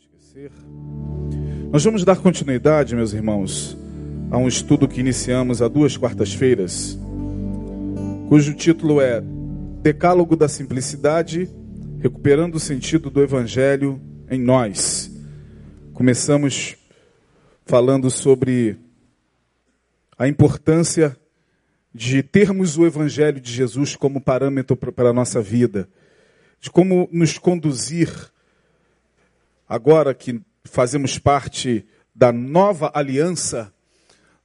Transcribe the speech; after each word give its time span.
esquecer. 0.00 0.50
Nós 1.70 1.84
vamos 1.84 2.04
dar 2.04 2.16
continuidade, 2.16 2.96
meus 2.96 3.12
irmãos, 3.12 3.76
a 4.30 4.38
um 4.38 4.48
estudo 4.48 4.88
que 4.88 5.00
iniciamos 5.00 5.60
há 5.60 5.68
duas 5.68 5.94
quartas-feiras, 5.96 6.98
cujo 8.26 8.54
título 8.54 9.00
é 9.00 9.22
Decálogo 9.82 10.36
da 10.36 10.48
Simplicidade, 10.48 11.50
recuperando 11.98 12.54
o 12.54 12.60
sentido 12.60 13.10
do 13.10 13.22
Evangelho 13.22 14.00
em 14.30 14.40
nós. 14.40 15.10
Começamos 15.92 16.76
falando 17.66 18.10
sobre 18.10 18.78
a 20.18 20.26
importância 20.26 21.14
de 21.94 22.22
termos 22.22 22.78
o 22.78 22.86
Evangelho 22.86 23.38
de 23.38 23.52
Jesus 23.52 23.96
como 23.96 24.20
parâmetro 24.20 24.76
para 24.76 25.10
a 25.10 25.12
nossa 25.12 25.42
vida, 25.42 25.86
de 26.58 26.70
como 26.70 27.06
nos 27.12 27.36
conduzir, 27.36 28.08
agora 29.70 30.12
que 30.12 30.42
fazemos 30.64 31.16
parte 31.16 31.86
da 32.12 32.32
nova 32.32 32.90
aliança, 32.92 33.72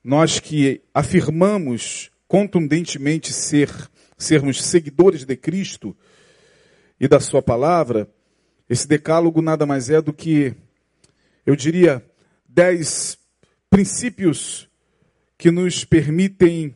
nós 0.04 0.40
que 0.40 0.84
afirmamos 0.94 2.12
contundentemente 2.28 3.34
ser 3.34 3.72
sermos 4.16 4.64
seguidores 4.64 5.26
de 5.26 5.36
Cristo 5.36 5.98
e 7.00 7.08
da 7.08 7.20
sua 7.20 7.42
palavra, 7.42 8.08
esse 8.70 8.88
decálogo 8.88 9.42
nada 9.42 9.66
mais 9.66 9.90
é 9.90 10.00
do 10.00 10.14
que, 10.14 10.54
eu 11.44 11.56
diria, 11.56 12.06
dez 12.48 13.18
princípios 13.68 14.70
que 15.40 15.50
nos 15.50 15.84
permitem, 15.84 16.76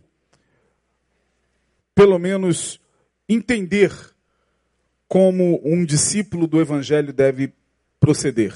pelo 1.93 2.18
menos, 2.18 2.81
entender 3.29 3.93
como 5.07 5.62
um 5.63 5.85
discípulo 5.85 6.48
do 6.48 6.59
Evangelho 6.59 7.13
deve 7.13 7.54
proceder. 7.99 8.53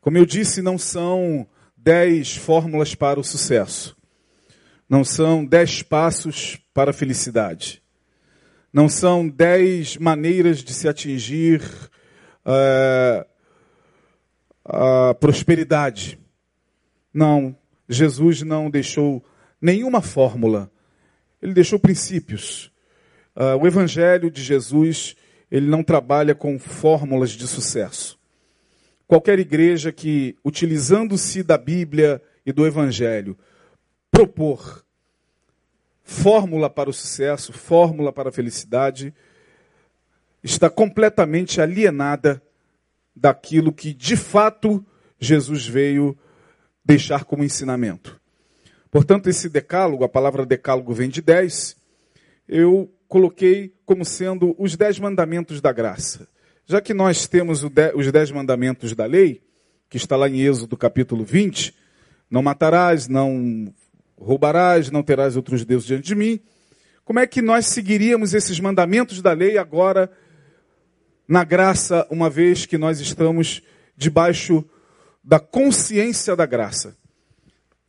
Como 0.00 0.16
eu 0.16 0.26
disse, 0.26 0.62
não 0.62 0.78
são 0.78 1.46
dez 1.76 2.36
fórmulas 2.36 2.94
para 2.94 3.20
o 3.20 3.24
sucesso. 3.24 3.96
Não 4.88 5.04
são 5.04 5.44
dez 5.44 5.82
passos 5.82 6.58
para 6.72 6.90
a 6.90 6.94
felicidade. 6.94 7.82
Não 8.72 8.88
são 8.88 9.28
dez 9.28 9.96
maneiras 9.96 10.62
de 10.62 10.72
se 10.72 10.88
atingir 10.88 11.62
uh, 12.44 13.24
a 14.64 15.14
prosperidade. 15.14 16.18
Não, 17.12 17.56
Jesus 17.88 18.42
não 18.42 18.70
deixou 18.70 19.24
nenhuma 19.60 20.00
fórmula. 20.00 20.70
Ele 21.42 21.54
deixou 21.54 21.78
princípios. 21.78 22.72
Uh, 23.36 23.62
o 23.62 23.66
Evangelho 23.66 24.30
de 24.30 24.42
Jesus, 24.42 25.16
ele 25.50 25.66
não 25.66 25.82
trabalha 25.82 26.34
com 26.34 26.58
fórmulas 26.58 27.30
de 27.30 27.46
sucesso. 27.46 28.17
Qualquer 29.08 29.38
igreja 29.38 29.90
que, 29.90 30.36
utilizando-se 30.44 31.42
da 31.42 31.56
Bíblia 31.56 32.22
e 32.44 32.52
do 32.52 32.66
Evangelho, 32.66 33.38
propor 34.10 34.84
fórmula 36.02 36.68
para 36.68 36.90
o 36.90 36.92
sucesso, 36.92 37.50
fórmula 37.50 38.12
para 38.12 38.28
a 38.28 38.32
felicidade, 38.32 39.14
está 40.44 40.68
completamente 40.68 41.58
alienada 41.58 42.42
daquilo 43.16 43.72
que 43.72 43.94
de 43.94 44.14
fato 44.14 44.84
Jesus 45.18 45.66
veio 45.66 46.14
deixar 46.84 47.24
como 47.24 47.42
ensinamento. 47.42 48.20
Portanto, 48.90 49.30
esse 49.30 49.48
decálogo, 49.48 50.04
a 50.04 50.08
palavra 50.08 50.44
decálogo 50.44 50.92
vem 50.92 51.08
de 51.08 51.22
dez, 51.22 51.78
eu 52.46 52.92
coloquei 53.08 53.74
como 53.86 54.04
sendo 54.04 54.54
os 54.58 54.76
dez 54.76 54.98
mandamentos 54.98 55.62
da 55.62 55.72
graça. 55.72 56.28
Já 56.70 56.82
que 56.82 56.92
nós 56.92 57.26
temos 57.26 57.64
os 57.94 58.12
dez 58.12 58.30
mandamentos 58.30 58.94
da 58.94 59.06
lei, 59.06 59.40
que 59.88 59.96
está 59.96 60.16
lá 60.16 60.28
em 60.28 60.42
Êxodo 60.42 60.76
capítulo 60.76 61.24
20, 61.24 61.74
não 62.30 62.42
matarás, 62.42 63.08
não 63.08 63.72
roubarás, 64.18 64.90
não 64.90 65.02
terás 65.02 65.34
outros 65.34 65.64
deuses 65.64 65.86
diante 65.86 66.08
de 66.08 66.14
mim. 66.14 66.38
Como 67.06 67.20
é 67.20 67.26
que 67.26 67.40
nós 67.40 67.64
seguiríamos 67.64 68.34
esses 68.34 68.60
mandamentos 68.60 69.22
da 69.22 69.32
lei 69.32 69.56
agora 69.56 70.12
na 71.26 71.42
graça, 71.42 72.06
uma 72.10 72.28
vez 72.28 72.66
que 72.66 72.76
nós 72.76 73.00
estamos 73.00 73.62
debaixo 73.96 74.62
da 75.24 75.40
consciência 75.40 76.36
da 76.36 76.44
graça? 76.44 76.94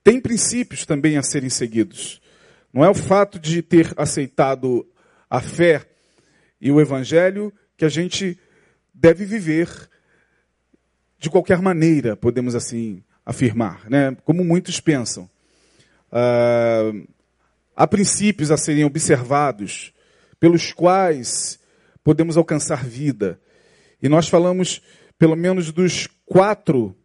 Tem 0.06 0.22
princípios 0.22 0.86
também 0.86 1.18
a 1.18 1.22
serem 1.22 1.50
seguidos. 1.50 2.22
Não 2.74 2.86
é 2.86 2.90
o 2.90 2.96
fato 2.96 3.38
de 3.38 3.62
ter 3.62 3.94
aceitado 3.98 4.88
a 5.30 5.42
fé 5.42 5.86
e 6.62 6.72
o 6.72 6.80
evangelho 6.80 7.52
que 7.76 7.84
a 7.84 7.90
gente 7.90 8.40
deve 9.00 9.26
viver 9.26 9.70
de 11.18 11.30
qualquer 11.30 11.62
maneira, 11.62 12.16
podemos 12.16 12.54
assim 12.54 13.04
afirmar, 13.26 13.90
né? 13.90 14.16
Como 14.26 14.44
muitos 14.44 14.80
pensam. 14.80 15.30
Uh, 16.12 17.08
há 17.76 17.88
princípios 17.88 18.52
a 18.52 18.58
serem 18.58 18.84
observados, 18.84 19.94
pelos 20.40 20.74
quais 20.74 21.60
podemos 22.04 22.38
alcançar 22.38 22.86
vida. 22.86 23.40
E 24.02 24.10
nós 24.10 24.28
falamos, 24.28 24.82
pelo 25.18 25.36
menos, 25.36 25.72
dos 25.72 26.08
quatro 26.26 26.96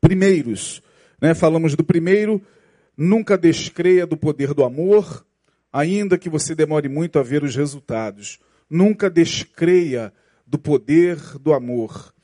primeiros. 0.00 0.82
Né? 1.20 1.34
Falamos 1.34 1.74
do 1.74 1.84
primeiro, 1.84 2.42
nunca 2.96 3.38
descreia 3.38 4.06
do 4.06 4.16
poder 4.16 4.52
do 4.52 4.64
amor, 4.64 5.24
ainda 5.72 6.18
que 6.18 6.28
você 6.28 6.54
demore 6.54 6.88
muito 6.88 7.18
a 7.18 7.22
ver 7.22 7.44
os 7.44 7.54
resultados. 7.54 8.40
Nunca 8.68 9.08
descreia 9.08 10.12
do 10.46 10.58
poder 10.58 11.16
do 11.38 11.52
amor, 11.52 12.14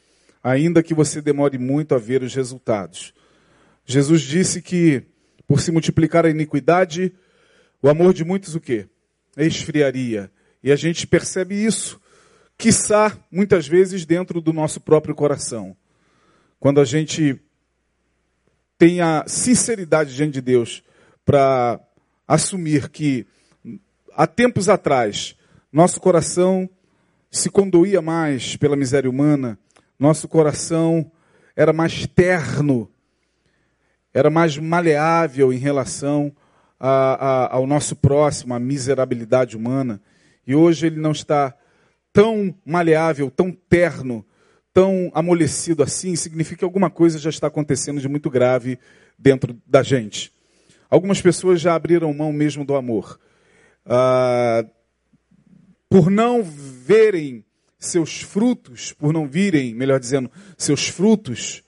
ainda 0.42 0.82
que 0.82 0.94
você 0.94 1.20
demore 1.20 1.58
muito 1.58 1.94
a 1.94 1.98
ver 1.98 2.22
os 2.22 2.34
resultados. 2.34 3.12
Jesus 3.84 4.22
disse 4.22 4.62
que 4.62 5.02
por 5.46 5.60
se 5.60 5.72
multiplicar 5.72 6.24
a 6.24 6.30
iniquidade, 6.30 7.12
o 7.82 7.88
amor 7.88 8.14
de 8.14 8.24
muitos 8.24 8.54
o 8.54 8.60
quê? 8.60 8.86
Esfriaria. 9.36 10.30
E 10.62 10.70
a 10.70 10.76
gente 10.76 11.06
percebe 11.06 11.54
isso, 11.54 12.00
quiçá, 12.56 13.18
muitas 13.30 13.66
vezes, 13.66 14.06
dentro 14.06 14.40
do 14.40 14.52
nosso 14.52 14.80
próprio 14.80 15.14
coração. 15.14 15.76
Quando 16.60 16.80
a 16.80 16.84
gente 16.84 17.40
tem 18.78 19.00
a 19.00 19.24
sinceridade 19.26 20.14
diante 20.14 20.34
de 20.34 20.40
Deus 20.40 20.82
para 21.24 21.80
assumir 22.26 22.88
que 22.88 23.26
há 24.14 24.26
tempos 24.26 24.68
atrás 24.68 25.36
nosso 25.72 26.00
coração 26.00 26.68
se 27.32 27.50
condoía 27.50 28.00
mais 28.00 28.54
pela 28.56 28.76
miséria 28.76 29.10
humana, 29.10 29.58
nosso 29.98 30.28
coração 30.28 31.10
era 31.56 31.72
mais 31.72 32.06
terno 32.06 32.88
era 34.12 34.28
mais 34.28 34.58
maleável 34.58 35.52
em 35.52 35.58
relação 35.58 36.32
a, 36.78 37.14
a, 37.14 37.54
ao 37.54 37.66
nosso 37.66 37.96
próximo, 37.96 38.54
à 38.54 38.58
miserabilidade 38.58 39.56
humana. 39.56 40.00
E 40.46 40.54
hoje 40.54 40.86
ele 40.86 41.00
não 41.00 41.12
está 41.12 41.54
tão 42.12 42.54
maleável, 42.64 43.30
tão 43.30 43.50
terno, 43.50 44.24
tão 44.72 45.10
amolecido 45.14 45.82
assim, 45.82 46.14
significa 46.14 46.58
que 46.58 46.64
alguma 46.64 46.90
coisa 46.90 47.18
já 47.18 47.30
está 47.30 47.46
acontecendo 47.46 48.00
de 48.00 48.08
muito 48.08 48.28
grave 48.28 48.78
dentro 49.18 49.56
da 49.66 49.82
gente. 49.82 50.32
Algumas 50.90 51.22
pessoas 51.22 51.60
já 51.60 51.74
abriram 51.74 52.12
mão 52.12 52.32
mesmo 52.32 52.64
do 52.64 52.74
amor. 52.74 53.18
Ah, 53.86 54.64
por 55.92 56.10
não 56.10 56.42
verem 56.42 57.44
seus 57.78 58.22
frutos, 58.22 58.94
por 58.94 59.12
não 59.12 59.28
virem, 59.28 59.74
melhor 59.74 60.00
dizendo, 60.00 60.30
seus 60.56 60.88
frutos, 60.88 61.62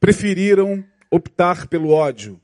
preferiram 0.00 0.82
optar 1.10 1.66
pelo 1.68 1.90
ódio. 1.90 2.40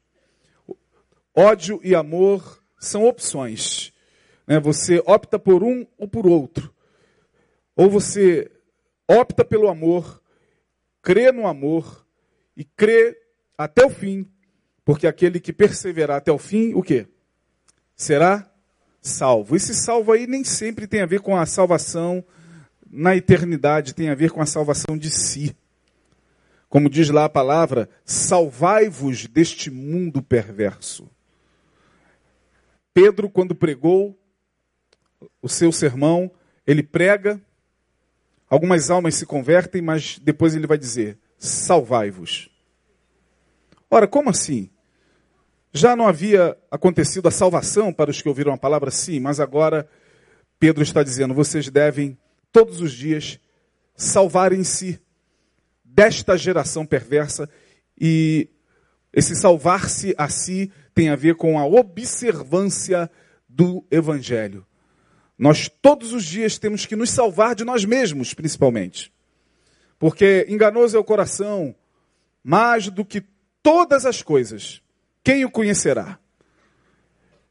Ódio 1.35 1.81
e 1.83 1.95
amor 1.95 2.63
são 2.79 3.07
opções. 3.07 3.91
Né? 4.47 4.61
Você 4.61 5.03
opta 5.07 5.39
por 5.39 5.63
um 5.63 5.87
ou 5.97 6.07
por 6.07 6.27
outro. 6.27 6.71
Ou 7.75 7.89
você 7.89 8.51
opta 9.09 9.43
pelo 9.47 9.69
amor, 9.69 10.23
crê 11.01 11.33
no 11.33 11.47
amor 11.47 12.07
e 12.55 12.65
crê 12.65 13.19
até 13.57 13.83
o 13.83 13.89
fim, 13.89 14.31
porque 14.85 15.07
aquele 15.07 15.41
que 15.41 15.55
perseverar 15.55 16.19
até 16.19 16.31
o 16.31 16.37
fim, 16.37 16.75
o 16.75 16.83
quê? 16.83 17.07
Será 17.97 18.52
salvo. 19.03 19.57
Esse 19.57 19.75
salvo 19.75 20.13
aí 20.13 20.27
nem 20.27 20.45
sempre 20.45 20.87
tem 20.87 21.01
a 21.01 21.07
ver 21.07 21.21
com 21.21 21.37
a 21.37 21.45
salvação 21.45 22.25
na 22.89 23.17
eternidade, 23.17 23.95
tem 23.95 24.09
a 24.09 24.15
ver 24.15 24.31
com 24.31 24.41
a 24.41 24.47
salvação 24.47 24.97
de 24.97 25.11
si. 25.11 25.57
Como 26.69 26.89
diz 26.89 27.11
lá 27.11 27.25
a 27.25 27.29
palavra, 27.29 27.91
salvai-vos 28.05 29.27
deste 29.27 29.71
mundo 29.71 30.23
perverso. 30.23 31.11
Pedro, 32.95 33.29
quando 33.29 33.55
pregou 33.55 34.19
o 35.41 35.49
seu 35.49 35.73
sermão, 35.73 36.31
ele 36.67 36.83
prega, 36.83 37.41
algumas 38.49 38.91
almas 38.91 39.17
se 39.17 39.27
convertem, 39.27 39.83
mas 39.83 40.19
depois 40.19 40.55
ele 40.55 40.67
vai 40.67 40.79
dizer: 40.79 41.19
salvai-vos. 41.39 42.51
Ora, 43.91 44.07
como 44.07 44.31
assim? 44.31 44.71
Já 45.73 45.97
não 45.97 46.07
havia 46.07 46.57
acontecido 46.71 47.29
a 47.29 47.31
salvação 47.31 47.93
para 47.93 48.11
os 48.11 48.21
que 48.21 48.29
ouviram 48.29 48.53
a 48.53 48.59
palavra? 48.59 48.91
Sim, 48.91 49.21
mas 49.21 49.41
agora 49.41 49.89
Pedro 50.59 50.83
está 50.83 51.03
dizendo: 51.03 51.33
vocês 51.33 51.71
devem, 51.71 52.19
todos 52.53 52.81
os 52.81 52.93
dias, 52.93 53.41
salvar 53.97 54.53
em 54.53 54.63
si 54.63 55.01
desta 55.83 56.37
geração 56.37 56.85
perversa 56.85 57.49
e 57.99 58.49
esse 59.13 59.35
salvar-se 59.35 60.15
a 60.19 60.29
si 60.29 60.71
tem 60.95 61.09
a 61.09 61.17
ver 61.17 61.37
com 61.37 61.59
a 61.59 61.65
observância 61.65 63.11
do 63.49 63.85
evangelho. 63.91 64.67
Nós 65.39 65.69
todos 65.69 66.13
os 66.13 66.25
dias 66.25 66.59
temos 66.59 66.85
que 66.85 66.97
nos 66.97 67.11
salvar 67.11 67.55
de 67.55 67.65
nós 67.65 67.85
mesmos, 67.85 68.35
principalmente. 68.35 69.13
Porque 69.99 70.47
enganoso 70.49 70.97
é 70.97 71.01
o 71.01 71.05
coração, 71.05 71.75
mais 72.45 72.89
do 72.89 73.05
que 73.05 73.23
todas 73.63 74.05
as 74.05 74.23
coisas. 74.23 74.82
Quem 75.23 75.45
o 75.45 75.51
conhecerá? 75.51 76.19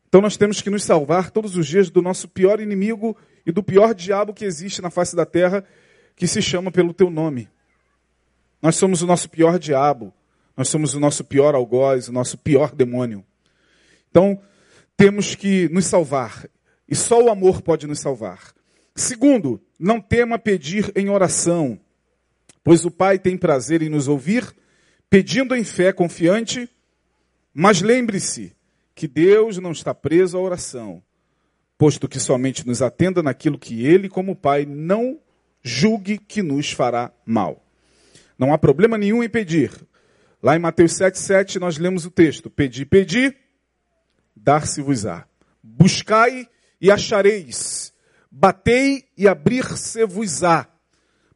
Então 0.07 0.19
nós 0.19 0.35
temos 0.35 0.61
que 0.61 0.69
nos 0.69 0.83
salvar 0.83 1.31
todos 1.31 1.55
os 1.55 1.65
dias 1.65 1.89
do 1.89 2.01
nosso 2.01 2.27
pior 2.27 2.59
inimigo 2.59 3.15
e 3.45 3.51
do 3.51 3.63
pior 3.63 3.93
diabo 3.93 4.33
que 4.33 4.43
existe 4.43 4.81
na 4.81 4.89
face 4.89 5.15
da 5.15 5.25
terra, 5.25 5.63
que 6.15 6.27
se 6.27 6.41
chama 6.41 6.69
pelo 6.69 6.93
teu 6.93 7.09
nome. 7.09 7.49
Nós 8.61 8.75
somos 8.75 9.01
o 9.01 9.07
nosso 9.07 9.29
pior 9.29 9.57
diabo, 9.57 10.13
nós 10.55 10.67
somos 10.67 10.93
o 10.93 10.99
nosso 10.99 11.23
pior 11.23 11.55
algoz, 11.55 12.09
o 12.09 12.11
nosso 12.11 12.37
pior 12.37 12.75
demônio. 12.75 13.25
Então, 14.09 14.41
temos 14.97 15.33
que 15.33 15.69
nos 15.69 15.85
salvar, 15.85 16.45
e 16.87 16.95
só 16.95 17.23
o 17.23 17.31
amor 17.31 17.61
pode 17.61 17.87
nos 17.87 17.99
salvar. 17.99 18.53
Segundo, 18.93 19.61
não 19.79 20.01
tema 20.01 20.37
pedir 20.37 20.91
em 20.95 21.09
oração, 21.09 21.79
pois 22.63 22.85
o 22.85 22.91
Pai 22.91 23.17
tem 23.17 23.37
prazer 23.37 23.81
em 23.81 23.89
nos 23.89 24.09
ouvir, 24.09 24.53
pedindo 25.09 25.55
em 25.55 25.63
fé 25.63 25.93
confiante, 25.93 26.69
mas 27.53 27.81
lembre-se, 27.81 28.55
que 28.93 29.07
Deus 29.07 29.57
não 29.57 29.71
está 29.71 29.93
preso 29.93 30.37
à 30.37 30.41
oração, 30.41 31.01
posto 31.77 32.07
que 32.07 32.19
somente 32.19 32.67
nos 32.67 32.81
atenda 32.81 33.23
naquilo 33.23 33.57
que 33.57 33.85
Ele, 33.85 34.07
como 34.07 34.35
Pai, 34.35 34.65
não 34.65 35.19
julgue 35.63 36.17
que 36.17 36.41
nos 36.41 36.71
fará 36.71 37.11
mal. 37.25 37.65
Não 38.37 38.53
há 38.53 38.57
problema 38.57 38.97
nenhum 38.97 39.23
em 39.23 39.29
pedir. 39.29 39.71
Lá 40.41 40.55
em 40.55 40.59
Mateus 40.59 40.93
7,7 40.93 41.59
nós 41.59 41.77
lemos 41.77 42.05
o 42.05 42.11
texto: 42.11 42.49
Pedi, 42.49 42.85
pedi, 42.85 43.35
dar-se-vos-á. 44.35 45.25
Buscai 45.61 46.47
e 46.79 46.89
achareis. 46.89 47.93
Batei 48.29 49.05
e 49.17 49.27
abrir-se-vos-á. 49.27 50.67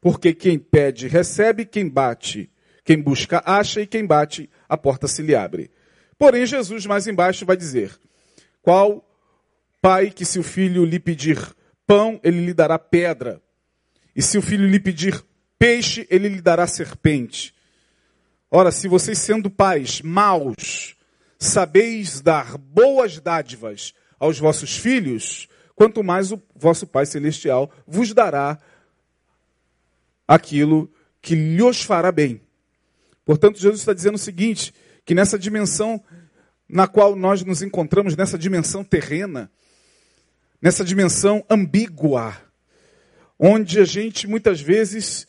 Porque 0.01 0.33
quem 0.33 0.57
pede, 0.57 1.07
recebe, 1.07 1.65
quem 1.65 1.89
bate, 1.89 2.49
quem 2.83 3.01
busca, 3.01 3.41
acha, 3.45 3.81
e 3.81 3.87
quem 3.87 4.05
bate, 4.05 4.49
a 4.69 4.77
porta 4.77 5.07
se 5.07 5.21
lhe 5.21 5.35
abre. 5.35 5.71
Porém, 6.17 6.45
Jesus, 6.45 6.85
mais 6.85 7.07
embaixo, 7.07 7.45
vai 7.45 7.57
dizer: 7.57 7.97
Qual 8.61 9.05
pai 9.81 10.09
que, 10.09 10.25
se 10.25 10.39
o 10.39 10.43
filho 10.43 10.85
lhe 10.85 10.99
pedir 10.99 11.37
pão, 11.85 12.19
ele 12.23 12.45
lhe 12.45 12.53
dará 12.53 12.79
pedra? 12.79 13.41
E 14.15 14.21
se 14.21 14.37
o 14.37 14.41
filho 14.41 14.67
lhe 14.67 14.79
pedir 14.79 15.23
peixe, 15.59 16.07
ele 16.09 16.29
lhe 16.29 16.41
dará 16.41 16.65
serpente? 16.65 17.53
Ora, 18.49 18.71
se 18.71 18.87
vocês, 18.87 19.17
sendo 19.17 19.49
pais 19.49 20.01
maus, 20.01 20.95
sabeis 21.37 22.21
dar 22.21 22.57
boas 22.57 23.19
dádivas 23.19 23.93
aos 24.17 24.39
vossos 24.39 24.77
filhos, 24.77 25.49
quanto 25.75 26.03
mais 26.03 26.31
o 26.31 26.41
vosso 26.55 26.87
Pai 26.87 27.05
Celestial 27.05 27.69
vos 27.85 28.13
dará 28.13 28.57
aquilo 30.27 30.89
que 31.21 31.35
lhes 31.35 31.81
fará 31.81 32.11
bem. 32.11 32.41
Portanto, 33.25 33.59
Jesus 33.59 33.81
está 33.81 33.93
dizendo 33.93 34.15
o 34.15 34.19
seguinte: 34.19 34.73
que 35.05 35.13
nessa 35.13 35.37
dimensão 35.37 36.03
na 36.67 36.87
qual 36.87 37.15
nós 37.15 37.43
nos 37.43 37.61
encontramos, 37.61 38.17
nessa 38.17 38.37
dimensão 38.37 38.83
terrena, 38.83 39.51
nessa 40.61 40.83
dimensão 40.83 41.45
ambígua, 41.49 42.35
onde 43.39 43.79
a 43.79 43.85
gente 43.85 44.27
muitas 44.27 44.59
vezes 44.59 45.27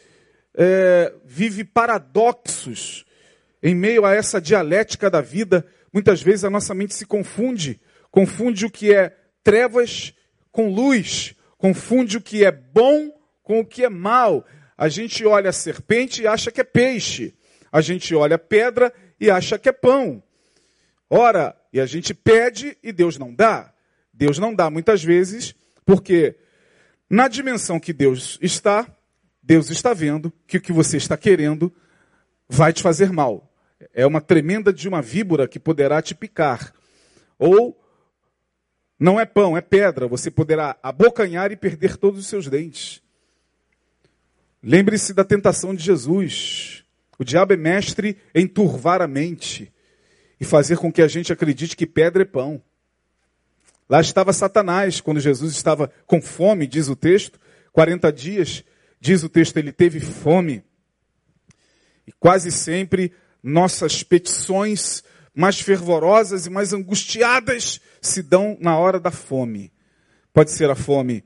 é, 0.55 1.13
vive 1.25 1.63
paradoxos 1.63 3.05
em 3.63 3.75
meio 3.75 4.07
a 4.07 4.15
essa 4.15 4.41
dialética 4.41 5.11
da 5.11 5.21
vida, 5.21 5.67
muitas 5.93 6.23
vezes 6.23 6.45
a 6.45 6.51
nossa 6.51 6.75
mente 6.75 6.95
se 6.95 7.05
confunde, 7.05 7.81
confunde 8.11 8.65
o 8.65 8.71
que 8.71 8.95
é 8.95 9.15
trevas 9.45 10.15
com 10.51 10.73
luz, 10.73 11.35
confunde 11.59 12.17
o 12.17 12.21
que 12.21 12.45
é 12.45 12.51
bom 12.51 13.11
com 13.43 13.61
o 13.61 13.65
que 13.65 13.85
é 13.85 13.89
mal. 13.89 14.45
A 14.77 14.89
gente 14.89 15.25
olha 15.27 15.51
a 15.51 15.53
serpente 15.53 16.23
e 16.23 16.27
acha 16.27 16.51
que 16.51 16.61
é 16.61 16.65
peixe. 16.65 17.35
A 17.71 17.81
gente 17.81 18.15
olha 18.15 18.37
a 18.37 18.39
pedra 18.39 18.93
e 19.21 19.31
acha 19.31 19.59
que 19.59 19.69
é 19.69 19.73
pão. 19.73 20.23
Ora, 21.09 21.57
e 21.73 21.81
a 21.81 21.87
gente 21.87 22.13
pede 22.13 22.77
e 22.83 22.93
Deus 22.93 23.19
não 23.19 23.35
dá. 23.35 23.73
Deus 24.13 24.39
não 24.39 24.55
dá 24.55 24.71
muitas 24.71 25.05
vezes, 25.05 25.55
porque 25.85 26.37
na 27.09 27.29
dimensão 27.29 27.79
que 27.79 27.93
Deus 27.93 28.39
está, 28.41 28.87
Deus 29.43 29.71
está 29.71 29.93
vendo 29.93 30.33
que 30.47 30.57
o 30.57 30.61
que 30.61 30.73
você 30.73 30.97
está 30.97 31.17
querendo 31.17 31.73
vai 32.49 32.73
te 32.73 32.83
fazer 32.83 33.13
mal. 33.13 33.53
É 33.93 34.07
uma 34.07 34.21
tremenda 34.21 34.73
de 34.73 34.89
uma 34.89 35.03
víbora 35.03 35.47
que 35.47 35.61
poderá 35.61 36.01
te 36.01 36.15
picar. 36.15 36.73
Ou 37.39 37.79
não 38.99 39.21
é 39.21 39.27
pão, 39.27 39.57
é 39.57 39.61
pedra. 39.61 40.09
Você 40.09 40.31
poderá 40.31 40.77
abocanhar 40.83 41.53
e 41.53 41.57
perder 41.57 41.97
todos 41.97 42.21
os 42.21 42.27
seus 42.27 42.49
dentes. 42.49 43.03
Lembre-se 44.63 45.13
da 45.13 45.25
tentação 45.25 45.75
de 45.75 45.85
Jesus. 45.85 46.86
O 47.19 47.25
diabo 47.25 47.53
é 47.53 47.57
mestre 47.57 48.19
em 48.35 48.47
turvar 48.47 49.01
a 49.01 49.07
mente 49.07 49.73
e 50.41 50.45
fazer 50.45 50.77
com 50.77 50.93
que 50.93 51.03
a 51.03 51.09
gente 51.09 51.33
acredite 51.33 51.77
que 51.77 51.87
pedra 51.87 52.23
é 52.23 52.27
pão. 52.27 52.63
Lá 53.89 54.01
estava 54.01 54.33
Satanás, 54.33 55.01
quando 55.01 55.21
Jesus 55.21 55.55
estava 55.55 55.91
com 56.07 56.21
fome, 56.21 56.67
diz 56.67 56.89
o 56.89 56.97
texto, 56.97 57.39
40 57.73 58.13
dias, 58.13 58.65
diz 59.01 59.23
o 59.23 59.29
texto, 59.29 59.57
ele 59.57 59.73
teve 59.73 60.01
fome. 60.01 60.65
E 62.07 62.13
quase 62.13 62.51
sempre 62.51 63.13
nossas 63.43 64.03
petições 64.03 65.05
mais 65.35 65.61
fervorosas 65.61 66.47
e 66.47 66.51
mais 66.51 66.73
angustiadas 66.73 67.81
se 68.01 68.23
dão 68.23 68.57
na 68.61 68.77
hora 68.79 68.99
da 68.99 69.11
fome. 69.11 69.73
Pode 70.33 70.51
ser 70.51 70.69
a 70.71 70.75
fome 70.75 71.25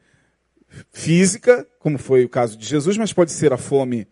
física, 0.90 1.66
como 1.78 1.98
foi 1.98 2.24
o 2.24 2.28
caso 2.28 2.56
de 2.56 2.66
Jesus, 2.66 2.96
mas 2.96 3.12
pode 3.12 3.32
ser 3.32 3.52
a 3.52 3.56
fome 3.56 4.06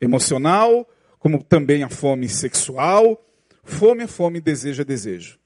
emocional, 0.00 0.88
como 1.20 1.44
também 1.44 1.84
a 1.84 1.88
fome 1.88 2.28
sexual. 2.28 3.24
Fome 3.62 4.02
é 4.02 4.06
fome, 4.08 4.40
desejo 4.40 4.82
é 4.82 4.84
desejo. 4.84 5.38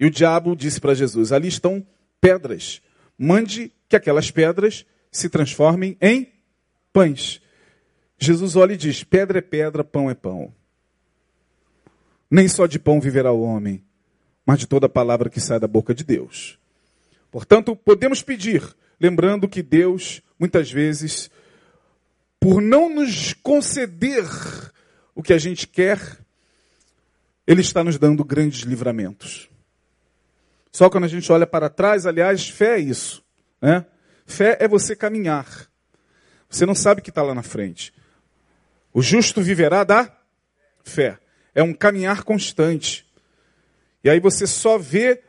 E 0.00 0.06
o 0.06 0.10
diabo 0.10 0.56
disse 0.56 0.80
para 0.80 0.94
Jesus: 0.94 1.30
ali 1.30 1.46
estão 1.46 1.86
pedras. 2.20 2.82
Mande 3.16 3.70
que 3.88 3.94
aquelas 3.94 4.30
pedras 4.30 4.84
se 5.12 5.28
transformem 5.28 5.96
em 6.00 6.32
pães. 6.92 7.40
Jesus 8.18 8.56
olha 8.56 8.72
e 8.72 8.76
diz: 8.76 9.04
pedra 9.04 9.38
é 9.38 9.42
pedra, 9.42 9.84
pão 9.84 10.10
é 10.10 10.14
pão. 10.14 10.52
Nem 12.30 12.48
só 12.48 12.66
de 12.66 12.78
pão 12.78 13.00
viverá 13.00 13.30
o 13.30 13.42
homem, 13.42 13.84
mas 14.44 14.58
de 14.58 14.66
toda 14.66 14.88
palavra 14.88 15.30
que 15.30 15.40
sai 15.40 15.60
da 15.60 15.68
boca 15.68 15.94
de 15.94 16.02
Deus. 16.02 16.58
Portanto, 17.30 17.76
podemos 17.76 18.22
pedir, 18.22 18.62
lembrando 18.98 19.48
que 19.48 19.62
Deus, 19.62 20.22
muitas 20.38 20.70
vezes, 20.70 21.30
por 22.40 22.60
não 22.60 22.94
nos 22.94 23.34
conceder 23.34 24.24
o 25.18 25.22
que 25.22 25.32
a 25.32 25.38
gente 25.38 25.66
quer, 25.66 26.00
Ele 27.44 27.60
está 27.60 27.82
nos 27.82 27.98
dando 27.98 28.24
grandes 28.24 28.60
livramentos. 28.60 29.50
Só 30.70 30.88
quando 30.88 31.04
a 31.04 31.08
gente 31.08 31.32
olha 31.32 31.44
para 31.44 31.68
trás, 31.68 32.06
aliás, 32.06 32.48
fé 32.48 32.76
é 32.76 32.78
isso. 32.78 33.20
Né? 33.60 33.84
Fé 34.24 34.56
é 34.60 34.68
você 34.68 34.94
caminhar. 34.94 35.68
Você 36.48 36.64
não 36.64 36.74
sabe 36.74 37.00
o 37.00 37.02
que 37.02 37.10
está 37.10 37.20
lá 37.20 37.34
na 37.34 37.42
frente. 37.42 37.92
O 38.94 39.02
justo 39.02 39.42
viverá 39.42 39.82
da 39.82 40.08
fé. 40.84 41.18
É 41.52 41.64
um 41.64 41.74
caminhar 41.74 42.22
constante. 42.22 43.04
E 44.04 44.08
aí 44.08 44.20
você 44.20 44.46
só 44.46 44.78
vê 44.78 45.20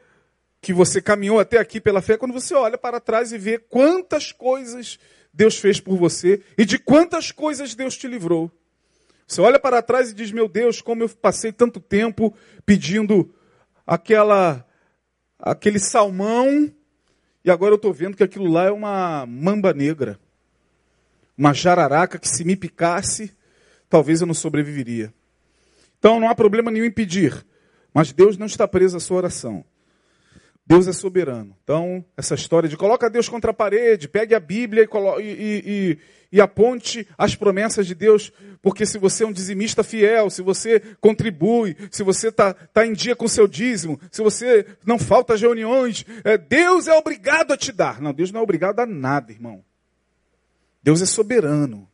que 0.62 0.72
você 0.72 1.02
caminhou 1.02 1.40
até 1.40 1.58
aqui 1.58 1.82
pela 1.82 2.00
fé 2.00 2.16
quando 2.16 2.34
você 2.34 2.54
olha 2.54 2.78
para 2.78 3.00
trás 3.00 3.32
e 3.32 3.40
vê 3.40 3.58
quantas 3.58 4.32
coisas 4.32 5.00
Deus 5.34 5.58
fez 5.58 5.80
por 5.80 5.98
você 5.98 6.44
e 6.56 6.64
de 6.64 6.78
quantas 6.78 7.32
coisas 7.32 7.74
Deus 7.74 7.98
te 7.98 8.08
livrou. 8.08 8.52
Você 9.30 9.42
olha 9.42 9.60
para 9.60 9.84
trás 9.84 10.10
e 10.10 10.16
diz: 10.16 10.32
Meu 10.32 10.50
Deus, 10.50 10.82
como 10.82 11.04
eu 11.04 11.10
passei 11.10 11.52
tanto 11.52 11.80
tempo 11.80 12.36
pedindo 12.66 13.32
aquela, 13.86 14.66
aquele 15.38 15.78
salmão, 15.78 16.74
e 17.46 17.52
agora 17.52 17.74
eu 17.74 17.76
estou 17.76 17.94
vendo 17.94 18.18
que 18.18 18.24
aquilo 18.24 18.52
lá 18.52 18.66
é 18.66 18.72
uma 18.72 19.28
mamba 19.28 19.72
negra, 19.72 20.20
uma 21.38 21.54
jararaca 21.54 22.18
que 22.18 22.28
se 22.28 22.44
me 22.44 22.56
picasse, 22.56 23.32
talvez 23.88 24.20
eu 24.20 24.26
não 24.28 24.34
sobreviveria. 24.34 25.14
Então 26.00 26.20
não 26.20 26.28
há 26.28 26.34
problema 26.34 26.72
nenhum 26.72 26.86
em 26.86 26.92
pedir, 26.92 27.46
mas 27.94 28.12
Deus 28.12 28.36
não 28.36 28.48
está 28.48 28.68
preso 28.68 28.98
à 28.98 29.00
sua 29.00 29.18
oração. 29.18 29.64
Deus 30.70 30.88
é 30.88 30.94
soberano. 30.94 31.58
Então, 31.64 32.06
essa 32.16 32.36
história 32.36 32.70
de 32.70 32.78
coloca 32.78 33.10
Deus 33.10 33.28
contra 33.28 33.50
a 33.50 33.54
parede, 33.56 34.08
pegue 34.08 34.36
a 34.36 34.40
Bíblia 34.40 34.88
e, 35.20 35.24
e, 35.24 35.64
e, 35.66 35.98
e, 36.34 36.40
aponte 36.40 37.08
as 37.18 37.34
promessas 37.34 37.88
de 37.88 37.96
Deus, 37.96 38.32
porque 38.62 38.86
se 38.86 39.00
você 39.00 39.24
é 39.24 39.28
um 39.28 39.34
dizimista 39.34 39.84
fiel, 39.84 40.30
se 40.30 40.44
você 40.44 40.80
contribui, 41.02 41.76
se 41.90 42.04
você 42.04 42.28
está 42.28 42.54
tá 42.54 42.86
em 42.86 42.94
dia 42.94 43.16
com 43.16 43.28
seu 43.28 43.48
dízimo, 43.48 44.00
se 44.12 44.22
você 44.22 44.64
não 44.86 45.00
falta 45.00 45.34
às 45.34 45.42
reuniões, 45.42 46.06
é, 46.24 46.38
Deus 46.38 46.88
é 46.88 46.94
obrigado 46.94 47.52
a 47.52 47.58
te 47.58 47.72
dar. 47.72 48.00
Não, 48.00 48.14
Deus 48.14 48.32
não 48.32 48.40
é 48.40 48.44
obrigado 48.44 48.80
a 48.80 48.86
nada, 48.86 49.32
irmão. 49.32 49.64
Deus 50.84 51.02
é 51.02 51.06
soberano. 51.08 51.90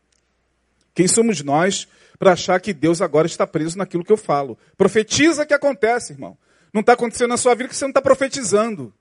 Quem 0.94 1.08
somos 1.08 1.42
nós 1.42 1.88
para 2.20 2.34
achar 2.34 2.60
que 2.60 2.74
Deus 2.74 3.02
agora 3.02 3.26
está 3.26 3.48
preso 3.48 3.78
naquilo 3.78 4.04
que 4.04 4.12
eu 4.12 4.18
falo? 4.18 4.58
Profetiza 4.78 5.46
que 5.46 5.54
acontece, 5.54 6.12
irmão. 6.12 6.38
Não 6.76 6.82
está 6.82 6.92
acontecendo 6.92 7.30
na 7.30 7.38
sua 7.38 7.56
vida 7.56 7.70
que 7.70 7.76
você 7.78 7.86
não 7.86 7.92
está 7.92 8.02
profetizando. 8.02 8.94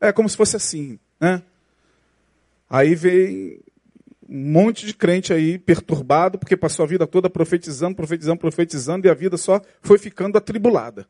É 0.00 0.10
como 0.10 0.28
se 0.28 0.36
fosse 0.36 0.56
assim, 0.56 0.98
né? 1.20 1.40
Aí 2.68 2.92
vem 2.96 3.60
um 4.28 4.50
monte 4.50 4.84
de 4.84 4.92
crente 4.92 5.32
aí 5.32 5.60
perturbado, 5.60 6.40
porque 6.40 6.56
passou 6.56 6.82
a 6.82 6.88
vida 6.88 7.06
toda 7.06 7.30
profetizando, 7.30 7.94
profetizando, 7.94 8.40
profetizando, 8.40 9.06
e 9.06 9.10
a 9.10 9.14
vida 9.14 9.36
só 9.36 9.62
foi 9.80 9.96
ficando 9.96 10.36
atribulada. 10.36 11.06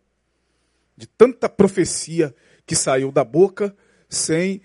De 0.95 1.07
tanta 1.07 1.49
profecia 1.49 2.35
que 2.67 2.77
saiu 2.77 3.11
da 3.11 3.25
boca 3.25 3.75
sem 4.11 4.61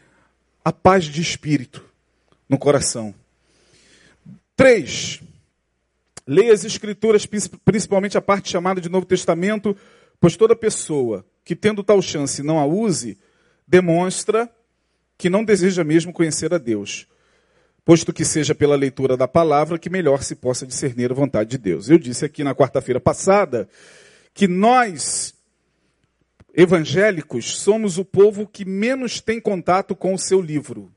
a 0.61 0.73
paz 0.73 1.05
de 1.05 1.21
espírito 1.21 1.85
no 2.49 2.57
coração. 2.57 3.15
Três, 4.57 5.21
leia 6.27 6.51
as 6.51 6.65
Escrituras, 6.65 7.25
principalmente 7.63 8.17
a 8.17 8.21
parte 8.21 8.49
chamada 8.49 8.81
de 8.81 8.89
Novo 8.89 9.05
Testamento, 9.05 9.73
pois 10.21 10.37
toda 10.37 10.55
pessoa 10.55 11.25
que 11.43 11.55
tendo 11.55 11.83
tal 11.83 11.99
chance 11.99 12.43
não 12.43 12.59
a 12.59 12.65
use, 12.65 13.17
demonstra 13.67 14.47
que 15.17 15.31
não 15.31 15.43
deseja 15.43 15.83
mesmo 15.83 16.13
conhecer 16.13 16.53
a 16.53 16.59
Deus, 16.59 17.07
posto 17.83 18.13
que 18.13 18.23
seja 18.23 18.53
pela 18.53 18.75
leitura 18.75 19.17
da 19.17 19.27
palavra 19.27 19.79
que 19.79 19.89
melhor 19.89 20.21
se 20.21 20.35
possa 20.35 20.65
discernir 20.65 21.11
a 21.11 21.15
vontade 21.15 21.49
de 21.49 21.57
Deus. 21.57 21.89
Eu 21.89 21.97
disse 21.97 22.23
aqui 22.23 22.43
na 22.43 22.53
quarta-feira 22.53 22.99
passada 22.99 23.67
que 24.31 24.47
nós, 24.47 25.33
evangélicos, 26.53 27.57
somos 27.57 27.97
o 27.97 28.05
povo 28.05 28.47
que 28.47 28.63
menos 28.63 29.19
tem 29.19 29.41
contato 29.41 29.95
com 29.95 30.13
o 30.13 30.19
seu 30.19 30.39
livro. 30.39 30.93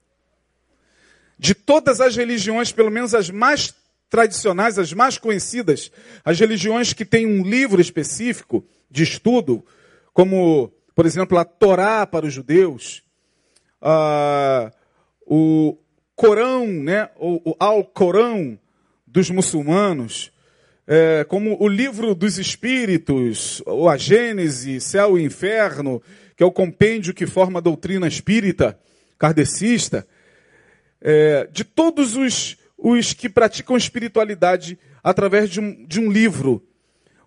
De 1.39 1.55
todas 1.55 1.99
as 1.99 2.15
religiões, 2.15 2.71
pelo 2.71 2.91
menos 2.91 3.15
as 3.15 3.31
mais 3.31 3.75
tradicionais, 4.15 4.79
as 4.79 4.93
mais 4.93 5.19
conhecidas, 5.19 5.91
as 6.25 6.39
religiões 6.39 6.93
que 6.93 7.05
têm 7.05 7.27
um 7.27 7.43
livro 7.43 7.81
específico 7.81 8.65
de 8.89 9.03
estudo, 9.03 9.67
como, 10.13 10.73
por 10.95 11.05
exemplo, 11.05 11.37
a 11.37 11.45
Torá 11.45 12.07
para 12.07 12.25
os 12.25 12.33
judeus, 12.33 13.03
uh, 13.83 14.71
o 15.27 15.77
Corão, 16.15 16.65
né, 16.69 17.11
o, 17.17 17.51
o 17.51 17.57
Al-Corão 17.59 18.57
dos 19.05 19.31
muçulmanos, 19.31 20.31
é, 20.87 21.25
como 21.25 21.61
o 21.61 21.67
livro 21.67 22.15
dos 22.15 22.39
Espíritos, 22.39 23.65
ou 23.67 23.89
a 23.89 23.97
Gênese, 23.97 24.81
Céu 24.81 25.19
e 25.19 25.25
Inferno, 25.25 26.01
que 26.37 26.43
é 26.45 26.47
o 26.47 26.53
compêndio 26.53 27.13
que 27.13 27.27
forma 27.27 27.59
a 27.59 27.63
doutrina 27.63 28.07
espírita, 28.07 28.79
kardecista, 29.19 30.07
é, 31.01 31.49
de 31.51 31.65
todos 31.65 32.17
os, 32.17 32.57
os 32.87 33.15
que 33.15 33.31
praticam 33.31 33.79
espiritualidade 33.79 34.79
através 35.03 35.49
de 35.49 35.59
um, 35.59 35.87
de 35.87 35.99
um 35.99 36.13
livro, 36.13 36.63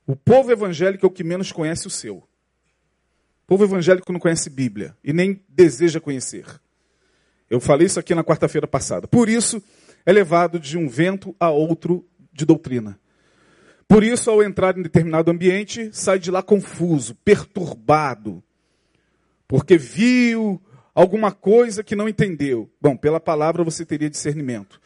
o 0.06 0.16
povo 0.16 0.52
evangélico 0.52 1.04
é 1.04 1.10
o 1.10 1.12
que 1.12 1.24
menos 1.24 1.52
conhece 1.52 1.88
o 1.88 1.90
seu. 1.90 2.18
O 2.18 3.48
povo 3.48 3.64
evangélico 3.64 4.14
não 4.14 4.20
conhece 4.20 4.52
Bíblia 4.52 4.96
e 5.04 5.12
nem 5.12 5.44
deseja 5.50 6.00
conhecer. 6.00 6.46
Eu 7.50 7.60
falei 7.60 7.88
isso 7.88 8.00
aqui 8.00 8.14
na 8.14 8.24
quarta-feira 8.24 8.68
passada. 8.68 9.08
Por 9.08 9.28
isso, 9.28 9.60
é 10.06 10.14
levado 10.14 10.60
de 10.60 10.78
um 10.78 10.88
vento 10.88 11.36
a 11.40 11.50
outro 11.50 12.06
de 12.32 12.46
doutrina. 12.46 13.00
Por 13.88 14.04
isso, 14.04 14.30
ao 14.30 14.44
entrar 14.44 14.78
em 14.78 14.84
determinado 14.84 15.32
ambiente, 15.32 15.90
sai 15.92 16.20
de 16.20 16.30
lá 16.30 16.44
confuso, 16.44 17.16
perturbado, 17.26 18.44
porque 19.48 19.76
viu 19.76 20.62
alguma 20.94 21.32
coisa 21.32 21.84
que 21.84 21.96
não 21.96 22.08
entendeu. 22.08 22.70
Bom, 22.80 22.96
pela 22.96 23.20
palavra 23.20 23.64
você 23.64 23.84
teria 23.84 24.08
discernimento. 24.10 24.80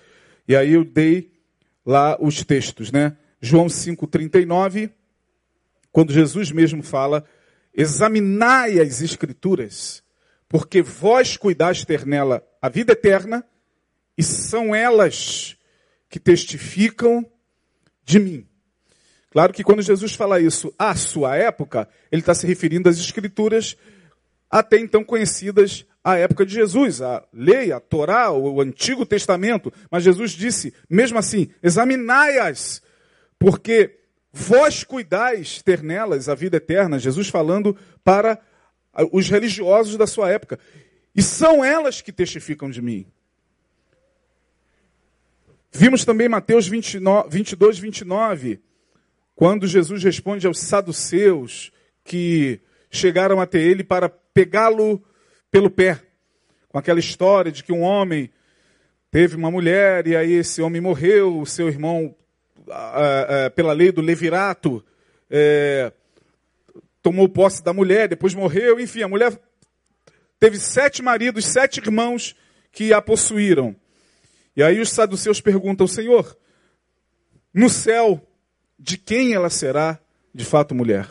E 0.51 0.55
aí 0.57 0.73
eu 0.73 0.83
dei 0.83 1.31
lá 1.85 2.17
os 2.19 2.43
textos, 2.43 2.91
né? 2.91 3.15
João 3.39 3.67
5,39, 3.67 4.91
quando 5.93 6.11
Jesus 6.11 6.51
mesmo 6.51 6.83
fala 6.83 7.23
Examinai 7.73 8.77
as 8.77 9.01
Escrituras, 9.01 10.03
porque 10.49 10.81
vós 10.81 11.37
cuidais 11.37 11.85
ter 11.85 12.05
nela 12.05 12.45
a 12.61 12.67
vida 12.67 12.91
eterna, 12.91 13.45
e 14.17 14.21
são 14.21 14.75
elas 14.75 15.55
que 16.09 16.19
testificam 16.19 17.25
de 18.03 18.19
mim. 18.19 18.45
Claro 19.29 19.53
que 19.53 19.63
quando 19.63 19.81
Jesus 19.81 20.15
fala 20.15 20.41
isso 20.41 20.75
à 20.77 20.93
sua 20.97 21.37
época, 21.37 21.87
ele 22.11 22.21
está 22.21 22.33
se 22.33 22.45
referindo 22.45 22.89
às 22.89 22.99
Escrituras 22.99 23.77
até 24.49 24.77
então 24.77 25.01
conhecidas 25.01 25.85
à 26.03 26.17
época 26.17 26.45
de 26.45 26.53
Jesus, 26.53 27.01
a 27.01 27.23
lei, 27.33 27.71
a 27.71 27.79
Torá, 27.79 28.31
o 28.31 28.59
Antigo 28.61 29.05
Testamento. 29.05 29.71
Mas 29.89 30.03
Jesus 30.03 30.31
disse, 30.31 30.73
mesmo 30.89 31.17
assim, 31.17 31.49
examinai-as, 31.61 32.81
porque 33.37 34.01
Vós 34.33 34.83
cuidais 34.83 35.61
ter 35.61 35.83
nelas 35.83 36.29
a 36.29 36.35
vida 36.35 36.55
eterna, 36.57 36.97
Jesus 36.97 37.27
falando 37.27 37.75
para 38.03 38.39
os 39.11 39.29
religiosos 39.29 39.97
da 39.97 40.07
sua 40.07 40.29
época. 40.29 40.57
E 41.13 41.21
são 41.21 41.63
elas 41.63 42.01
que 42.01 42.13
testificam 42.13 42.69
de 42.69 42.81
mim. 42.81 43.05
Vimos 45.73 46.05
também 46.05 46.29
Mateus 46.29 46.67
29, 46.67 47.29
22, 47.29 47.79
29, 47.79 48.61
quando 49.35 49.67
Jesus 49.67 50.03
responde 50.03 50.47
aos 50.47 50.59
saduceus 50.59 51.71
que 52.03 52.59
chegaram 52.89 53.39
até 53.39 53.59
ele 53.59 53.83
para 53.83 54.09
pegá-lo 54.09 55.03
pelo 55.51 55.69
pé. 55.69 56.01
Com 56.69 56.77
aquela 56.77 56.99
história 56.99 57.51
de 57.51 57.63
que 57.63 57.73
um 57.73 57.81
homem 57.81 58.31
teve 59.11 59.35
uma 59.35 59.51
mulher 59.51 60.07
e 60.07 60.15
aí 60.15 60.31
esse 60.31 60.61
homem 60.61 60.81
morreu, 60.81 61.39
o 61.39 61.45
seu 61.45 61.67
irmão 61.67 62.15
pela 63.55 63.73
lei 63.73 63.91
do 63.91 64.01
levirato, 64.01 64.83
é, 65.29 65.91
tomou 67.01 67.27
posse 67.27 67.63
da 67.63 67.73
mulher, 67.73 68.07
depois 68.07 68.33
morreu, 68.33 68.79
enfim, 68.79 69.01
a 69.01 69.07
mulher 69.07 69.37
teve 70.39 70.57
sete 70.57 71.01
maridos, 71.01 71.45
sete 71.45 71.79
irmãos 71.79 72.35
que 72.71 72.93
a 72.93 73.01
possuíram. 73.01 73.75
E 74.55 74.63
aí 74.63 74.79
os 74.79 74.89
saduceus 74.89 75.41
perguntam, 75.41 75.87
Senhor, 75.87 76.37
no 77.53 77.69
céu, 77.69 78.25
de 78.77 78.97
quem 78.97 79.33
ela 79.33 79.49
será 79.49 79.99
de 80.33 80.45
fato 80.45 80.73
mulher? 80.73 81.07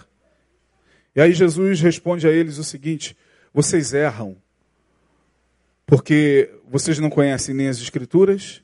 E 1.15 1.21
aí 1.21 1.33
Jesus 1.33 1.81
responde 1.81 2.27
a 2.27 2.31
eles 2.31 2.59
o 2.59 2.65
seguinte: 2.65 3.17
vocês 3.53 3.93
erram, 3.93 4.37
porque 5.87 6.51
vocês 6.69 6.99
não 6.99 7.11
conhecem 7.11 7.55
nem 7.55 7.69
as 7.69 7.81
Escrituras 7.81 8.63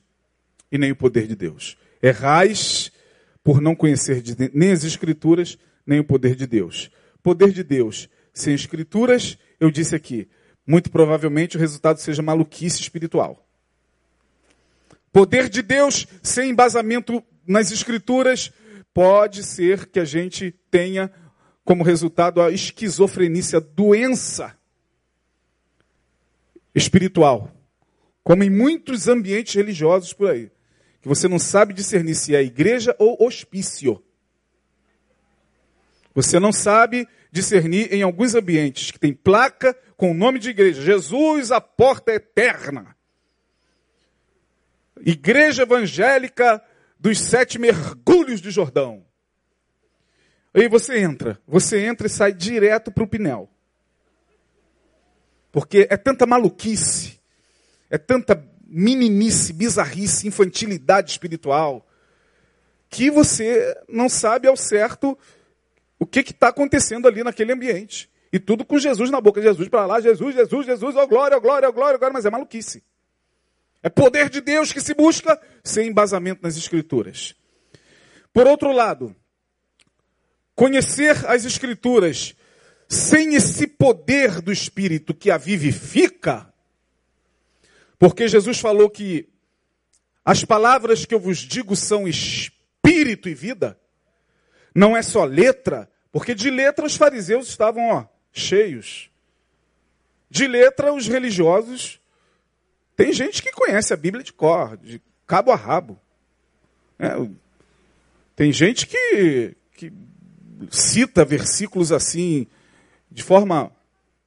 e 0.71 0.77
nem 0.77 0.91
o 0.91 0.95
poder 0.95 1.27
de 1.27 1.35
Deus. 1.35 1.77
Errais 2.01 2.91
por 3.43 3.61
não 3.61 3.75
conhecer 3.75 4.23
nem 4.53 4.71
as 4.71 4.83
Escrituras, 4.83 5.57
nem 5.85 5.99
o 5.99 6.03
poder 6.03 6.35
de 6.35 6.47
Deus. 6.47 6.89
Poder 7.21 7.51
de 7.51 7.63
Deus 7.63 8.09
sem 8.33 8.53
Escrituras, 8.53 9.37
eu 9.59 9.69
disse 9.71 9.95
aqui, 9.95 10.29
muito 10.65 10.89
provavelmente 10.89 11.57
o 11.57 11.59
resultado 11.59 11.99
seja 11.99 12.21
maluquice 12.21 12.81
espiritual. 12.81 13.45
Poder 15.11 15.49
de 15.49 15.61
Deus 15.61 16.05
sem 16.21 16.51
embasamento 16.51 17.23
nas 17.45 17.71
Escrituras, 17.71 18.51
pode 18.93 19.43
ser 19.43 19.87
que 19.87 19.99
a 19.99 20.05
gente 20.05 20.51
tenha 20.71 21.11
como 21.63 21.83
resultado 21.83 22.41
a 22.41 22.51
esquizofrenícia, 22.51 23.59
doença 23.59 24.56
espiritual, 26.77 27.51
como 28.23 28.43
em 28.43 28.49
muitos 28.49 29.07
ambientes 29.07 29.55
religiosos 29.55 30.13
por 30.13 30.29
aí 30.29 30.51
que 31.01 31.07
você 31.07 31.27
não 31.27 31.39
sabe 31.39 31.73
discernir 31.73 32.15
se 32.15 32.35
é 32.35 32.41
igreja 32.41 32.95
ou 32.99 33.23
hospício. 33.23 34.03
Você 36.13 36.39
não 36.39 36.51
sabe 36.51 37.07
discernir 37.31 37.93
em 37.93 38.01
alguns 38.01 38.35
ambientes 38.35 38.91
que 38.91 38.99
tem 38.99 39.13
placa 39.13 39.73
com 39.95 40.11
o 40.11 40.13
nome 40.13 40.39
de 40.39 40.49
igreja. 40.49 40.81
Jesus, 40.81 41.51
a 41.51 41.61
porta 41.61 42.11
eterna. 42.11 42.95
Igreja 44.99 45.63
evangélica 45.63 46.61
dos 46.99 47.19
sete 47.19 47.59
mergulhos 47.59 48.41
de 48.41 48.49
Jordão. 48.49 49.05
Aí 50.53 50.67
você 50.67 50.99
entra, 50.99 51.39
você 51.47 51.85
entra 51.85 52.07
e 52.07 52.09
sai 52.09 52.33
direto 52.33 52.91
para 52.91 53.03
o 53.03 53.07
Pinel. 53.07 53.49
Porque 55.57 55.87
é 55.89 55.97
tanta 55.97 56.27
maluquice, 56.27 57.19
é 57.89 57.97
tanta 57.97 58.47
meninice, 58.67 59.51
bizarrice, 59.51 60.27
infantilidade 60.27 61.09
espiritual, 61.09 61.83
que 62.91 63.09
você 63.09 63.75
não 63.89 64.07
sabe 64.07 64.47
ao 64.47 64.55
certo 64.55 65.17
o 65.97 66.05
que 66.05 66.19
está 66.19 66.49
acontecendo 66.49 67.07
ali 67.07 67.23
naquele 67.23 67.53
ambiente. 67.53 68.07
E 68.31 68.37
tudo 68.37 68.63
com 68.63 68.77
Jesus 68.77 69.09
na 69.09 69.19
boca. 69.19 69.41
Jesus 69.41 69.67
para 69.67 69.87
lá, 69.87 69.99
Jesus, 69.99 70.35
Jesus, 70.35 70.63
Jesus, 70.67 70.95
ó 70.95 71.01
oh, 71.01 71.07
glória, 71.07 71.35
oh, 71.35 71.41
glória, 71.41 71.67
oh, 71.67 71.73
glória, 71.73 71.97
glória, 71.97 72.13
mas 72.13 72.27
é 72.27 72.29
maluquice. 72.29 72.83
É 73.81 73.89
poder 73.89 74.29
de 74.29 74.41
Deus 74.41 74.71
que 74.71 74.79
se 74.79 74.93
busca 74.93 75.41
sem 75.63 75.87
embasamento 75.87 76.43
nas 76.43 76.55
Escrituras. 76.55 77.33
Por 78.31 78.45
outro 78.45 78.71
lado, 78.71 79.15
conhecer 80.53 81.25
as 81.25 81.45
Escrituras 81.45 82.35
sem 82.87 83.33
esse 83.33 83.66
poder 83.77 84.41
do 84.41 84.51
Espírito 84.51 85.13
que 85.13 85.29
a 85.29 85.37
vivifica, 85.37 86.51
porque 87.99 88.27
Jesus 88.27 88.59
falou 88.59 88.89
que 88.89 89.27
As 90.25 90.43
palavras 90.43 91.05
que 91.05 91.15
eu 91.15 91.19
vos 91.21 91.37
digo 91.37 91.73
são 91.73 92.05
espírito 92.05 93.29
e 93.29 93.33
vida. 93.33 93.79
Não 94.75 94.95
é 94.95 95.01
só 95.01 95.23
letra, 95.23 95.89
porque 96.11 96.35
de 96.35 96.49
letra 96.49 96.85
os 96.85 96.97
fariseus 96.97 97.47
estavam 97.47 97.89
ó, 97.89 98.05
cheios. 98.33 99.09
De 100.29 100.45
letra 100.45 100.93
os 100.93 101.07
religiosos. 101.07 102.01
Tem 102.93 103.13
gente 103.13 103.41
que 103.41 103.53
conhece 103.53 103.93
a 103.93 103.97
Bíblia 103.97 104.21
de 104.21 104.33
cor, 104.33 104.75
de 104.75 105.01
cabo 105.25 105.51
a 105.51 105.55
rabo. 105.55 105.97
É, 106.99 107.07
tem 108.35 108.51
gente 108.51 108.85
que, 108.85 109.55
que 109.77 109.93
cita 110.69 111.23
versículos 111.23 111.93
assim 111.93 112.47
de 113.17 113.23
forma 113.23 113.71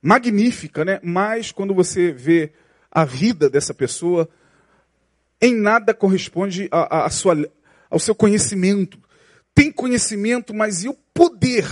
magnífica, 0.03 0.85
né? 0.85 0.99
Mas 1.01 1.53
quando 1.53 1.73
você 1.73 2.11
vê 2.11 2.53
a 2.91 3.05
vida 3.05 3.49
dessa 3.49 3.73
pessoa, 3.73 4.29
em 5.41 5.55
nada 5.55 5.95
corresponde 5.95 6.69
a, 6.73 6.97
a, 7.03 7.07
a 7.07 7.11
sua, 7.11 7.49
ao 7.89 8.01
seu 8.01 8.17
conhecimento. 8.17 8.99
Tem 9.55 9.71
conhecimento, 9.71 10.53
mas 10.53 10.83
e 10.83 10.89
o 10.89 10.95
poder? 11.15 11.69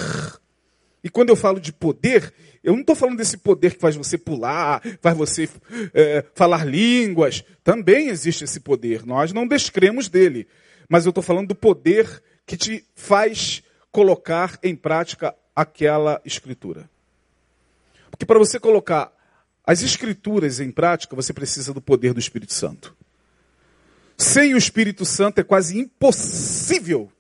E 1.03 1.11
quando 1.11 1.31
eu 1.31 1.37
falo 1.37 1.59
de 1.59 1.73
poder, 1.73 2.33
eu 2.63 2.73
não 2.75 2.83
estou 2.83 2.95
falando 2.95 3.19
desse 3.19 3.37
poder 3.37 3.75
que 3.75 3.81
faz 3.81 3.97
você 3.97 4.17
pular, 4.17 4.81
faz 5.03 5.17
você 5.17 5.49
é, 5.93 6.25
falar 6.37 6.65
línguas. 6.65 7.43
Também 7.65 8.11
existe 8.11 8.45
esse 8.45 8.61
poder. 8.61 9.05
Nós 9.05 9.33
não 9.33 9.45
descremos 9.45 10.09
dele. 10.09 10.47
Mas 10.89 11.05
eu 11.05 11.11
estou 11.11 11.23
falando 11.23 11.49
do 11.49 11.57
poder 11.57 12.23
que 12.47 12.57
te 12.57 12.87
faz 12.95 13.61
colocar 13.91 14.57
em 14.63 14.77
prática 14.77 15.35
aquela 15.57 16.23
escritura. 16.25 16.89
Porque 18.11 18.27
para 18.27 18.39
você 18.39 18.59
colocar 18.59 19.13
as 19.65 19.83
escrituras 19.83 20.61
em 20.61 20.71
prática, 20.71 21.15
você 21.15 21.33
precisa 21.33 21.75
do 21.75 21.81
poder 21.81 22.15
do 22.15 22.21
Espírito 22.21 22.55
Santo. 22.55 22.97
Sem 24.17 24.55
o 24.55 24.59
Espírito 24.59 25.05
Santo 25.05 25.41
é 25.41 25.45
quase 25.45 25.79
impossível 25.79 27.13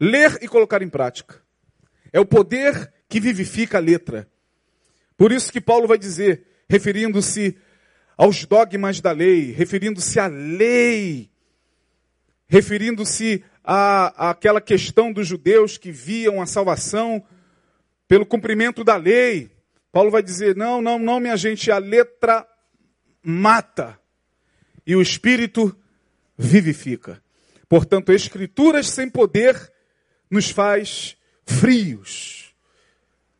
ler 0.00 0.38
e 0.40 0.48
colocar 0.48 0.82
em 0.82 0.88
prática. 0.88 1.42
É 2.12 2.18
o 2.18 2.24
poder 2.24 2.92
que 3.08 3.20
vivifica 3.20 3.78
a 3.78 3.80
letra. 3.80 4.26
Por 5.16 5.30
isso 5.30 5.52
que 5.52 5.60
Paulo 5.60 5.86
vai 5.86 5.98
dizer, 5.98 6.46
referindo-se 6.68 7.56
aos 8.16 8.44
dogmas 8.44 9.00
da 9.00 9.12
lei, 9.12 9.52
referindo-se 9.52 10.18
à 10.18 10.26
lei, 10.26 11.30
referindo-se 12.48 13.44
àquela 13.62 14.60
questão 14.60 15.12
dos 15.12 15.26
judeus 15.26 15.76
que 15.76 15.92
viam 15.92 16.40
a 16.40 16.46
salvação 16.46 17.22
pelo 18.10 18.26
cumprimento 18.26 18.82
da 18.82 18.96
lei. 18.96 19.52
Paulo 19.92 20.10
vai 20.10 20.20
dizer: 20.20 20.56
não, 20.56 20.82
não, 20.82 20.98
não, 20.98 21.20
minha 21.20 21.36
gente, 21.36 21.70
a 21.70 21.78
letra 21.78 22.44
mata 23.22 23.96
e 24.84 24.96
o 24.96 25.00
espírito 25.00 25.78
vivifica. 26.36 27.22
Portanto, 27.68 28.10
escrituras 28.10 28.88
sem 28.88 29.08
poder 29.08 29.56
nos 30.28 30.50
faz 30.50 31.16
frios, 31.46 32.52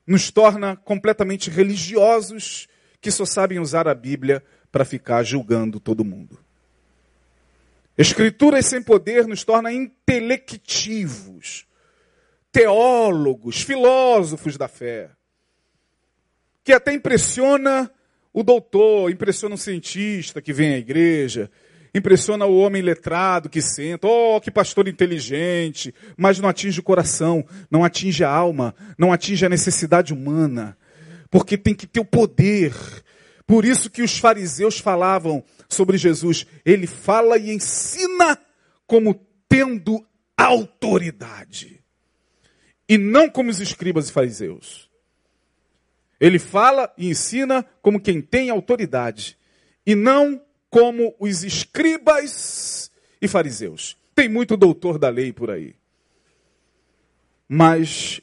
nos 0.07 0.31
torna 0.31 0.77
completamente 0.77 1.51
religiosos 1.51 2.69
que 3.01 3.11
só 3.11 3.25
sabem 3.25 3.59
usar 3.59 3.89
a 3.89 3.95
Bíblia 3.95 4.41
para 4.71 4.85
ficar 4.85 5.25
julgando 5.25 5.81
todo 5.81 6.05
mundo. 6.05 6.39
Escrituras 7.99 8.67
sem 8.67 8.81
poder 8.81 9.27
nos 9.27 9.43
torna 9.43 9.73
intelectivos, 9.73 11.67
teólogos, 12.53 13.63
filósofos 13.63 14.57
da 14.57 14.69
fé, 14.69 15.11
que 16.65 16.73
até 16.73 16.93
impressiona 16.93 17.91
o 18.33 18.43
doutor, 18.43 19.11
impressiona 19.11 19.55
o 19.55 19.59
cientista 19.59 20.41
que 20.41 20.53
vem 20.53 20.75
à 20.75 20.79
igreja, 20.79 21.51
impressiona 21.95 22.47
o 22.47 22.59
homem 22.59 22.83
letrado 22.83 23.49
que 23.49 23.61
senta, 23.61 24.07
oh, 24.07 24.41
que 24.41 24.51
pastor 24.51 24.87
inteligente, 24.87 25.95
mas 26.17 26.39
não 26.39 26.49
atinge 26.49 26.81
o 26.81 26.85
coração, 26.85 27.45
não 27.71 27.85
atinge 27.85 28.23
a 28.23 28.31
alma, 28.31 28.75
não 28.97 29.13
atinge 29.13 29.45
a 29.45 29.49
necessidade 29.49 30.13
humana, 30.13 30.77
porque 31.31 31.57
tem 31.57 31.75
que 31.75 31.87
ter 31.87 32.01
o 32.01 32.05
poder. 32.05 32.75
Por 33.47 33.65
isso 33.65 33.91
que 33.91 34.03
os 34.03 34.19
fariseus 34.19 34.79
falavam 34.79 35.43
sobre 35.69 35.99
Jesus, 35.99 36.47
ele 36.65 36.87
fala 36.87 37.37
e 37.37 37.51
ensina 37.51 38.39
como 38.87 39.15
tendo 39.49 40.05
autoridade, 40.37 41.80
e 42.91 42.99
não 42.99 43.31
como 43.31 43.51
os 43.51 43.61
escribas 43.61 44.09
e 44.09 44.13
fariseus. 44.13 44.91
Ele 46.19 46.41
fala 46.41 46.93
e 46.99 47.09
ensina 47.09 47.65
como 47.81 48.01
quem 48.01 48.21
tem 48.21 48.51
autoridade, 48.51 49.39
e 49.87 49.95
não 49.95 50.43
como 50.69 51.15
os 51.21 51.45
escribas 51.45 52.91
e 53.23 53.29
fariseus. 53.29 53.97
Tem 54.13 54.29
muito 54.29 54.57
doutor 54.57 54.99
da 54.99 55.09
lei 55.09 55.33
por 55.33 55.53
aí. 55.53 55.77
Mas 57.49 58.21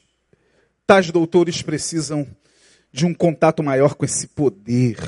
tais 0.86 1.10
doutores 1.10 1.62
precisam 1.62 2.28
de 2.92 3.06
um 3.06 3.14
contato 3.14 3.62
maior 3.62 3.94
com 3.94 4.04
esse 4.04 4.26
poder 4.26 4.98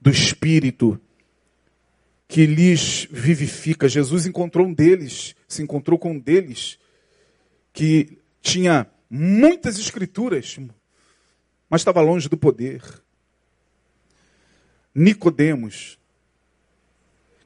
do 0.00 0.10
Espírito 0.10 1.00
que 2.26 2.44
lhes 2.44 3.06
vivifica. 3.08 3.88
Jesus 3.88 4.26
encontrou 4.26 4.66
um 4.66 4.74
deles, 4.74 5.36
se 5.46 5.62
encontrou 5.62 5.96
com 5.96 6.10
um 6.10 6.18
deles 6.18 6.76
que 7.76 8.16
tinha 8.40 8.90
muitas 9.10 9.78
escrituras, 9.78 10.58
mas 11.68 11.82
estava 11.82 12.00
longe 12.00 12.26
do 12.26 12.38
poder. 12.38 12.82
Nicodemos, 14.94 15.98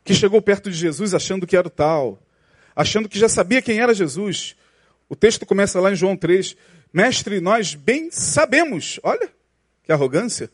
que 0.05 0.15
chegou 0.15 0.41
perto 0.41 0.71
de 0.71 0.77
Jesus 0.77 1.15
achando 1.15 1.49
que 1.49 1.57
era 1.57 1.67
o 1.67 1.71
tal, 1.71 2.23
achando 2.77 3.09
que 3.09 3.19
já 3.19 3.29
sabia 3.29 3.61
quem 3.61 3.81
era 3.81 3.93
Jesus. 3.93 4.55
O 5.09 5.17
texto 5.17 5.45
começa 5.45 5.81
lá 5.81 5.91
em 5.91 5.97
João 5.97 6.17
3. 6.17 6.57
Mestre, 6.93 7.41
nós 7.41 7.75
bem 7.75 8.09
sabemos. 8.13 9.01
Olha, 9.03 9.33
que 9.83 9.91
arrogância. 9.91 10.49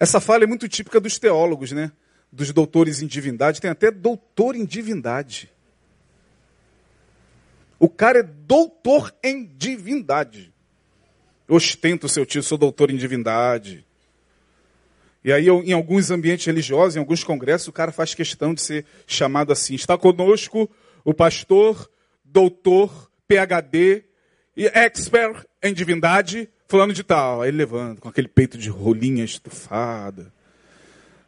Essa 0.00 0.18
fala 0.18 0.44
é 0.44 0.46
muito 0.46 0.66
típica 0.66 0.98
dos 0.98 1.18
teólogos, 1.18 1.72
né? 1.72 1.92
Dos 2.32 2.50
doutores 2.54 3.02
em 3.02 3.06
divindade. 3.06 3.60
Tem 3.60 3.70
até 3.70 3.90
doutor 3.90 4.56
em 4.56 4.64
divindade. 4.64 5.52
O 7.84 7.88
cara 7.90 8.20
é 8.20 8.22
doutor 8.22 9.14
em 9.22 9.44
divindade. 9.44 10.50
Ostenta 11.46 12.06
o 12.06 12.08
seu 12.08 12.24
título, 12.24 12.42
sou 12.42 12.56
doutor 12.56 12.90
em 12.90 12.96
divindade. 12.96 13.84
E 15.22 15.30
aí, 15.30 15.48
em 15.48 15.74
alguns 15.74 16.10
ambientes 16.10 16.46
religiosos, 16.46 16.96
em 16.96 16.98
alguns 16.98 17.22
congressos, 17.22 17.68
o 17.68 17.72
cara 17.72 17.92
faz 17.92 18.14
questão 18.14 18.54
de 18.54 18.62
ser 18.62 18.86
chamado 19.06 19.52
assim. 19.52 19.74
Está 19.74 19.98
conosco 19.98 20.66
o 21.04 21.12
pastor, 21.12 21.90
doutor, 22.24 23.10
PhD 23.28 24.04
e 24.56 24.64
expert 24.64 25.44
em 25.62 25.74
divindade, 25.74 26.48
falando 26.66 26.94
de 26.94 27.04
tal. 27.04 27.42
Aí 27.42 27.50
ele 27.50 27.58
levanta 27.58 28.00
com 28.00 28.08
aquele 28.08 28.28
peito 28.28 28.56
de 28.56 28.70
rolinha 28.70 29.24
estufada. 29.24 30.32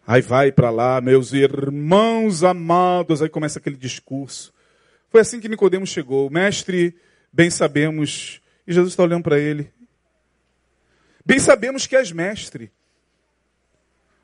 Aí 0.07 0.23
vai 0.23 0.51
para 0.51 0.71
lá, 0.71 1.03
meus 1.03 1.35
irmãos 1.35 2.43
amados, 2.43 3.21
aí 3.21 3.29
começa 3.29 3.59
aquele 3.59 3.77
discurso. 3.77 4.56
Foi 5.09 5.21
assim 5.21 5.41
que 5.41 5.49
Nicodemos 5.49 5.91
chegou. 5.91 6.31
Mestre, 6.31 6.97
bem 7.33 7.51
sabemos, 7.51 8.41
e 8.67 8.73
Jesus 8.73 8.93
está 8.93 9.03
olhando 9.03 9.25
para 9.25 9.39
ele. 9.39 9.73
Bem 11.25 11.39
sabemos 11.39 11.87
que 11.87 11.97
és 11.97 12.13
mestre 12.13 12.73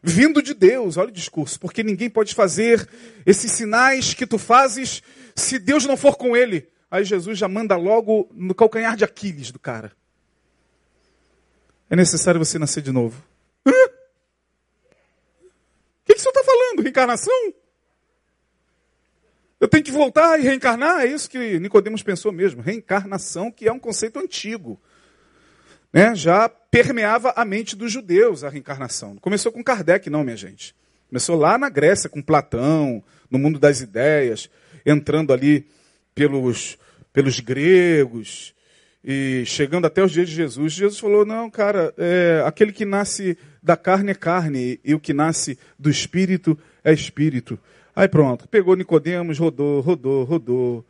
vindo 0.03 0.43
de 0.43 0.53
Deus. 0.53 0.97
Olha 0.97 1.09
o 1.09 1.13
discurso, 1.13 1.61
porque 1.61 1.83
ninguém 1.83 2.11
pode 2.11 2.35
fazer 2.35 2.89
esses 3.25 3.53
sinais 3.53 4.13
que 4.13 4.27
tu 4.27 4.37
fazes 4.39 5.03
se 5.35 5.59
Deus 5.59 5.87
não 5.87 5.97
for 5.97 6.17
com 6.17 6.37
ele. 6.37 6.69
Aí 6.91 7.05
Jesus 7.05 7.39
já 7.39 7.49
manda 7.49 7.77
logo 7.77 8.29
no 8.33 8.55
calcanhar 8.55 8.97
de 8.97 9.05
Aquiles 9.05 9.53
do 9.53 9.59
cara. 9.59 9.93
É 11.89 11.97
necessário 11.97 12.39
você 12.41 12.59
nascer 12.59 12.83
de 12.83 12.91
novo. 12.91 13.23
O 13.65 13.71
que, 16.05 16.15
que 16.15 16.19
o 16.19 16.23
senhor 16.23 16.33
está 16.33 16.43
falando? 16.45 16.83
Reencarnação? 16.83 17.55
Eu 19.63 19.69
tenho 19.69 19.83
que 19.83 19.93
voltar 19.93 20.39
e 20.39 20.43
reencarnar? 20.43 21.03
É 21.03 21.07
isso 21.07 21.31
que 21.31 21.59
Nicodemos 21.59 22.03
pensou 22.03 22.33
mesmo. 22.33 22.61
Reencarnação, 22.61 23.51
que 23.51 23.67
é 23.67 23.73
um 23.73 23.79
conceito 23.79 24.19
antigo 24.19 24.79
né, 25.93 26.15
já 26.15 26.49
permeava 26.49 27.33
a 27.37 27.45
mente 27.45 27.77
dos 27.77 27.93
judeus 27.93 28.43
a 28.43 28.49
reencarnação. 28.49 29.17
Começou 29.17 29.53
com 29.53 29.63
Kardec, 29.63 30.09
não, 30.09 30.25
minha 30.25 30.37
gente. 30.37 30.75
Começou 31.09 31.37
lá 31.37 31.59
na 31.59 31.69
Grécia, 31.69 32.09
com 32.09 32.23
Platão, 32.23 33.05
no 33.31 33.39
mundo 33.39 33.59
das 33.59 33.81
ideias, 33.81 34.49
entrando 34.87 35.33
ali 35.33 35.67
pelos, 36.15 36.79
pelos 37.13 37.39
gregos 37.41 38.55
e 39.05 39.43
chegando 39.45 39.87
até 39.87 40.03
os 40.03 40.11
dias 40.11 40.29
de 40.29 40.35
Jesus. 40.35 40.73
Jesus 40.73 40.99
falou: 40.99 41.27
não, 41.27 41.51
cara, 41.51 41.93
é, 41.99 42.43
aquele 42.47 42.73
que 42.73 42.87
nasce 42.87 43.37
da 43.63 43.77
carne 43.77 44.13
é 44.13 44.15
carne 44.15 44.81
e 44.83 44.95
o 44.95 45.01
que 45.01 45.13
nasce 45.13 45.59
do 45.79 45.91
espírito 45.91 46.59
é 46.83 46.93
espírito. 46.93 47.59
Aí 47.95 48.09
pronto, 48.09 48.49
pegou 48.49 48.75
Nicodemos, 48.75 49.39
rodou, 49.39 49.81
rodou, 49.81 50.25
rodou. 50.25 50.85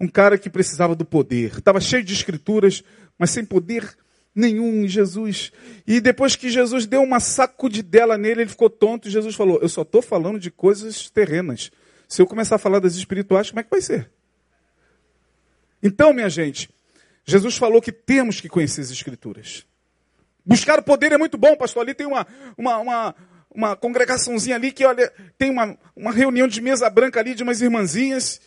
Um 0.00 0.08
cara 0.08 0.36
que 0.36 0.50
precisava 0.50 0.94
do 0.94 1.04
poder. 1.04 1.58
Estava 1.58 1.80
cheio 1.80 2.02
de 2.02 2.12
escrituras, 2.12 2.82
mas 3.18 3.30
sem 3.30 3.44
poder 3.44 3.96
nenhum 4.34 4.84
em 4.84 4.88
Jesus. 4.88 5.52
E 5.86 6.00
depois 6.00 6.34
que 6.34 6.50
Jesus 6.50 6.86
deu 6.86 7.02
uma 7.02 7.20
sacudidela 7.20 8.18
nele, 8.18 8.42
ele 8.42 8.50
ficou 8.50 8.68
tonto, 8.68 9.06
e 9.06 9.10
Jesus 9.10 9.34
falou: 9.34 9.60
Eu 9.62 9.68
só 9.68 9.82
estou 9.82 10.02
falando 10.02 10.38
de 10.38 10.50
coisas 10.50 11.08
terrenas. 11.08 11.70
Se 12.08 12.20
eu 12.20 12.26
começar 12.26 12.56
a 12.56 12.58
falar 12.58 12.80
das 12.80 12.96
espirituais, 12.96 13.50
como 13.50 13.60
é 13.60 13.62
que 13.62 13.70
vai 13.70 13.80
ser? 13.80 14.10
Então, 15.82 16.12
minha 16.12 16.28
gente, 16.28 16.68
Jesus 17.24 17.56
falou 17.56 17.80
que 17.80 17.92
temos 17.92 18.40
que 18.40 18.48
conhecer 18.48 18.80
as 18.80 18.90
Escrituras. 18.90 19.64
Buscar 20.44 20.78
o 20.78 20.82
poder 20.82 21.12
é 21.12 21.18
muito 21.18 21.38
bom, 21.38 21.56
pastor. 21.56 21.82
Ali 21.82 21.94
tem 21.94 22.06
uma, 22.06 22.26
uma, 22.56 22.78
uma, 22.78 23.14
uma 23.54 23.76
congregaçãozinha 23.76 24.56
ali 24.56 24.72
que, 24.72 24.84
olha, 24.84 25.10
tem 25.38 25.50
uma, 25.50 25.78
uma 25.94 26.10
reunião 26.10 26.48
de 26.48 26.60
mesa 26.60 26.90
branca 26.90 27.20
ali 27.20 27.34
de 27.34 27.42
umas 27.42 27.60
irmãzinhas. 27.60 28.40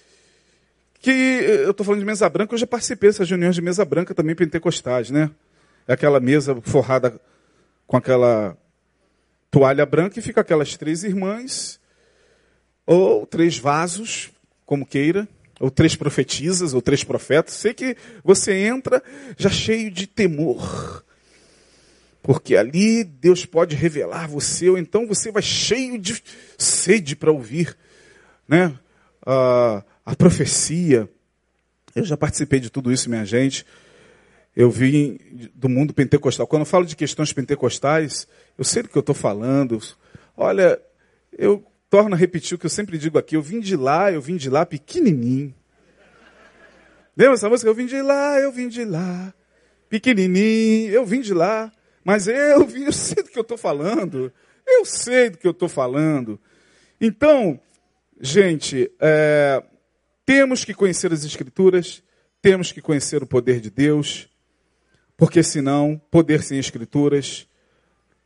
Que 1.00 1.12
eu 1.12 1.72
estou 1.72 1.86
falando 1.86 2.02
de 2.02 2.06
mesa 2.06 2.28
branca, 2.28 2.54
eu 2.54 2.58
já 2.58 2.68
participei 2.68 3.10
dessas 3.10 3.30
reuniões 3.30 3.56
de 3.56 3.62
mesa 3.62 3.86
branca 3.86 4.14
também 4.14 4.36
pentecostais, 4.36 5.10
né? 5.10 5.30
É 5.88 5.94
aquela 5.94 6.20
mesa 6.20 6.60
forrada 6.64 7.20
com 7.86 7.96
aquela 7.96 8.58
toalha 9.50 9.86
branca 9.86 10.20
e 10.20 10.22
fica 10.22 10.42
aquelas 10.42 10.76
três 10.76 11.04
irmãs, 11.04 11.80
ou 12.86 13.26
três 13.26 13.58
vasos, 13.58 14.32
como 14.66 14.86
queira, 14.86 15.28
ou 15.60 15.72
três 15.72 15.96
profetisas, 15.96 16.74
ou 16.74 16.82
três 16.82 17.04
profetas. 17.04 17.54
Sei 17.54 17.74
que 17.74 17.96
você 18.24 18.54
entra 18.54 19.02
já 19.38 19.50
cheio 19.50 19.90
de 19.90 20.08
temor, 20.08 21.06
porque 22.28 22.58
ali 22.58 23.06
Deus 23.06 23.46
pode 23.46 23.74
revelar 23.74 24.28
você, 24.28 24.70
ou 24.70 24.78
então 24.78 25.08
você 25.08 25.32
vai 25.32 25.42
cheio 25.42 25.98
de 25.98 26.22
sede 26.58 27.16
para 27.16 27.32
ouvir 27.32 27.74
né? 28.46 28.78
a, 29.26 29.82
a 30.06 30.14
profecia. 30.14 31.10
Eu 31.96 32.04
já 32.04 32.18
participei 32.18 32.60
de 32.60 32.70
tudo 32.70 32.92
isso, 32.92 33.10
minha 33.10 33.24
gente. 33.24 33.66
Eu 34.54 34.70
vim 34.70 35.18
do 35.56 35.70
mundo 35.70 35.94
pentecostal. 35.94 36.46
Quando 36.46 36.64
eu 36.64 36.66
falo 36.66 36.86
de 36.86 36.98
questões 36.98 37.32
pentecostais, 37.32 38.28
eu 38.58 38.66
sei 38.66 38.84
do 38.84 38.90
que 38.90 38.98
eu 38.98 39.00
estou 39.00 39.16
falando. 39.16 39.82
Olha, 40.36 40.78
eu 41.32 41.66
torno 41.90 42.14
a 42.14 42.18
repetir 42.18 42.56
o 42.56 42.60
que 42.60 42.66
eu 42.66 42.70
sempre 42.70 42.98
digo 42.98 43.18
aqui. 43.18 43.38
Eu 43.38 43.42
vim 43.42 43.62
de 43.62 43.78
lá, 43.78 44.12
eu 44.12 44.20
vim 44.20 44.36
de 44.36 44.50
lá 44.50 44.66
pequenininho. 44.66 45.56
Lembra 47.16 47.36
essa 47.36 47.48
música? 47.48 47.70
Eu 47.70 47.74
vim 47.74 47.86
de 47.86 48.02
lá, 48.02 48.38
eu 48.42 48.52
vim 48.52 48.68
de 48.68 48.84
lá, 48.84 49.34
pequenininho, 49.90 50.92
eu 50.92 51.06
vim 51.06 51.22
de 51.22 51.34
lá. 51.34 51.72
Mas 52.08 52.26
eu, 52.26 52.70
eu 52.72 52.94
sei 52.94 53.22
do 53.22 53.30
que 53.30 53.38
eu 53.38 53.42
estou 53.42 53.58
falando. 53.58 54.32
Eu 54.66 54.86
sei 54.86 55.30
do 55.30 55.38
que 55.38 55.46
eu 55.46 55.52
estou 55.52 55.68
falando. 55.68 56.40
Então, 57.02 57.60
gente, 58.22 58.90
é, 58.98 59.62
temos 60.26 60.64
que 60.64 60.74
conhecer 60.74 61.12
as 61.12 61.26
Escrituras, 61.26 62.02
temos 62.42 62.72
que 62.72 62.82
conhecer 62.82 63.22
o 63.22 63.28
poder 63.28 63.60
de 63.60 63.70
Deus, 63.70 64.30
porque 65.18 65.44
senão, 65.44 66.02
poder 66.10 66.42
sem 66.44 66.58
Escrituras 66.58 67.46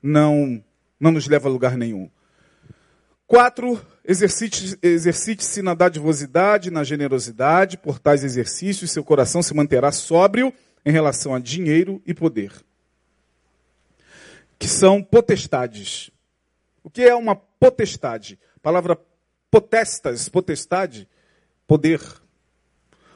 não, 0.02 0.64
não 1.00 1.12
nos 1.12 1.28
leva 1.28 1.50
a 1.50 1.52
lugar 1.52 1.76
nenhum. 1.76 2.08
Quatro, 3.26 3.82
exercite-se 4.06 4.78
exercite 4.84 5.62
na 5.64 5.74
dadivosidade, 5.74 6.70
na 6.70 6.84
generosidade, 6.84 7.80
por 7.80 7.98
tais 7.98 8.24
exercícios, 8.24 8.92
seu 8.92 9.04
coração 9.04 9.42
se 9.42 9.56
manterá 9.56 9.92
sóbrio 9.92 10.54
em 10.86 10.92
relação 10.92 11.34
a 11.34 11.40
dinheiro 11.40 12.00
e 12.06 12.14
poder 12.14 12.52
que 14.62 14.68
são 14.68 15.02
potestades. 15.02 16.12
O 16.84 16.90
que 16.90 17.02
é 17.02 17.16
uma 17.16 17.36
potestade? 17.36 18.38
A 18.58 18.60
palavra 18.60 18.96
potestas, 19.50 20.30
potestade, 20.30 21.10
poder. 21.66 22.00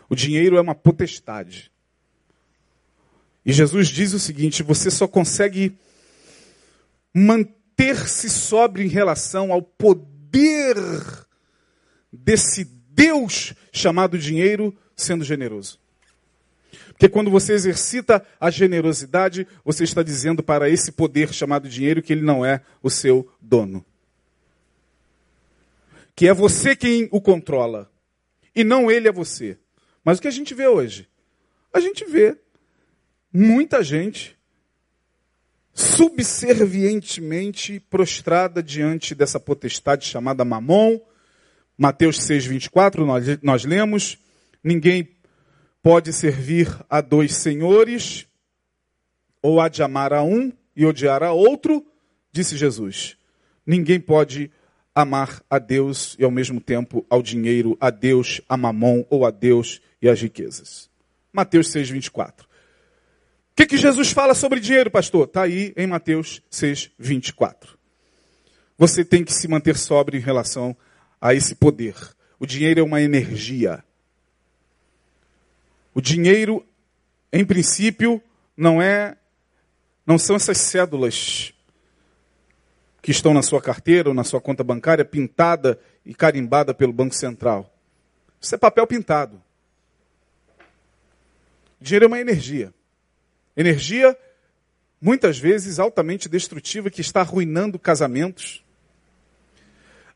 O 0.09 0.15
dinheiro 0.15 0.57
é 0.57 0.61
uma 0.61 0.73
potestade. 0.73 1.71
E 3.45 3.53
Jesus 3.53 3.89
diz 3.89 4.13
o 4.13 4.19
seguinte: 4.19 4.63
você 4.63 4.89
só 4.89 5.07
consegue 5.07 5.77
manter-se 7.13 8.27
sóbrio 8.27 8.83
em 8.83 8.89
relação 8.89 9.53
ao 9.53 9.61
poder 9.61 10.75
desse 12.11 12.65
Deus 12.89 13.53
chamado 13.71 14.17
dinheiro 14.17 14.75
sendo 14.95 15.23
generoso. 15.23 15.79
Porque 16.89 17.09
quando 17.09 17.29
você 17.29 17.53
exercita 17.53 18.25
a 18.39 18.49
generosidade, 18.49 19.47
você 19.63 19.83
está 19.83 20.03
dizendo 20.03 20.43
para 20.43 20.69
esse 20.69 20.91
poder 20.91 21.33
chamado 21.33 21.67
dinheiro 21.67 22.01
que 22.01 22.13
ele 22.13 22.21
não 22.21 22.45
é 22.45 22.61
o 22.81 22.89
seu 22.89 23.29
dono. 23.41 23.83
Que 26.15 26.27
é 26.27 26.33
você 26.33 26.75
quem 26.75 27.09
o 27.11 27.19
controla. 27.19 27.91
E 28.55 28.63
não 28.63 28.89
ele 28.89 29.07
é 29.07 29.11
você. 29.11 29.57
Mas 30.03 30.17
o 30.17 30.21
que 30.21 30.27
a 30.27 30.31
gente 30.31 30.53
vê 30.53 30.67
hoje? 30.67 31.07
A 31.73 31.79
gente 31.79 32.05
vê 32.05 32.37
muita 33.33 33.83
gente 33.83 34.37
subservientemente 35.73 37.81
prostrada 37.81 38.63
diante 38.63 39.13
dessa 39.13 39.41
potestade 39.41 40.05
chamada 40.05 40.45
Mamon. 40.45 41.01
Mateus 41.77 42.23
6, 42.23 42.45
24, 42.45 43.05
nós, 43.05 43.25
nós 43.41 43.65
lemos. 43.65 44.17
Ninguém 44.63 45.14
pode 45.85 46.11
servir 46.11 46.75
a 46.89 46.99
dois 46.99 47.35
senhores, 47.35 48.25
ou 49.39 49.61
há 49.61 49.69
de 49.69 49.83
amar 49.83 50.13
a 50.13 50.23
um 50.23 50.51
e 50.75 50.83
odiar 50.83 51.21
a 51.21 51.31
outro, 51.31 51.85
disse 52.31 52.57
Jesus. 52.57 53.15
Ninguém 53.63 53.99
pode 53.99 54.49
amar 54.95 55.43
a 55.47 55.59
Deus 55.59 56.15
e 56.17 56.23
ao 56.23 56.31
mesmo 56.31 56.59
tempo 56.59 57.05
ao 57.07 57.21
dinheiro, 57.21 57.77
a 57.79 57.91
Deus, 57.91 58.41
a 58.49 58.57
mamon 58.57 59.05
ou 59.11 59.27
a 59.27 59.29
Deus 59.29 59.79
e 60.01 60.09
as 60.09 60.19
riquezas. 60.19 60.89
Mateus 61.31 61.69
6, 61.69 61.91
24. 61.91 62.47
O 62.47 62.49
que, 63.55 63.67
que 63.67 63.77
Jesus 63.77 64.11
fala 64.11 64.33
sobre 64.33 64.59
dinheiro, 64.59 64.89
pastor? 64.89 65.25
Está 65.25 65.43
aí 65.43 65.71
em 65.77 65.85
Mateus 65.85 66.41
6, 66.49 66.93
24. 66.97 67.77
Você 68.75 69.05
tem 69.05 69.23
que 69.23 69.31
se 69.31 69.47
manter 69.47 69.77
sóbrio 69.77 70.17
em 70.17 70.23
relação 70.23 70.75
a 71.21 71.35
esse 71.35 71.53
poder. 71.53 71.93
O 72.39 72.47
dinheiro 72.47 72.79
é 72.79 72.83
uma 72.83 73.03
energia. 73.03 73.83
O 75.95 76.01
dinheiro, 76.01 76.63
em 77.31 77.45
princípio, 77.45 78.21
não 78.55 78.81
é 78.81 79.15
não 80.05 80.19
são 80.19 80.35
essas 80.35 80.57
cédulas 80.57 81.53
que 83.01 83.11
estão 83.11 83.33
na 83.33 83.41
sua 83.41 83.61
carteira 83.61 84.09
ou 84.09 84.13
na 84.13 84.23
sua 84.23 84.41
conta 84.41 84.63
bancária 84.63 85.05
pintada 85.05 85.79
e 86.05 86.13
carimbada 86.13 86.73
pelo 86.73 86.93
Banco 86.93 87.15
Central. 87.15 87.73
Isso 88.39 88.53
é 88.53 88.57
papel 88.57 88.85
pintado. 88.85 89.41
dinheiro 91.79 92.05
é 92.05 92.07
uma 92.07 92.19
energia. 92.19 92.73
Energia 93.55 94.17
muitas 94.99 95.39
vezes 95.39 95.79
altamente 95.79 96.27
destrutiva 96.27 96.89
que 96.89 96.99
está 96.99 97.21
arruinando 97.21 97.79
casamentos, 97.79 98.63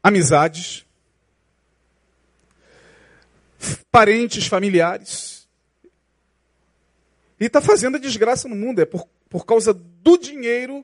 amizades, 0.04 0.86
parentes, 3.90 4.46
familiares. 4.46 5.39
E 7.40 7.46
está 7.46 7.62
fazendo 7.62 7.96
a 7.96 8.00
desgraça 8.00 8.50
no 8.50 8.56
mundo. 8.56 8.80
É 8.82 8.86
por, 8.86 9.08
por 9.30 9.46
causa 9.46 9.74
do 9.74 10.18
dinheiro, 10.18 10.84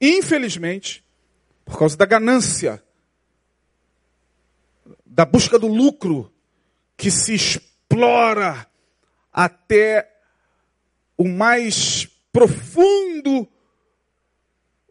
infelizmente, 0.00 1.04
por 1.64 1.78
causa 1.78 1.96
da 1.96 2.04
ganância, 2.04 2.82
da 5.06 5.24
busca 5.24 5.58
do 5.58 5.66
lucro, 5.66 6.32
que 6.96 7.10
se 7.10 7.34
explora 7.34 8.66
até 9.32 10.10
o 11.16 11.26
mais 11.26 12.06
profundo 12.32 13.48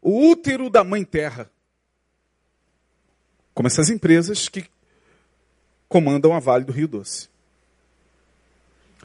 o 0.02 0.30
útero 0.30 0.70
da 0.70 0.84
mãe 0.84 1.04
terra. 1.04 1.52
Como 3.54 3.68
essas 3.68 3.90
empresas 3.90 4.48
que 4.50 4.66
comandam 5.88 6.34
a 6.34 6.40
Vale 6.40 6.64
do 6.64 6.72
Rio 6.72 6.88
Doce 6.88 7.30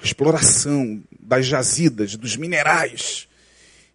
exploração 0.02 1.02
das 1.18 1.46
jazidas, 1.46 2.16
dos 2.16 2.36
minerais. 2.36 3.28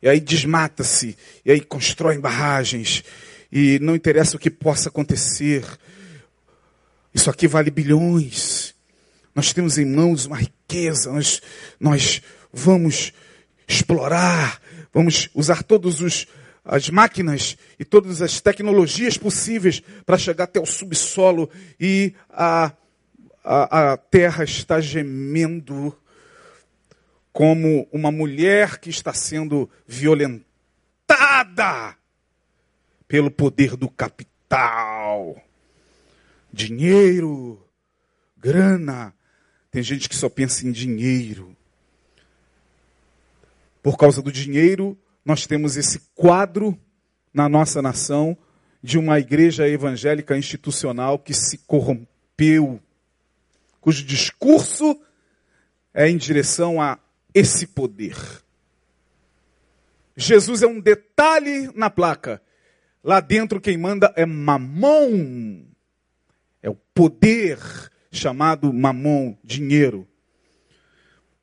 E 0.01 0.07
aí 0.07 0.19
desmata-se, 0.19 1.17
e 1.45 1.51
aí 1.51 1.61
constroem 1.61 2.19
barragens, 2.19 3.03
e 3.51 3.79
não 3.79 3.95
interessa 3.95 4.37
o 4.37 4.39
que 4.39 4.49
possa 4.49 4.89
acontecer. 4.89 5.65
Isso 7.13 7.29
aqui 7.29 7.47
vale 7.47 7.69
bilhões. 7.69 8.73
Nós 9.35 9.53
temos 9.53 9.77
em 9.77 9.85
mãos 9.85 10.25
uma 10.25 10.37
riqueza, 10.37 11.11
nós, 11.11 11.41
nós 11.79 12.21
vamos 12.51 13.11
explorar, 13.67 14.61
vamos 14.93 15.29
usar 15.33 15.63
todos 15.63 16.01
os 16.01 16.27
as 16.63 16.87
máquinas 16.89 17.57
e 17.79 17.85
todas 17.85 18.21
as 18.21 18.39
tecnologias 18.39 19.17
possíveis 19.17 19.81
para 20.05 20.19
chegar 20.19 20.43
até 20.43 20.59
o 20.59 20.67
subsolo 20.67 21.49
e 21.79 22.13
a 22.29 22.71
a, 23.51 23.93
a 23.93 23.97
terra 23.97 24.43
está 24.43 24.79
gemendo 24.79 25.97
como 27.33 27.87
uma 27.91 28.11
mulher 28.11 28.77
que 28.77 28.91
está 28.91 29.11
sendo 29.11 29.67
violentada 29.87 30.45
pelo 33.07 33.31
poder 33.31 33.75
do 33.75 33.89
capital. 33.89 35.41
Dinheiro, 36.53 37.59
grana. 38.37 39.15
Tem 39.71 39.81
gente 39.81 40.07
que 40.07 40.15
só 40.15 40.29
pensa 40.29 40.67
em 40.67 40.71
dinheiro. 40.71 41.57
Por 43.81 43.97
causa 43.97 44.21
do 44.21 44.31
dinheiro, 44.31 44.95
nós 45.25 45.47
temos 45.47 45.75
esse 45.75 46.01
quadro 46.13 46.79
na 47.33 47.49
nossa 47.49 47.81
nação 47.81 48.37
de 48.83 48.99
uma 48.99 49.19
igreja 49.19 49.67
evangélica 49.67 50.37
institucional 50.37 51.17
que 51.17 51.33
se 51.33 51.57
corrompeu, 51.59 52.79
cujo 53.81 54.03
discurso 54.03 54.99
é 55.93 56.09
em 56.09 56.17
direção 56.17 56.81
a 56.81 56.99
esse 57.33 57.67
poder. 57.67 58.15
Jesus 60.15 60.61
é 60.61 60.67
um 60.67 60.79
detalhe 60.79 61.71
na 61.75 61.89
placa. 61.89 62.41
Lá 63.03 63.19
dentro 63.19 63.61
quem 63.61 63.77
manda 63.77 64.13
é 64.15 64.25
mamon. 64.25 65.63
É 66.61 66.69
o 66.69 66.75
poder 66.75 67.57
chamado 68.11 68.73
mamon, 68.73 69.37
dinheiro. 69.43 70.07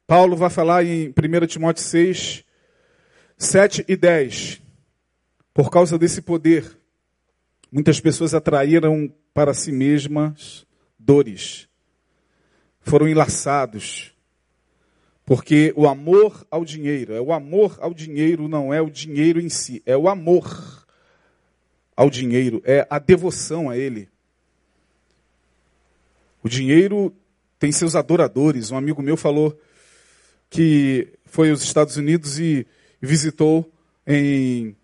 Paulo 0.07 0.37
vai 0.37 0.51
falar 0.51 0.85
em 0.85 1.09
1 1.09 1.47
Timóteo 1.47 1.83
6, 1.83 2.45
7 3.39 3.85
e 3.89 3.97
10. 3.97 4.63
Por 5.53 5.71
causa 5.71 5.99
desse 5.99 6.21
poder, 6.21 6.79
muitas 7.73 7.99
pessoas 7.99 8.35
atraíram 8.35 9.13
para 9.33 9.55
si 9.55 9.73
mesmas 9.73 10.67
dores. 10.99 11.66
Foram 12.87 13.09
enlaçados 13.09 14.15
porque 15.25 15.73
o 15.77 15.89
amor 15.89 16.47
ao 16.49 16.65
dinheiro, 16.65 17.13
é 17.13 17.21
o 17.21 17.33
amor 17.33 17.77
ao 17.81 17.93
dinheiro, 17.93 18.47
não 18.47 18.73
é 18.73 18.81
o 18.81 18.89
dinheiro 18.89 19.41
em 19.41 19.49
si, 19.49 19.83
é 19.85 19.97
o 19.97 20.09
amor 20.09 20.87
ao 21.97 22.09
dinheiro, 22.09 22.63
é 22.65 22.87
a 22.89 23.01
devoção 23.01 23.69
a 23.69 23.77
ele. 23.77 24.09
O 26.45 26.49
dinheiro 26.49 27.13
tem 27.59 27.73
seus 27.73 27.97
adoradores. 27.97 28.71
Um 28.71 28.77
amigo 28.77 29.03
meu 29.03 29.17
falou 29.17 29.61
que 30.49 31.09
foi 31.25 31.51
aos 31.51 31.63
Estados 31.63 31.97
Unidos 31.97 32.39
e 32.39 32.65
visitou 33.01 33.69
em 34.07 34.77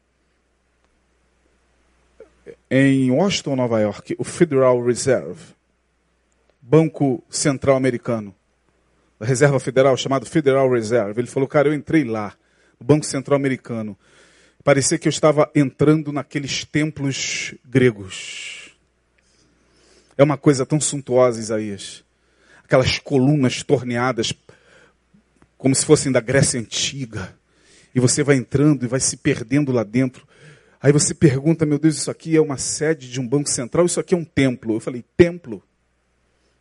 em 2.68 3.10
Washington, 3.10 3.54
Nova 3.54 3.80
York, 3.80 4.16
o 4.18 4.24
Federal 4.24 4.82
Reserve, 4.82 5.54
Banco 6.62 7.22
Central 7.28 7.76
Americano 7.76 8.34
da 9.22 9.28
Reserva 9.28 9.60
Federal, 9.60 9.96
chamado 9.96 10.26
Federal 10.26 10.68
Reserve. 10.68 11.20
Ele 11.20 11.28
falou, 11.28 11.48
cara, 11.48 11.68
eu 11.68 11.74
entrei 11.74 12.02
lá, 12.02 12.34
no 12.80 12.84
Banco 12.84 13.06
Central 13.06 13.36
Americano. 13.36 13.96
Parecia 14.64 14.98
que 14.98 15.06
eu 15.06 15.10
estava 15.10 15.48
entrando 15.54 16.10
naqueles 16.10 16.64
templos 16.64 17.54
gregos. 17.64 18.74
É 20.18 20.24
uma 20.24 20.36
coisa 20.36 20.66
tão 20.66 20.80
suntuosa, 20.80 21.38
Isaías. 21.38 22.04
Aquelas 22.64 22.98
colunas 22.98 23.62
torneadas, 23.62 24.32
como 25.56 25.72
se 25.72 25.86
fossem 25.86 26.10
da 26.10 26.20
Grécia 26.20 26.58
Antiga. 26.58 27.32
E 27.94 28.00
você 28.00 28.24
vai 28.24 28.34
entrando 28.34 28.84
e 28.84 28.88
vai 28.88 28.98
se 28.98 29.16
perdendo 29.16 29.70
lá 29.70 29.84
dentro. 29.84 30.26
Aí 30.80 30.90
você 30.90 31.14
pergunta, 31.14 31.64
meu 31.64 31.78
Deus, 31.78 31.96
isso 31.96 32.10
aqui 32.10 32.34
é 32.34 32.40
uma 32.40 32.58
sede 32.58 33.08
de 33.08 33.20
um 33.20 33.28
banco 33.28 33.48
central, 33.48 33.86
isso 33.86 34.00
aqui 34.00 34.14
é 34.14 34.18
um 34.18 34.24
templo. 34.24 34.74
Eu 34.74 34.80
falei, 34.80 35.04
templo? 35.16 35.62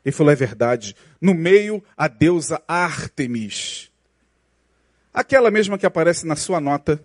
Ele 0.04 0.14
falou: 0.14 0.32
é 0.32 0.36
verdade. 0.36 0.96
No 1.20 1.34
meio, 1.34 1.84
a 1.96 2.08
deusa 2.08 2.62
Ártemis. 2.68 3.92
Aquela 5.14 5.52
mesma 5.52 5.78
que 5.78 5.86
aparece 5.86 6.26
na 6.26 6.36
sua 6.36 6.60
nota 6.60 7.04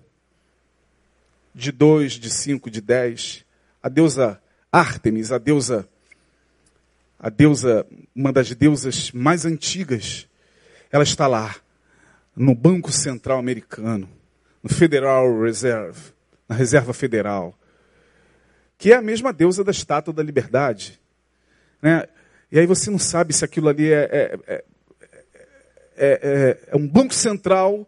de 1.55 1.73
2, 1.73 2.13
de 2.13 2.31
5, 2.31 2.71
de 2.71 2.81
10. 2.81 3.45
A 3.83 3.89
deusa 3.89 4.41
Ártemis, 4.71 5.33
a 5.33 5.39
deusa, 5.39 5.89
a 7.19 7.29
deusa, 7.31 7.87
uma 8.15 8.33
das 8.33 8.55
deusas 8.55 9.11
mais 9.13 9.45
antigas. 9.45 10.29
Ela 10.91 11.03
está 11.03 11.27
lá, 11.27 11.57
no 12.37 12.55
Banco 12.55 12.93
Central 12.93 13.39
Americano, 13.39 14.09
no 14.63 14.69
Federal 14.69 15.41
Reserve, 15.41 15.99
na 16.49 16.55
Reserva 16.55 16.93
Federal, 16.93 17.59
que 18.79 18.93
é 18.93 18.97
a 18.97 19.03
mesma 19.03 19.33
deusa 19.33 19.65
da 19.65 19.71
Estátua 19.71 20.13
da 20.13 20.23
Liberdade. 20.23 21.01
Né? 21.81 22.07
E 22.57 22.59
aí 22.59 22.65
você 22.65 22.91
não 22.91 22.99
sabe 22.99 23.35
se 23.35 23.45
aquilo 23.45 23.69
ali 23.69 23.93
é, 23.93 24.09
é, 24.11 24.41
é, 24.49 24.65
é, 25.99 26.59
é 26.69 26.75
um 26.75 26.89
banco 26.89 27.13
central 27.13 27.87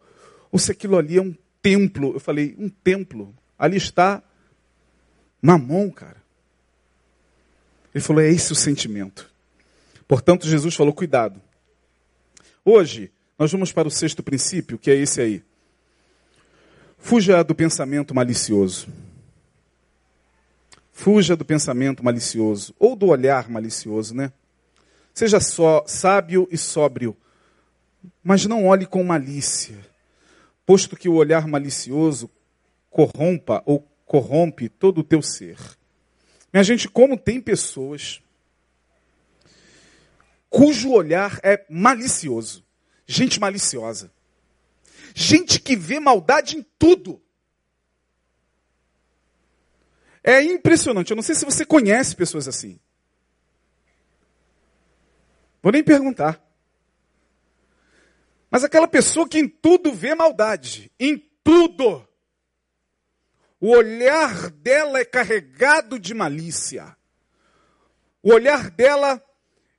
ou 0.52 0.58
se 0.58 0.70
aquilo 0.70 0.98
ali 0.98 1.16
é 1.16 1.22
um 1.22 1.34
templo. 1.62 2.12
Eu 2.12 2.20
falei, 2.20 2.54
um 2.58 2.68
templo. 2.68 3.34
Ali 3.58 3.78
está 3.78 4.22
Mamon, 5.40 5.90
cara. 5.90 6.18
Ele 7.94 8.04
falou, 8.04 8.22
é 8.22 8.28
esse 8.28 8.52
o 8.52 8.54
sentimento. 8.54 9.30
Portanto, 10.06 10.46
Jesus 10.46 10.74
falou, 10.74 10.92
cuidado. 10.92 11.40
Hoje, 12.62 13.10
nós 13.38 13.50
vamos 13.50 13.72
para 13.72 13.88
o 13.88 13.90
sexto 13.90 14.22
princípio, 14.22 14.78
que 14.78 14.90
é 14.90 14.94
esse 14.96 15.18
aí. 15.22 15.42
Fuja 16.98 17.42
do 17.42 17.54
pensamento 17.54 18.14
malicioso. 18.14 18.86
Fuja 20.92 21.34
do 21.34 21.44
pensamento 21.46 22.04
malicioso, 22.04 22.74
ou 22.78 22.94
do 22.94 23.06
olhar 23.06 23.48
malicioso, 23.48 24.14
né? 24.14 24.30
Seja 25.14 25.40
só 25.40 25.84
sábio 25.86 26.48
e 26.50 26.56
sóbrio, 26.56 27.16
mas 28.22 28.46
não 28.46 28.66
olhe 28.66 28.86
com 28.86 29.02
malícia, 29.02 29.78
posto 30.64 30.96
que 30.96 31.08
o 31.08 31.14
olhar 31.14 31.46
malicioso 31.46 32.30
corrompa 32.90 33.62
ou 33.66 33.80
corrompe 34.06 34.68
todo 34.68 34.98
o 34.98 35.04
teu 35.04 35.20
ser. 35.20 35.58
Minha 36.52 36.62
gente, 36.62 36.88
como 36.88 37.16
tem 37.18 37.40
pessoas 37.40 38.22
cujo 40.48 40.90
olhar 40.92 41.38
é 41.42 41.64
malicioso, 41.68 42.64
gente 43.06 43.38
maliciosa, 43.38 44.10
gente 45.14 45.60
que 45.60 45.76
vê 45.76 46.00
maldade 46.00 46.56
em 46.56 46.66
tudo. 46.78 47.20
É 50.22 50.42
impressionante. 50.42 51.10
Eu 51.10 51.16
não 51.16 51.22
sei 51.22 51.34
se 51.34 51.44
você 51.44 51.64
conhece 51.64 52.14
pessoas 52.14 52.48
assim. 52.48 52.78
Vou 55.62 55.72
nem 55.72 55.82
perguntar. 55.82 56.42
Mas 58.50 58.64
aquela 58.64 58.88
pessoa 58.88 59.28
que 59.28 59.38
em 59.38 59.48
tudo 59.48 59.92
vê 59.92 60.14
maldade, 60.14 60.90
em 60.98 61.18
tudo, 61.44 62.06
o 63.60 63.70
olhar 63.70 64.50
dela 64.50 65.00
é 65.00 65.04
carregado 65.04 65.98
de 65.98 66.14
malícia. 66.14 66.96
O 68.22 68.32
olhar 68.32 68.70
dela 68.70 69.22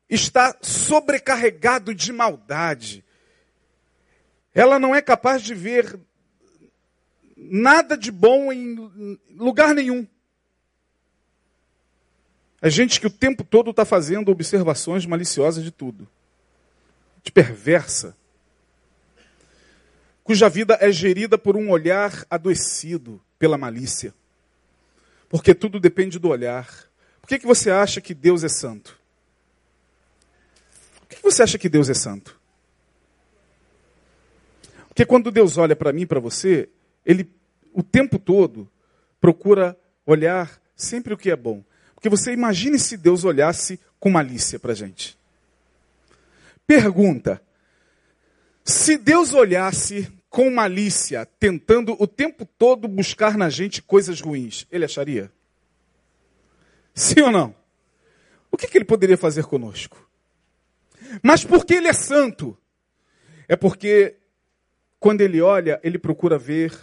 está 0.10 0.58
sobrecarregado 0.62 1.94
de 1.96 2.12
maldade. 2.12 3.06
Ela 4.54 4.80
não 4.80 4.94
é 4.94 5.02
capaz 5.02 5.42
de 5.44 5.54
ver 5.54 6.00
nada 7.38 7.98
de 7.98 8.12
bom 8.12 8.52
em 8.52 8.76
lugar 9.32 9.74
nenhum. 9.74 10.08
É 12.62 12.70
gente 12.70 13.00
que 13.00 13.08
o 13.08 13.10
tempo 13.10 13.44
todo 13.44 13.72
está 13.72 13.86
fazendo 13.86 14.30
observações 14.30 15.06
maliciosas 15.06 15.64
de 15.64 15.72
tudo, 15.72 16.08
de 17.24 17.32
perversa, 17.32 18.16
cuja 20.24 20.50
vida 20.50 20.78
é 20.80 20.92
gerida 20.92 21.38
por 21.38 21.56
um 21.56 21.70
olhar 21.70 22.26
adoecido 22.30 23.22
pela 23.38 23.58
malícia. 23.58 24.14
Porque 25.30 25.56
tudo 25.56 25.80
depende 25.80 26.20
do 26.20 26.28
olhar. 26.28 26.68
Por 27.22 27.28
que, 27.28 27.40
que 27.40 27.46
você 27.46 27.72
acha 27.72 28.02
que 28.02 28.14
Deus 28.14 28.44
é 28.44 28.50
santo? 28.50 29.00
Por 31.00 31.08
que, 31.08 31.16
que 31.18 31.24
você 31.24 31.44
acha 31.44 31.58
que 31.58 31.70
Deus 31.70 31.90
é 31.90 31.94
santo? 31.94 32.40
Porque 34.88 35.06
quando 35.06 35.32
Deus 35.32 35.58
olha 35.58 35.76
para 35.76 35.94
mim, 35.94 36.06
para 36.06 36.20
você, 36.20 36.68
Ele 37.06 37.32
o 37.74 37.82
tempo 37.82 38.20
todo 38.20 38.70
procura 39.22 39.78
olhar 40.06 40.62
sempre 40.76 41.14
o 41.14 41.18
que 41.18 41.32
é 41.32 41.36
bom. 41.36 41.64
Porque 42.00 42.08
você 42.08 42.32
imagine 42.32 42.80
se 42.80 42.96
Deus 42.96 43.26
olhasse 43.26 43.78
com 44.00 44.10
malícia 44.10 44.58
para 44.58 44.72
a 44.72 44.76
gente. 44.76 45.18
Pergunta: 46.66 47.42
se 48.64 48.98
Deus 48.98 49.34
olhasse 49.34 50.10
com 50.30 50.50
malícia, 50.50 51.26
tentando 51.38 51.98
o 52.00 52.08
tempo 52.08 52.46
todo 52.46 52.88
buscar 52.88 53.38
na 53.38 53.50
gente 53.50 53.82
coisas 53.82 54.22
ruins, 54.22 54.66
ele 54.72 54.86
acharia? 54.86 55.30
Sim 56.96 57.20
ou 57.20 57.32
não? 57.32 57.54
O 58.50 58.56
que, 58.56 58.68
que 58.68 58.78
ele 58.78 58.86
poderia 58.86 59.18
fazer 59.18 59.44
conosco? 59.44 60.10
Mas 61.22 61.44
porque 61.44 61.74
ele 61.74 61.90
é 61.90 61.94
santo? 61.94 62.58
É 63.46 63.58
porque 63.58 64.16
quando 65.02 65.20
ele 65.20 65.42
olha, 65.42 65.82
ele 65.84 66.00
procura 66.00 66.38
ver 66.38 66.74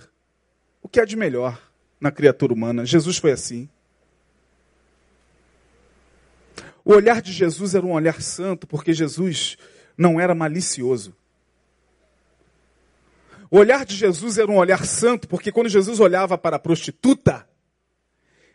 o 0.83 0.89
que 0.91 1.01
há 1.01 1.07
de 1.07 1.17
melhor 1.17 1.59
na 1.99 2.11
criatura 2.11 2.53
humana. 2.53 2.85
Jesus 2.85 3.17
foi 3.17 3.33
assim. 3.33 3.67
O 6.87 6.95
olhar 6.95 7.21
de 7.21 7.33
Jesus 7.33 7.75
era 7.75 7.85
um 7.85 7.91
olhar 7.91 8.23
santo, 8.23 8.65
porque 8.65 8.95
Jesus 8.95 9.59
não 9.99 10.21
era 10.21 10.37
malicioso. 10.37 11.17
O 13.51 13.59
olhar 13.59 13.85
de 13.85 13.97
Jesus 13.97 14.39
era 14.39 14.49
um 14.49 14.57
olhar 14.57 14.87
santo, 14.87 15.27
porque 15.27 15.51
quando 15.51 15.69
Jesus 15.69 15.99
olhava 15.99 16.39
para 16.39 16.55
a 16.55 16.61
prostituta, 16.61 17.45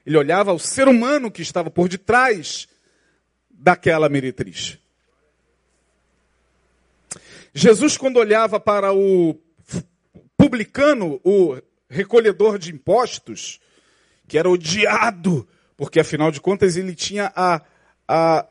ele 0.05 0.15
olhava 0.15 0.49
ao 0.49 0.57
ser 0.57 0.87
humano 0.87 1.29
que 1.29 1.41
estava 1.41 1.69
por 1.69 1.89
detrás 1.89 2.69
daquela 3.49 4.07
meretriz. 4.07 4.79
Jesus, 7.53 7.97
quando 7.97 8.15
olhava 8.15 8.61
para 8.61 8.93
o 8.93 9.37
publicano, 10.37 11.19
o 11.25 11.61
recolhedor 11.89 12.57
de 12.57 12.71
impostos, 12.71 13.59
que 14.25 14.37
era 14.37 14.49
odiado, 14.49 15.45
porque 15.75 15.99
afinal 15.99 16.31
de 16.31 16.39
contas 16.39 16.77
ele 16.77 16.95
tinha 16.95 17.29
a, 17.35 17.61
a, 18.07 18.45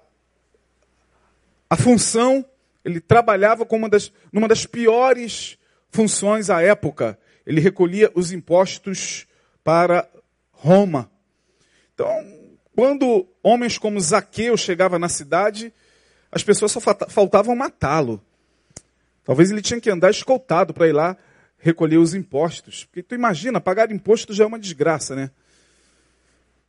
a 1.69 1.77
função, 1.77 2.45
ele 2.85 3.01
trabalhava 3.01 3.65
com 3.65 3.77
uma 3.77 3.89
das, 3.89 4.13
numa 4.33 4.49
das 4.49 4.67
piores 4.67 5.59
funções 5.91 6.51
à 6.51 6.63
época. 6.63 7.19
Ele 7.47 7.61
recolhia 7.61 8.11
os 8.15 8.33
impostos 8.33 9.27
para 9.63 10.09
Roma. 10.53 11.11
Então, 11.95 12.09
quando 12.75 13.27
homens 13.43 13.77
como 13.79 14.01
Zaqueu 14.01 14.57
chegavam 14.57 14.99
na 14.99 15.09
cidade, 15.09 15.73
as 16.31 16.43
pessoas 16.43 16.73
só 16.73 16.81
faltavam 16.81 17.55
matá-lo. 17.57 18.23
Talvez 19.25 19.51
ele 19.51 19.63
tinha 19.63 19.81
que 19.81 19.91
andar 19.91 20.11
escoltado 20.11 20.73
para 20.73 20.89
ir 20.89 20.93
lá 20.93 21.17
recolher 21.59 21.99
os 21.99 22.15
impostos. 22.15 22.85
Porque 22.85 23.03
tu 23.03 23.15
imagina, 23.15 23.61
pagar 23.61 23.93
imposto 23.93 24.33
já 24.33 24.45
é 24.45 24.47
uma 24.47 24.59
desgraça, 24.59 25.15
né? 25.15 25.31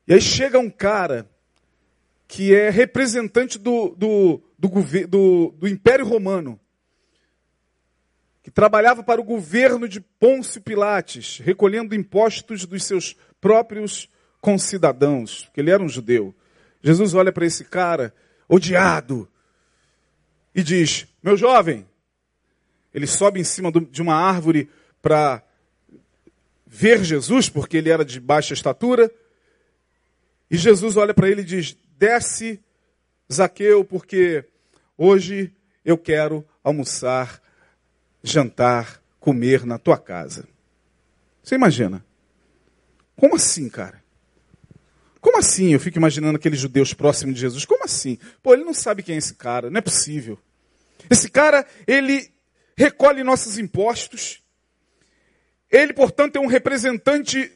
E 0.07 0.13
aí 0.13 0.21
chega 0.21 0.59
um 0.59 0.69
cara 0.69 1.29
que 2.31 2.55
é 2.55 2.69
representante 2.69 3.59
do, 3.59 3.89
do, 3.89 4.41
do, 4.57 4.69
do, 5.05 5.53
do 5.57 5.67
Império 5.67 6.07
Romano, 6.07 6.57
que 8.41 8.49
trabalhava 8.49 9.03
para 9.03 9.19
o 9.19 9.23
governo 9.23 9.85
de 9.85 9.99
Pôncio 9.99 10.61
Pilates, 10.61 11.39
recolhendo 11.39 11.93
impostos 11.93 12.65
dos 12.65 12.85
seus 12.85 13.17
próprios 13.41 14.09
concidadãos, 14.39 15.43
porque 15.43 15.59
ele 15.59 15.71
era 15.71 15.83
um 15.83 15.89
judeu. 15.89 16.33
Jesus 16.81 17.13
olha 17.13 17.33
para 17.33 17.45
esse 17.45 17.65
cara, 17.65 18.15
odiado, 18.47 19.27
e 20.55 20.63
diz: 20.63 21.05
Meu 21.21 21.35
jovem, 21.35 21.85
ele 22.93 23.07
sobe 23.07 23.41
em 23.41 23.43
cima 23.43 23.69
de 23.91 24.01
uma 24.01 24.15
árvore 24.15 24.69
para 25.01 25.43
ver 26.65 27.03
Jesus, 27.03 27.49
porque 27.49 27.75
ele 27.75 27.89
era 27.89 28.05
de 28.05 28.21
baixa 28.21 28.53
estatura. 28.53 29.11
E 30.49 30.55
Jesus 30.55 30.95
olha 30.95 31.13
para 31.13 31.29
ele 31.29 31.41
e 31.41 31.45
diz: 31.45 31.77
Desce, 32.01 32.59
Zaqueu, 33.31 33.85
porque 33.85 34.43
hoje 34.97 35.53
eu 35.85 35.95
quero 35.95 36.43
almoçar, 36.63 37.39
jantar, 38.23 38.99
comer 39.19 39.67
na 39.67 39.77
tua 39.77 39.99
casa. 39.99 40.47
Você 41.43 41.53
imagina? 41.53 42.03
Como 43.15 43.35
assim, 43.35 43.69
cara? 43.69 44.03
Como 45.19 45.37
assim? 45.37 45.73
Eu 45.73 45.79
fico 45.79 45.99
imaginando 45.99 46.37
aqueles 46.37 46.59
judeus 46.59 46.91
próximos 46.91 47.35
de 47.35 47.41
Jesus. 47.41 47.65
Como 47.65 47.83
assim? 47.83 48.17
Pô, 48.41 48.55
ele 48.55 48.63
não 48.63 48.73
sabe 48.73 49.03
quem 49.03 49.13
é 49.13 49.17
esse 49.19 49.35
cara. 49.35 49.69
Não 49.69 49.77
é 49.77 49.81
possível. 49.81 50.39
Esse 51.07 51.29
cara, 51.29 51.67
ele 51.85 52.33
recolhe 52.75 53.23
nossos 53.23 53.59
impostos. 53.59 54.41
Ele, 55.69 55.93
portanto, 55.93 56.37
é 56.37 56.39
um 56.39 56.47
representante 56.47 57.51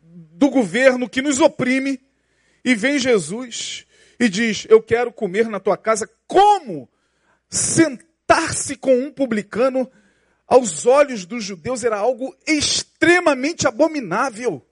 do 0.00 0.48
governo 0.48 1.06
que 1.06 1.20
nos 1.20 1.38
oprime. 1.38 2.00
E 2.64 2.74
vem 2.74 2.98
Jesus 2.98 3.86
e 4.18 4.28
diz: 4.28 4.66
Eu 4.70 4.82
quero 4.82 5.12
comer 5.12 5.48
na 5.48 5.60
tua 5.60 5.76
casa. 5.76 6.08
Como 6.26 6.88
sentar-se 7.48 8.76
com 8.76 8.96
um 8.98 9.12
publicano 9.12 9.90
aos 10.46 10.86
olhos 10.86 11.24
dos 11.24 11.44
judeus 11.44 11.84
era 11.84 11.96
algo 11.96 12.34
extremamente 12.46 13.66
abominável 13.66 14.64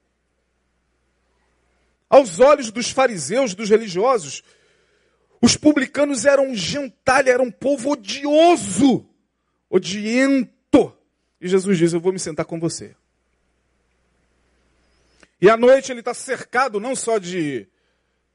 aos 2.13 2.41
olhos 2.41 2.71
dos 2.71 2.91
fariseus, 2.91 3.55
dos 3.55 3.71
religiosos. 3.71 4.43
Os 5.41 5.57
publicanos 5.57 6.27
eram 6.27 6.49
um 6.51 6.55
gentalha, 6.55 7.31
eram 7.31 7.47
um 7.47 7.51
povo 7.51 7.93
odioso, 7.93 9.09
odiento. 9.71 10.95
E 11.41 11.49
Jesus 11.49 11.79
diz: 11.79 11.95
Eu 11.95 12.01
vou 12.01 12.13
me 12.13 12.19
sentar 12.19 12.45
com 12.45 12.61
você. 12.61 12.95
E 15.41 15.49
à 15.49 15.57
noite 15.57 15.91
ele 15.91 16.01
está 16.01 16.13
cercado 16.13 16.79
não 16.79 16.95
só 16.95 17.17
de 17.17 17.67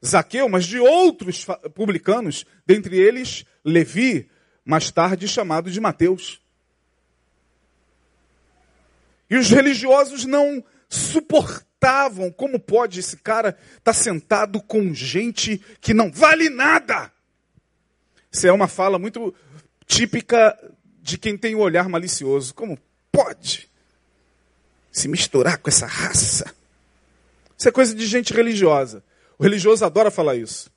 Zaqueu, 0.04 0.48
mas 0.48 0.64
de 0.64 0.78
outros 0.78 1.44
publicanos, 1.74 2.44
dentre 2.64 2.96
eles 2.98 3.44
Levi, 3.64 4.30
mais 4.64 4.90
tarde 4.90 5.26
chamado 5.26 5.70
de 5.70 5.80
Mateus. 5.80 6.40
E 9.28 9.36
os 9.36 9.50
religiosos 9.50 10.24
não 10.24 10.64
suportaram 10.88 11.68
estavam. 11.78 12.30
Como 12.30 12.58
pode 12.58 13.00
esse 13.00 13.16
cara 13.16 13.50
estar 13.50 13.80
tá 13.84 13.92
sentado 13.92 14.60
com 14.60 14.92
gente 14.92 15.60
que 15.80 15.94
não 15.94 16.10
vale 16.10 16.50
nada? 16.50 17.10
Isso 18.30 18.46
é 18.46 18.52
uma 18.52 18.68
fala 18.68 18.98
muito 18.98 19.34
típica 19.86 20.58
de 21.00 21.16
quem 21.16 21.38
tem 21.38 21.54
o 21.54 21.58
um 21.58 21.62
olhar 21.62 21.88
malicioso. 21.88 22.52
Como 22.52 22.78
pode 23.10 23.70
se 24.90 25.08
misturar 25.08 25.58
com 25.58 25.70
essa 25.70 25.86
raça? 25.86 26.52
Isso 27.56 27.68
é 27.68 27.72
coisa 27.72 27.94
de 27.94 28.06
gente 28.06 28.34
religiosa. 28.34 29.02
O 29.38 29.42
religioso 29.42 29.84
adora 29.84 30.10
falar 30.10 30.36
isso. 30.36 30.70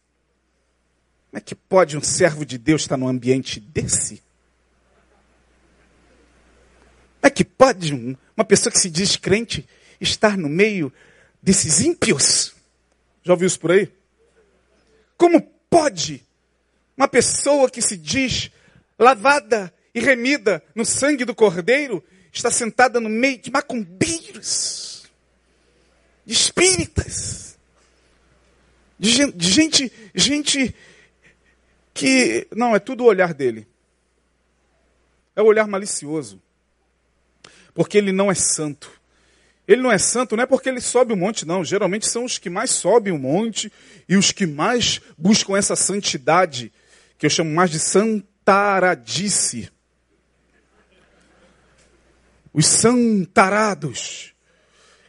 Como 1.30 1.40
é 1.40 1.42
que 1.42 1.56
pode 1.56 1.98
um 1.98 2.04
servo 2.04 2.46
de 2.46 2.58
Deus 2.58 2.82
estar 2.82 2.98
num 2.98 3.08
ambiente 3.08 3.60
desse? 3.60 4.22
Como 7.20 7.28
é 7.28 7.30
que 7.30 7.44
pode 7.44 7.94
uma 8.36 8.46
pessoa 8.46 8.72
que 8.72 8.80
se 8.80 8.90
diz 8.90 9.16
crente 9.16 9.68
estar 10.00 10.38
no 10.38 10.50
meio 10.50 10.92
desses 11.42 11.80
ímpios. 11.80 12.54
Já 13.24 13.34
ouviu 13.34 13.48
isso 13.48 13.60
por 13.60 13.72
aí? 13.72 13.92
Como 15.18 15.42
pode 15.70 16.26
uma 16.98 17.08
pessoa 17.08 17.70
que 17.70 17.82
se 17.82 17.96
diz 17.96 18.52
lavada 18.98 19.74
e 19.94 20.00
remida 20.00 20.64
no 20.76 20.86
sangue 20.86 21.26
do 21.26 21.36
Cordeiro 21.36 22.04
estar 22.32 22.52
sentada 22.52 23.00
no 23.00 23.10
meio 23.10 23.38
de 23.40 23.52
macumbeiros, 23.52 25.04
de 26.26 26.34
espíritas, 26.34 27.51
de 29.02 29.10
gente, 29.10 29.36
de 29.36 29.50
gente, 29.50 29.92
gente 30.14 30.76
que. 31.92 32.48
Não, 32.56 32.76
é 32.76 32.80
tudo 32.80 33.04
o 33.04 33.08
olhar 33.08 33.34
dele. 33.34 33.68
É 35.36 35.42
o 35.42 35.46
olhar 35.46 35.68
malicioso. 35.68 36.40
Porque 37.74 37.98
ele 37.98 38.12
não 38.12 38.30
é 38.30 38.36
santo. 38.36 38.92
Ele 39.68 39.82
não 39.82 39.92
é 39.92 39.98
santo 39.98 40.36
não 40.36 40.44
é 40.44 40.46
porque 40.46 40.70
ele 40.70 40.80
sobe 40.80 41.14
o 41.14 41.18
monte, 41.18 41.48
não. 41.48 41.64
Geralmente 41.64 42.08
são 42.08 42.26
os 42.26 42.38
que 42.38 42.48
mais 42.48 42.70
sobem 42.70 43.12
o 43.12 43.18
monte 43.18 43.74
e 44.08 44.16
os 44.16 44.32
que 44.32 44.46
mais 44.46 45.02
buscam 45.18 45.58
essa 45.58 45.76
santidade, 45.76 46.72
que 47.18 47.26
eu 47.26 47.30
chamo 47.30 47.50
mais 47.50 47.72
de 47.72 47.80
santaradice. 47.80 49.72
Os 52.54 52.68
santarados 52.68 54.31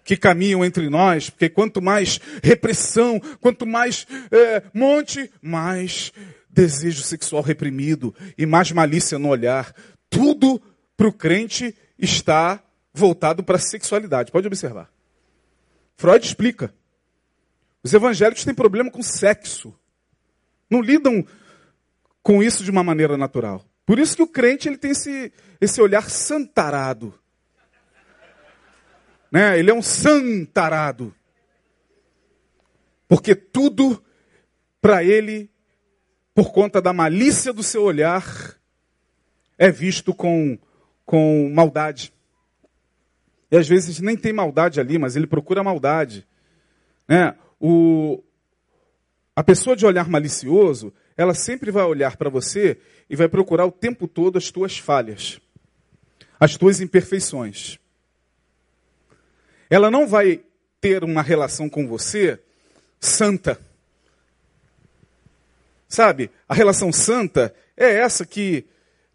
que 0.05 0.17
caminham 0.17 0.65
entre 0.65 0.89
nós, 0.89 1.31
porque 1.31 1.49
quanto 1.49 1.81
mais 1.81 2.21
repressão, 2.43 3.21
quanto 3.41 3.67
mais 3.67 4.07
é, 4.31 4.63
monte, 4.75 5.31
mais 5.41 6.13
desejo 6.51 7.03
sexual 7.03 7.43
reprimido 7.43 8.15
e 8.37 8.45
mais 8.45 8.71
malícia 8.73 9.19
no 9.19 9.29
olhar. 9.29 9.75
Tudo 10.11 10.61
para 10.97 11.09
o 11.09 11.13
crente 11.13 11.75
está 11.99 12.63
voltado 12.93 13.43
para 13.43 13.57
a 13.57 13.61
sexualidade. 13.61 14.31
Pode 14.31 14.47
observar. 14.47 14.91
Freud 15.97 16.25
explica. 16.25 16.73
Os 17.83 17.95
evangélicos 17.95 18.45
têm 18.45 18.55
problema 18.55 18.91
com 18.91 19.03
sexo. 19.03 19.75
Não 20.71 20.81
lidam 20.81 21.25
com 22.23 22.43
isso 22.43 22.63
de 22.63 22.71
uma 22.71 22.85
maneira 22.85 23.17
natural. 23.17 23.65
Por 23.85 23.99
isso 23.99 24.17
que 24.17 24.23
o 24.23 24.29
crente 24.29 24.69
ele 24.69 24.79
tem 24.79 24.93
esse, 24.93 25.33
esse 25.61 25.81
olhar 25.81 26.09
santarado. 26.09 27.15
Né? 29.33 29.59
Ele 29.59 29.71
é 29.71 29.75
um 29.75 29.81
santarado. 29.81 31.15
Porque 33.09 33.35
tudo 33.35 34.03
para 34.79 35.03
ele, 35.03 35.51
por 36.35 36.53
conta 36.53 36.83
da 36.83 36.93
malícia 36.93 37.51
do 37.51 37.63
seu 37.63 37.83
olhar, 37.83 38.25
é 39.57 39.71
visto 39.71 40.15
com, 40.15 40.59
com 41.07 41.51
maldade. 41.51 42.13
E 43.51 43.57
às 43.57 43.67
vezes 43.67 44.01
nem 44.01 44.17
tem 44.17 44.33
maldade 44.33 44.81
ali, 44.81 44.99
mas 44.99 45.17
ele 45.17 45.27
procura 45.27 45.65
maldade. 45.65 46.27
Né? 47.09 47.35
O, 47.59 48.23
a 49.35 49.43
pessoa 49.43 49.75
de 49.75 49.87
olhar 49.87 50.09
malicioso, 50.09 50.93
ela 51.17 51.33
sempre 51.33 51.71
vai 51.71 51.85
olhar 51.85 52.17
para 52.17 52.29
você 52.29 52.79
e 53.09 53.17
vai 53.17 53.29
procurar 53.29 53.65
o 53.65 53.73
tempo 53.73 54.07
todo 54.07 54.37
as 54.37 54.51
tuas 54.51 54.79
falhas, 54.79 55.41
as 56.41 56.57
tuas 56.57 56.81
imperfeições. 56.81 57.79
Ela 59.73 59.91
não 59.91 60.07
vai 60.07 60.39
ter 60.83 61.03
uma 61.03 61.23
relação 61.23 61.67
com 61.67 61.89
você 61.89 62.39
santa. 63.01 63.59
Sabe? 65.89 66.31
A 66.47 66.53
relação 66.53 66.93
santa 66.93 67.55
é 67.75 67.91
essa 67.95 68.27
que 68.27 68.67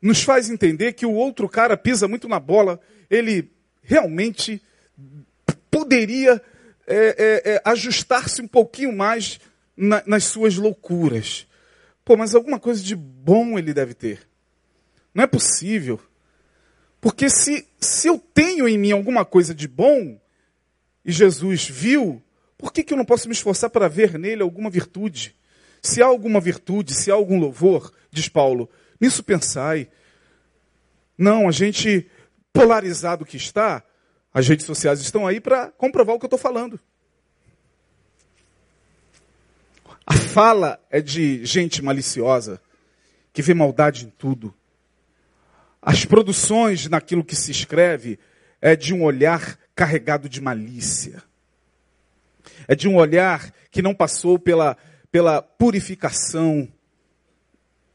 nos 0.01 0.23
faz 0.23 0.49
entender 0.49 0.93
que 0.93 1.05
o 1.05 1.13
outro 1.13 1.47
cara 1.47 1.77
pisa 1.77 2.07
muito 2.07 2.27
na 2.27 2.39
bola, 2.39 2.81
ele 3.07 3.51
realmente 3.83 4.59
poderia 5.69 6.41
é, 6.87 6.95
é, 6.95 7.53
é, 7.53 7.61
ajustar-se 7.63 8.41
um 8.41 8.47
pouquinho 8.47 8.91
mais 8.91 9.39
na, 9.77 10.01
nas 10.07 10.23
suas 10.23 10.55
loucuras. 10.55 11.45
Pô, 12.03 12.17
mas 12.17 12.33
alguma 12.33 12.59
coisa 12.59 12.81
de 12.81 12.95
bom 12.95 13.59
ele 13.59 13.75
deve 13.75 13.93
ter. 13.93 14.27
Não 15.13 15.23
é 15.23 15.27
possível. 15.27 15.99
Porque 16.99 17.29
se, 17.29 17.67
se 17.79 18.07
eu 18.07 18.17
tenho 18.17 18.67
em 18.67 18.75
mim 18.75 18.91
alguma 18.91 19.23
coisa 19.23 19.53
de 19.53 19.67
bom, 19.67 20.19
e 21.07 21.11
Jesus 21.13 21.69
viu, 21.69 22.21
por 22.57 22.73
que, 22.73 22.83
que 22.83 22.91
eu 22.91 22.97
não 22.97 23.05
posso 23.05 23.29
me 23.29 23.33
esforçar 23.33 23.69
para 23.69 23.87
ver 23.87 24.19
nele 24.19 24.41
alguma 24.41 24.69
virtude? 24.69 25.33
Se 25.81 26.03
há 26.03 26.05
alguma 26.05 26.41
virtude, 26.41 26.93
se 26.93 27.09
há 27.09 27.13
algum 27.13 27.39
louvor, 27.39 27.93
diz 28.11 28.27
Paulo, 28.27 28.69
nisso 28.99 29.23
pensai. 29.23 29.89
Não, 31.17 31.47
a 31.47 31.51
gente 31.51 32.11
polarizado 32.51 33.25
que 33.25 33.37
está, 33.37 33.81
as 34.33 34.45
redes 34.49 34.65
sociais 34.65 34.99
estão 34.99 35.25
aí 35.25 35.39
para 35.39 35.71
comprovar 35.71 36.13
o 36.13 36.19
que 36.19 36.25
eu 36.25 36.27
estou 36.27 36.39
falando. 36.39 36.77
A 40.05 40.13
fala 40.13 40.77
é 40.89 40.99
de 40.99 41.45
gente 41.45 41.81
maliciosa, 41.81 42.61
que 43.31 43.41
vê 43.41 43.53
maldade 43.53 44.05
em 44.05 44.09
tudo. 44.09 44.53
As 45.81 46.03
produções 46.03 46.89
naquilo 46.89 47.23
que 47.23 47.35
se 47.35 47.51
escreve 47.51 48.19
é 48.59 48.75
de 48.75 48.93
um 48.93 49.03
olhar 49.03 49.57
carregado 49.77 50.27
de 50.27 50.41
malícia. 50.41 51.23
É 52.67 52.73
de 52.73 52.87
um 52.87 52.95
olhar 52.95 53.53
que 53.69 53.79
não 53.79 53.93
passou 53.93 54.39
pela, 54.39 54.75
pela 55.11 55.39
purificação 55.39 56.67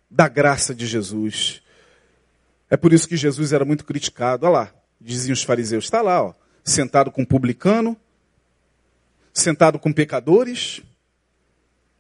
da 0.09 0.29
graça 0.29 0.73
de 0.73 0.87
Jesus. 0.87 1.61
É 2.71 2.77
por 2.77 2.93
isso 2.93 3.09
que 3.09 3.17
Jesus 3.17 3.53
era 3.53 3.65
muito 3.65 3.85
criticado. 3.85 4.47
Olha 4.47 4.53
lá, 4.53 4.75
diziam 5.01 5.33
os 5.33 5.43
fariseus, 5.43 5.85
está 5.85 6.01
lá, 6.01 6.23
ó, 6.23 6.35
sentado 6.65 7.11
com 7.11 7.23
um 7.23 7.27
publicano, 7.27 7.97
sentado 9.35 9.77
com 9.77 9.93
pecadores, 9.93 10.83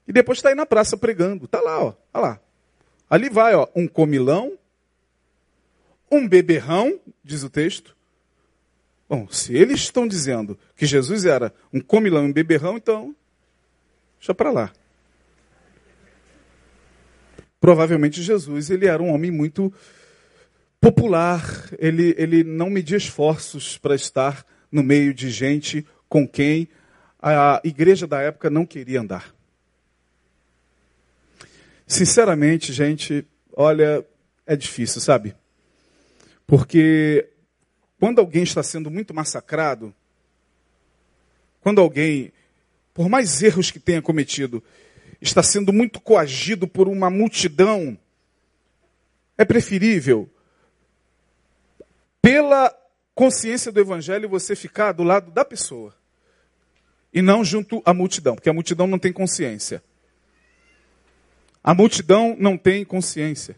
e 0.06 0.12
depois 0.12 0.38
está 0.38 0.50
aí 0.50 0.54
na 0.54 0.64
praça 0.64 0.96
pregando. 0.96 1.46
Está 1.46 1.60
lá, 1.60 1.82
ó, 1.82 1.94
olha 2.14 2.22
lá. 2.22 2.40
Ali 3.10 3.28
vai, 3.28 3.52
ó, 3.56 3.66
um 3.74 3.88
comilão, 3.88 4.56
um 6.08 6.28
beberrão, 6.28 7.00
diz 7.24 7.42
o 7.42 7.50
texto. 7.50 7.96
Bom, 9.12 9.28
se 9.30 9.54
eles 9.54 9.80
estão 9.80 10.08
dizendo 10.08 10.58
que 10.74 10.86
Jesus 10.86 11.26
era 11.26 11.52
um 11.70 11.82
comilão 11.82 12.24
e 12.24 12.30
um 12.30 12.32
beberrão, 12.32 12.78
então, 12.78 13.14
deixa 14.18 14.32
para 14.32 14.50
lá. 14.50 14.72
Provavelmente 17.60 18.22
Jesus, 18.22 18.70
ele 18.70 18.86
era 18.86 19.02
um 19.02 19.12
homem 19.12 19.30
muito 19.30 19.70
popular, 20.80 21.68
ele, 21.78 22.14
ele 22.16 22.42
não 22.42 22.70
media 22.70 22.96
esforços 22.96 23.76
para 23.76 23.94
estar 23.94 24.46
no 24.70 24.82
meio 24.82 25.12
de 25.12 25.28
gente 25.28 25.86
com 26.08 26.26
quem 26.26 26.66
a 27.20 27.60
igreja 27.64 28.06
da 28.06 28.22
época 28.22 28.48
não 28.48 28.64
queria 28.64 29.02
andar. 29.02 29.34
Sinceramente, 31.86 32.72
gente, 32.72 33.26
olha, 33.52 34.06
é 34.46 34.56
difícil, 34.56 35.02
sabe? 35.02 35.36
Porque 36.46 37.28
quando 38.02 38.18
alguém 38.18 38.42
está 38.42 38.64
sendo 38.64 38.90
muito 38.90 39.14
massacrado, 39.14 39.94
quando 41.60 41.80
alguém, 41.80 42.32
por 42.92 43.08
mais 43.08 43.40
erros 43.40 43.70
que 43.70 43.78
tenha 43.78 44.02
cometido, 44.02 44.60
está 45.20 45.40
sendo 45.40 45.72
muito 45.72 46.00
coagido 46.00 46.66
por 46.66 46.88
uma 46.88 47.08
multidão, 47.08 47.96
é 49.38 49.44
preferível 49.44 50.28
pela 52.20 52.76
consciência 53.14 53.70
do 53.70 53.78
evangelho, 53.78 54.28
você 54.28 54.56
ficar 54.56 54.90
do 54.90 55.04
lado 55.04 55.30
da 55.30 55.44
pessoa 55.44 55.94
e 57.14 57.22
não 57.22 57.44
junto 57.44 57.80
à 57.84 57.94
multidão, 57.94 58.34
porque 58.34 58.50
a 58.50 58.52
multidão 58.52 58.88
não 58.88 58.98
tem 58.98 59.12
consciência. 59.12 59.80
A 61.62 61.72
multidão 61.72 62.34
não 62.36 62.58
tem 62.58 62.84
consciência. 62.84 63.56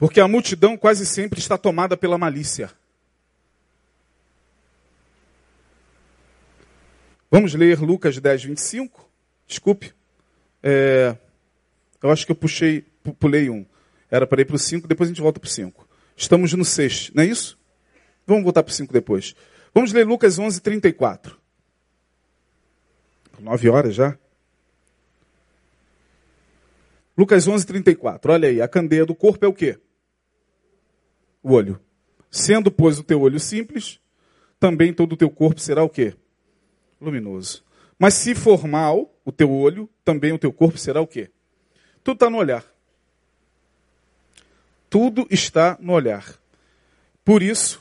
Porque 0.00 0.18
a 0.18 0.26
multidão 0.26 0.78
quase 0.78 1.04
sempre 1.04 1.38
está 1.38 1.58
tomada 1.58 1.94
pela 1.94 2.16
malícia. 2.16 2.70
Vamos 7.30 7.52
ler 7.52 7.78
Lucas 7.78 8.18
10, 8.18 8.44
25? 8.44 9.06
Desculpe. 9.46 9.92
É, 10.62 11.14
eu 12.02 12.10
acho 12.10 12.24
que 12.24 12.32
eu 12.32 12.36
puxei, 12.36 12.80
pulei 13.18 13.50
um. 13.50 13.66
Era 14.10 14.26
para 14.26 14.40
ir 14.40 14.46
para 14.46 14.56
o 14.56 14.58
5, 14.58 14.88
depois 14.88 15.06
a 15.06 15.12
gente 15.12 15.20
volta 15.20 15.38
para 15.38 15.46
o 15.46 15.50
5. 15.50 15.86
Estamos 16.16 16.54
no 16.54 16.64
6, 16.64 17.10
não 17.14 17.22
é 17.22 17.26
isso? 17.26 17.58
Vamos 18.26 18.42
voltar 18.42 18.62
para 18.62 18.72
o 18.72 18.74
5 18.74 18.90
depois. 18.94 19.36
Vamos 19.74 19.92
ler 19.92 20.06
Lucas 20.06 20.38
11, 20.38 20.62
34. 20.62 21.38
9 23.38 23.68
horas 23.68 23.94
já? 23.94 24.18
Lucas 27.18 27.46
11, 27.46 27.66
34. 27.66 28.32
Olha 28.32 28.48
aí, 28.48 28.62
a 28.62 28.66
candeia 28.66 29.04
do 29.04 29.14
corpo 29.14 29.44
é 29.44 29.48
o 29.48 29.52
quê? 29.52 29.78
O 31.42 31.52
olho. 31.52 31.80
Sendo, 32.30 32.70
pois, 32.70 32.98
o 32.98 33.02
teu 33.02 33.20
olho 33.20 33.40
simples, 33.40 33.98
também 34.58 34.92
todo 34.92 35.14
o 35.14 35.16
teu 35.16 35.30
corpo 35.30 35.60
será 35.60 35.82
o 35.82 35.88
quê? 35.88 36.14
Luminoso. 37.00 37.64
Mas 37.98 38.14
se 38.14 38.34
for 38.34 38.66
mal 38.66 39.12
o 39.24 39.32
teu 39.32 39.50
olho, 39.50 39.88
também 40.04 40.32
o 40.32 40.38
teu 40.38 40.52
corpo 40.52 40.78
será 40.78 41.00
o 41.00 41.06
quê? 41.06 41.30
Tudo 42.02 42.16
está 42.16 42.30
no 42.30 42.38
olhar. 42.38 42.64
Tudo 44.88 45.26
está 45.30 45.76
no 45.80 45.92
olhar. 45.92 46.24
Por 47.24 47.42
isso, 47.42 47.80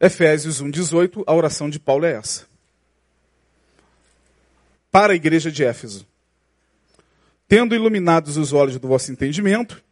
Efésios 0.00 0.62
1,18, 0.62 1.24
a 1.26 1.34
oração 1.34 1.70
de 1.70 1.78
Paulo 1.78 2.04
é 2.04 2.12
essa. 2.12 2.46
Para 4.90 5.12
a 5.12 5.16
igreja 5.16 5.50
de 5.50 5.64
Éfeso. 5.64 6.06
Tendo 7.48 7.74
iluminados 7.74 8.36
os 8.36 8.52
olhos 8.52 8.78
do 8.78 8.88
vosso 8.88 9.12
entendimento, 9.12 9.82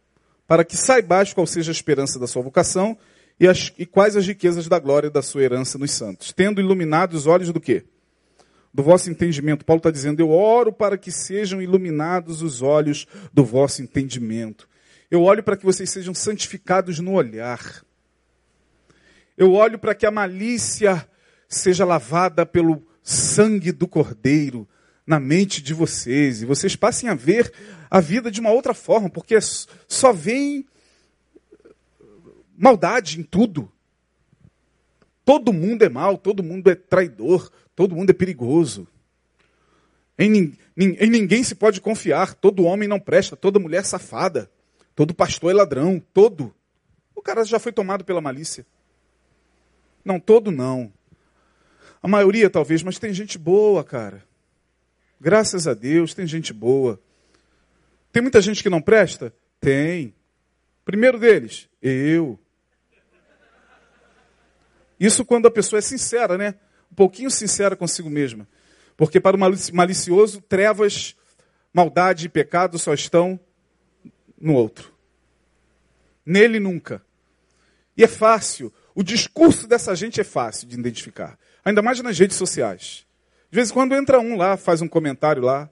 para 0.47 0.63
que 0.63 0.77
saibais 0.77 1.33
qual 1.33 1.47
seja 1.47 1.71
a 1.71 1.73
esperança 1.73 2.19
da 2.19 2.27
sua 2.27 2.41
vocação 2.41 2.97
e, 3.39 3.47
as, 3.47 3.73
e 3.77 3.85
quais 3.85 4.15
as 4.15 4.25
riquezas 4.25 4.67
da 4.67 4.79
glória 4.79 5.09
da 5.09 5.21
sua 5.21 5.43
herança 5.43 5.77
nos 5.77 5.91
santos. 5.91 6.31
Tendo 6.31 6.61
iluminados 6.61 7.21
os 7.21 7.27
olhos 7.27 7.51
do 7.51 7.59
quê? 7.59 7.83
Do 8.73 8.83
vosso 8.83 9.09
entendimento. 9.09 9.65
Paulo 9.65 9.79
está 9.79 9.91
dizendo, 9.91 10.19
eu 10.19 10.29
oro 10.29 10.71
para 10.71 10.97
que 10.97 11.11
sejam 11.11 11.61
iluminados 11.61 12.41
os 12.41 12.61
olhos 12.61 13.07
do 13.33 13.43
vosso 13.43 13.81
entendimento. 13.81 14.67
Eu 15.09 15.23
olho 15.23 15.43
para 15.43 15.57
que 15.57 15.65
vocês 15.65 15.89
sejam 15.89 16.13
santificados 16.13 16.99
no 16.99 17.13
olhar. 17.13 17.83
Eu 19.37 19.53
olho 19.53 19.77
para 19.79 19.95
que 19.95 20.05
a 20.05 20.11
malícia 20.11 21.07
seja 21.47 21.85
lavada 21.85 22.45
pelo 22.45 22.85
sangue 23.01 23.71
do 23.71 23.87
Cordeiro 23.87 24.67
na 25.05 25.19
mente 25.19 25.61
de 25.61 25.73
vocês 25.73 26.41
e 26.41 26.45
vocês 26.45 26.75
passem 26.75 27.09
a 27.09 27.15
ver 27.15 27.53
a 27.89 27.99
vida 27.99 28.31
de 28.31 28.39
uma 28.39 28.51
outra 28.51 28.73
forma, 28.73 29.09
porque 29.09 29.37
só 29.87 30.11
vem 30.11 30.65
maldade 32.57 33.19
em 33.19 33.23
tudo. 33.23 33.71
Todo 35.23 35.53
mundo 35.53 35.83
é 35.83 35.89
mal, 35.89 36.17
todo 36.17 36.43
mundo 36.43 36.69
é 36.69 36.75
traidor, 36.75 37.51
todo 37.75 37.95
mundo 37.95 38.09
é 38.09 38.13
perigoso. 38.13 38.87
Em, 40.17 40.57
em, 40.77 40.95
em 40.99 41.09
ninguém 41.09 41.43
se 41.43 41.55
pode 41.55 41.81
confiar, 41.81 42.33
todo 42.35 42.63
homem 42.63 42.87
não 42.87 42.99
presta, 42.99 43.35
toda 43.35 43.59
mulher 43.59 43.85
safada. 43.85 44.49
Todo 44.95 45.13
pastor 45.13 45.51
é 45.51 45.53
ladrão, 45.53 46.01
todo. 46.13 46.55
O 47.13 47.21
cara 47.21 47.43
já 47.43 47.59
foi 47.59 47.73
tomado 47.73 48.05
pela 48.05 48.21
malícia. 48.21 48.65
Não, 50.05 50.19
todo 50.19 50.51
não. 50.51 50.93
A 52.01 52.07
maioria 52.07 52.49
talvez, 52.49 52.81
mas 52.81 52.99
tem 52.99 53.13
gente 53.13 53.37
boa, 53.37 53.83
cara. 53.83 54.23
Graças 55.19 55.67
a 55.67 55.73
Deus, 55.73 56.13
tem 56.13 56.27
gente 56.27 56.53
boa. 56.53 56.99
Tem 58.11 58.21
muita 58.21 58.41
gente 58.41 58.61
que 58.61 58.69
não 58.69 58.81
presta? 58.81 59.33
Tem. 59.59 60.13
Primeiro 60.83 61.19
deles, 61.19 61.67
eu. 61.81 62.39
Isso 64.99 65.25
quando 65.25 65.47
a 65.47 65.51
pessoa 65.51 65.79
é 65.79 65.81
sincera, 65.81 66.37
né? 66.37 66.55
Um 66.91 66.95
pouquinho 66.95 67.29
sincera 67.29 67.75
consigo 67.75 68.09
mesma. 68.09 68.47
Porque 68.95 69.19
para 69.19 69.35
o 69.35 69.39
malicioso, 69.73 70.41
trevas, 70.41 71.15
maldade 71.73 72.27
e 72.27 72.29
pecado 72.29 72.79
só 72.79 72.93
estão 72.93 73.39
no 74.39 74.53
outro. 74.53 74.93
Nele 76.25 76.59
nunca. 76.59 77.03
E 77.97 78.03
é 78.03 78.07
fácil. 78.07 78.73
O 78.93 79.03
discurso 79.03 79.67
dessa 79.67 79.93
gente 79.95 80.21
é 80.21 80.23
fácil 80.23 80.67
de 80.67 80.79
identificar. 80.79 81.37
Ainda 81.63 81.81
mais 81.81 81.99
nas 82.01 82.17
redes 82.17 82.37
sociais. 82.37 83.04
De 83.55 83.57
vez 83.61 83.71
em 83.71 83.73
quando 83.73 83.95
entra 83.95 84.19
um 84.19 84.35
lá, 84.35 84.57
faz 84.57 84.81
um 84.81 84.87
comentário 84.89 85.41
lá. 85.41 85.69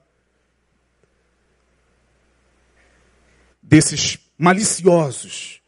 Desses 3.62 4.18
maliciosos. 4.38 5.60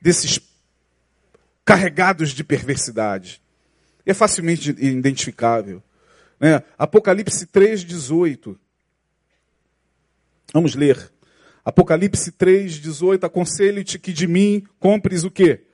Desses 0.00 0.40
carregados 1.64 2.30
de 2.30 2.42
perversidade. 2.42 3.40
É 4.04 4.12
facilmente 4.12 4.70
identificável. 4.70 5.80
Né? 6.40 6.60
Apocalipse 6.76 7.46
3, 7.46 7.84
18. 7.84 8.58
Vamos 10.52 10.74
ler. 10.74 11.12
Apocalipse 11.64 12.32
3, 12.32 12.80
18, 12.80 13.24
aconselho-te 13.24 13.96
que 13.96 14.12
de 14.12 14.26
mim 14.26 14.66
compres 14.80 15.22
o 15.22 15.30
quê? 15.30 15.66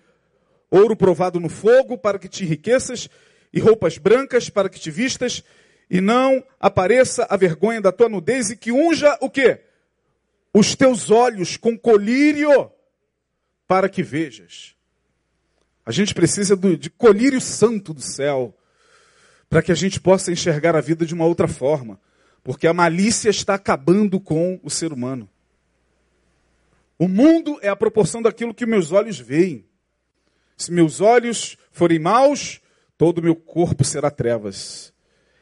Ouro 0.70 0.94
provado 0.94 1.40
no 1.40 1.49
fogo 1.49 1.96
para 1.96 2.18
que 2.18 2.28
te 2.28 2.44
enriqueças 2.44 3.09
e 3.53 3.61
roupas 3.61 3.99
brancas 3.99 4.51
para 4.51 4.68
que 4.68 4.78
te 4.78 4.90
vistas 4.90 5.42
e 5.90 6.01
não 6.01 6.44
apareça 6.61 7.26
a 7.30 7.36
vergonha 7.36 7.80
da 7.80 7.92
tua 7.92 8.09
nudez 8.09 8.51
e 8.51 8.57
que 8.57 8.70
unja 8.72 9.16
o 9.20 9.30
quê? 9.30 9.62
os 10.53 10.74
teus 10.74 11.11
olhos 11.11 11.57
com 11.57 11.78
colírio 11.78 12.70
para 13.66 13.88
que 13.88 14.03
vejas. 14.03 14.74
A 15.84 15.92
gente 15.92 16.14
precisa 16.14 16.57
do, 16.57 16.76
de 16.76 16.90
colírio 16.90 17.40
santo 17.40 17.94
do 17.94 18.01
céu 18.01 18.55
para 19.49 19.62
que 19.62 19.72
a 19.72 19.74
gente 19.74 20.01
possa 20.01 20.30
enxergar 20.30 20.76
a 20.76 20.80
vida 20.80 21.07
de 21.07 21.14
uma 21.14 21.24
outra 21.24 21.49
forma, 21.49 21.99
porque 22.42 22.66
a 22.66 22.74
malícia 22.74 23.30
está 23.30 23.55
acabando 23.55 24.20
com 24.20 24.61
o 24.62 24.68
ser 24.68 24.92
humano. 24.92 25.28
O 26.99 27.09
mundo 27.09 27.59
é 27.62 27.68
a 27.68 27.76
proporção 27.76 28.20
daquilo 28.20 28.53
que 28.53 28.66
meus 28.66 28.92
olhos 28.92 29.18
veem. 29.18 29.64
Se 30.57 30.72
meus 30.72 31.01
olhos 31.01 31.57
forem 31.70 31.99
maus, 31.99 32.61
todo 32.99 33.18
o 33.18 33.22
meu 33.22 33.36
corpo 33.36 33.84
será 33.84 34.11
trevas. 34.11 34.92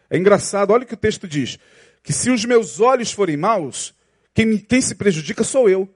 É 0.08 0.16
engraçado, 0.16 0.72
olha 0.72 0.84
o 0.84 0.86
que 0.86 0.94
o 0.94 0.98
texto 0.98 1.26
diz: 1.26 1.58
que 2.02 2.12
se 2.12 2.30
os 2.30 2.44
meus 2.44 2.78
olhos 2.78 3.10
forem 3.10 3.36
maus, 3.36 3.92
quem, 4.32 4.58
quem 4.58 4.80
se 4.80 4.94
prejudica 4.94 5.42
sou 5.42 5.68
eu. 5.68 5.92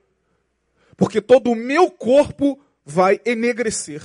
Porque 0.96 1.20
todo 1.20 1.52
o 1.52 1.54
meu 1.54 1.90
corpo 1.90 2.60
vai 2.84 3.20
enegrecer. 3.24 4.02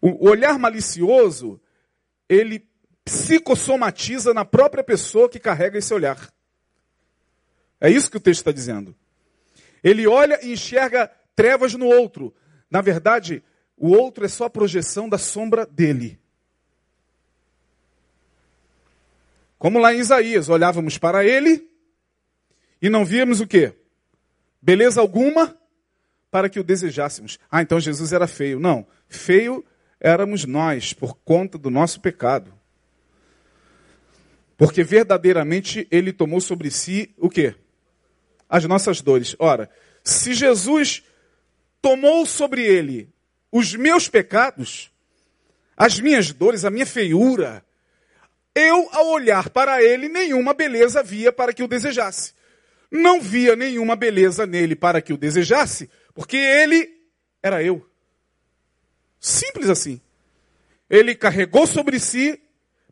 O 0.00 0.28
olhar 0.28 0.58
malicioso, 0.58 1.60
ele 2.28 2.68
psicossomatiza 3.04 4.32
na 4.32 4.44
própria 4.44 4.84
pessoa 4.84 5.28
que 5.28 5.38
carrega 5.38 5.78
esse 5.78 5.92
olhar. 5.92 6.32
É 7.80 7.90
isso 7.90 8.10
que 8.10 8.16
o 8.16 8.20
texto 8.20 8.40
está 8.40 8.52
dizendo. 8.52 8.94
Ele 9.82 10.06
olha 10.06 10.38
e 10.42 10.52
enxerga 10.52 11.10
trevas 11.34 11.74
no 11.74 11.86
outro. 11.86 12.34
Na 12.70 12.80
verdade, 12.80 13.42
o 13.76 13.90
outro 13.90 14.24
é 14.24 14.28
só 14.28 14.44
a 14.44 14.50
projeção 14.50 15.08
da 15.08 15.18
sombra 15.18 15.66
dele. 15.66 16.18
Como 19.58 19.78
lá 19.78 19.94
em 19.94 19.98
Isaías, 19.98 20.48
olhávamos 20.48 20.98
para 20.98 21.24
ele 21.24 21.68
e 22.82 22.90
não 22.90 23.04
víamos 23.04 23.40
o 23.40 23.46
quê? 23.46 23.72
Beleza 24.60 25.00
alguma 25.00 25.56
para 26.30 26.48
que 26.48 26.60
o 26.60 26.64
desejássemos. 26.64 27.38
Ah, 27.50 27.62
então 27.62 27.80
Jesus 27.80 28.12
era 28.12 28.26
feio. 28.26 28.60
Não, 28.60 28.86
feio 29.08 29.64
éramos 30.00 30.44
nós 30.44 30.92
por 30.92 31.16
conta 31.24 31.56
do 31.56 31.70
nosso 31.70 32.00
pecado. 32.00 32.52
Porque 34.56 34.84
verdadeiramente 34.84 35.88
ele 35.90 36.12
tomou 36.12 36.40
sobre 36.40 36.70
si 36.70 37.14
o 37.16 37.30
quê? 37.30 37.54
As 38.48 38.64
nossas 38.64 39.00
dores. 39.00 39.34
Ora, 39.38 39.70
se 40.02 40.34
Jesus 40.34 41.02
tomou 41.80 42.26
sobre 42.26 42.62
ele 42.62 43.13
os 43.54 43.72
meus 43.76 44.08
pecados, 44.08 44.90
as 45.76 46.00
minhas 46.00 46.32
dores, 46.32 46.64
a 46.64 46.70
minha 46.70 46.84
feiura, 46.84 47.64
eu, 48.52 48.88
ao 48.90 49.10
olhar 49.10 49.48
para 49.48 49.80
ele, 49.80 50.08
nenhuma 50.08 50.52
beleza 50.52 51.04
via 51.04 51.32
para 51.32 51.52
que 51.52 51.62
o 51.62 51.68
desejasse. 51.68 52.34
Não 52.90 53.20
via 53.20 53.54
nenhuma 53.54 53.94
beleza 53.94 54.44
nele 54.44 54.74
para 54.74 55.00
que 55.00 55.12
o 55.12 55.16
desejasse, 55.16 55.88
porque 56.12 56.36
ele 56.36 57.00
era 57.40 57.62
eu. 57.62 57.88
Simples 59.20 59.70
assim. 59.70 60.00
Ele 60.90 61.14
carregou 61.14 61.64
sobre 61.64 62.00
si 62.00 62.42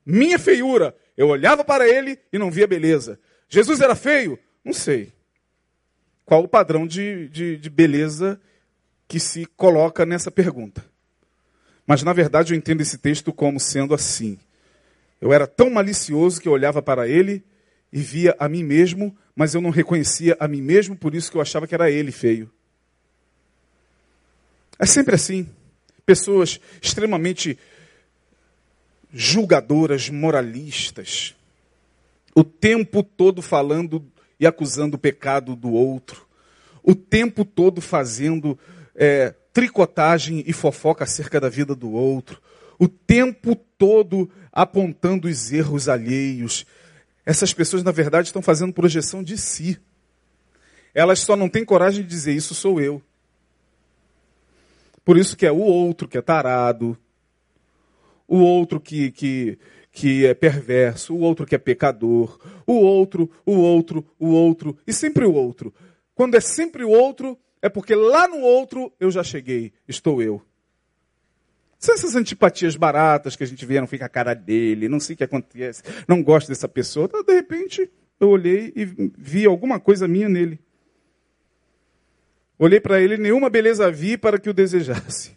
minha 0.07 0.39
feiura. 0.39 0.97
Eu 1.17 1.27
olhava 1.27 1.65
para 1.65 1.89
ele 1.89 2.17
e 2.33 2.39
não 2.39 2.53
via 2.53 2.69
beleza. 2.69 3.19
Jesus 3.49 3.81
era 3.81 3.97
feio? 3.97 4.39
Não 4.65 4.73
sei. 4.73 5.13
Qual 6.25 6.45
o 6.45 6.49
padrão 6.49 6.87
de, 6.87 7.29
de, 7.31 7.57
de 7.57 7.69
beleza 7.69 8.41
que 9.13 9.21
se 9.21 9.45
coloca 9.45 10.07
nessa 10.07 10.31
pergunta? 10.31 10.83
Mas 11.87 12.03
na 12.03 12.15
verdade 12.15 12.55
eu 12.55 12.57
entendo 12.57 12.81
esse 12.81 12.97
texto 12.97 13.31
como 13.31 13.61
sendo 13.61 13.93
assim. 13.93 14.39
Eu 15.21 15.35
era 15.35 15.47
tão 15.47 15.69
malicioso 15.69 16.41
que 16.41 16.49
eu 16.49 16.53
olhava 16.53 16.81
para 16.81 17.07
ele 17.07 17.45
e 17.93 18.01
via 18.01 18.35
a 18.39 18.49
mim 18.49 18.65
mesmo, 18.65 19.15
mas 19.37 19.55
eu 19.55 19.61
não 19.61 19.69
reconhecia 19.69 20.35
a 20.41 20.49
mim 20.49 20.63
mesmo, 20.63 20.97
por 20.97 21.15
isso 21.15 21.31
que 21.31 21.37
eu 21.37 21.43
achava 21.43 21.67
que 21.67 21.75
era 21.75 21.91
ele 21.91 22.11
feio. 22.11 22.51
É 24.79 24.87
sempre 24.87 25.15
assim. 25.15 25.47
Pessoas 26.07 26.59
extremamente 26.81 27.59
julgadoras, 29.13 30.09
moralistas, 30.09 31.37
o 32.35 32.43
tempo 32.43 33.03
todo 33.03 33.43
falando 33.43 34.03
e 34.41 34.47
acusando 34.47 34.97
o 34.97 34.99
pecado 34.99 35.55
do 35.55 35.71
outro, 35.71 36.27
o 36.83 36.95
tempo 36.95 37.45
todo 37.45 37.83
fazendo 37.83 38.59
é, 38.95 39.35
tricotagem 39.53 40.43
e 40.47 40.53
fofoca 40.53 41.05
acerca 41.05 41.41
da 41.41 41.49
vida 41.49 41.75
do 41.75 41.93
outro, 41.93 42.41
o 42.79 42.89
tempo 42.89 43.55
todo 43.55 44.31
apontando 44.51 45.29
os 45.29 45.53
erros 45.53 45.89
alheios. 45.89 46.67
Essas 47.25 47.53
pessoas, 47.53 47.83
na 47.83 47.93
verdade, 47.93 48.29
estão 48.29 48.43
fazendo 48.43 48.73
projeção 48.73 49.23
de 49.23 49.39
si. 49.39 49.79
Elas 50.95 51.21
só 51.21 51.37
não 51.37 51.49
têm 51.49 51.65
coragem 51.65 52.03
de 52.03 52.09
dizer 52.09 52.33
isso 52.33 52.55
sou 52.55 52.81
eu. 52.81 53.03
Por 55.05 55.17
isso 55.17 55.37
que 55.37 55.47
é 55.47 55.53
o 55.53 55.59
outro 55.59 56.07
que 56.07 56.19
é 56.19 56.23
tarado, 56.23 56.97
o 58.29 58.39
outro 58.39 58.81
que, 58.81 59.11
que, 59.11 59.59
que 59.91 60.27
é 60.27 60.35
perverso, 60.35 61.15
o 61.15 61.21
outro 61.21 61.45
que 61.45 61.55
é 61.55 61.59
pecador, 61.59 62.39
o 62.67 62.75
outro, 62.75 63.31
o 63.45 63.53
outro, 63.53 64.07
o 64.19 64.29
outro, 64.29 64.79
e 64.87 64.93
sempre 64.93 65.25
o 65.25 65.33
outro. 65.33 65.75
Quando 66.15 66.37
é 66.37 66.41
sempre 66.41 66.85
o 66.85 66.91
outro, 66.91 67.39
é 67.63 67.69
porque 67.69 67.95
lá 67.95 68.27
no 68.27 68.41
outro 68.41 68.93
eu 68.99 69.11
já 69.11 69.23
cheguei, 69.23 69.73
estou 69.89 70.21
eu. 70.21 70.43
São 71.79 71.95
essas 71.95 72.15
antipatias 72.15 72.77
baratas 72.77 73.35
que 73.35 73.43
a 73.43 73.47
gente 73.47 73.65
vê, 73.65 73.81
não 73.81 73.87
fica 73.87 74.05
a 74.07 74.09
cara 74.09 74.35
dele, 74.35 74.89
não 74.89 75.01
sei 75.01 75.15
o 75.15 75.17
que 75.17 75.25
acontece, 75.25 75.83
não 76.07 76.23
gosto 76.23 76.49
dessa 76.49 76.69
pessoa. 76.69 77.07
Então, 77.07 77.25
de 77.25 77.33
repente, 77.33 77.91
eu 78.21 78.29
olhei 78.29 78.73
e 78.77 78.85
vi 79.17 79.47
alguma 79.47 79.81
coisa 79.81 80.07
minha 80.07 80.29
nele. 80.29 80.61
Olhei 82.59 82.79
para 82.79 83.01
ele, 83.01 83.17
nenhuma 83.17 83.51
beleza 83.51 83.91
vi 83.91 84.17
para 84.17 84.39
que 84.39 84.49
o 84.49 84.55
desejasse. 84.55 85.37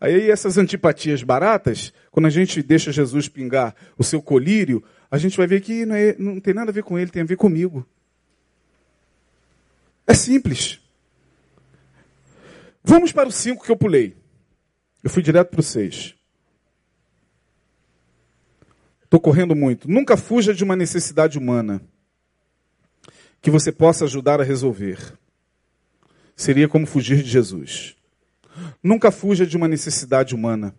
Aí 0.00 0.28
essas 0.28 0.58
antipatias 0.58 1.22
baratas, 1.22 1.92
quando 2.10 2.26
a 2.26 2.30
gente 2.30 2.60
deixa 2.60 2.90
Jesus 2.90 3.28
pingar 3.28 3.76
o 3.96 4.02
seu 4.02 4.20
colírio, 4.20 4.82
a 5.08 5.16
gente 5.16 5.36
vai 5.36 5.46
ver 5.46 5.60
que 5.60 5.86
não, 5.86 5.94
é, 5.94 6.16
não 6.18 6.40
tem 6.40 6.52
nada 6.52 6.72
a 6.72 6.74
ver 6.74 6.82
com 6.82 6.98
ele, 6.98 7.12
tem 7.12 7.22
a 7.22 7.24
ver 7.26 7.36
comigo. 7.36 7.86
É 10.04 10.14
simples. 10.14 10.81
Vamos 12.84 13.12
para 13.12 13.28
o 13.28 13.32
5 13.32 13.64
que 13.64 13.70
eu 13.70 13.76
pulei. 13.76 14.16
Eu 15.02 15.10
fui 15.10 15.22
direto 15.22 15.50
para 15.50 15.60
o 15.60 15.62
6. 15.62 16.14
Estou 19.04 19.20
correndo 19.20 19.54
muito. 19.54 19.90
Nunca 19.90 20.16
fuja 20.16 20.54
de 20.54 20.64
uma 20.64 20.74
necessidade 20.74 21.38
humana 21.38 21.82
que 23.40 23.50
você 23.50 23.70
possa 23.70 24.04
ajudar 24.04 24.40
a 24.40 24.44
resolver. 24.44 24.98
Seria 26.34 26.68
como 26.68 26.86
fugir 26.86 27.22
de 27.22 27.28
Jesus. 27.28 27.94
Nunca 28.82 29.10
fuja 29.10 29.46
de 29.46 29.56
uma 29.56 29.68
necessidade 29.68 30.34
humana 30.34 30.74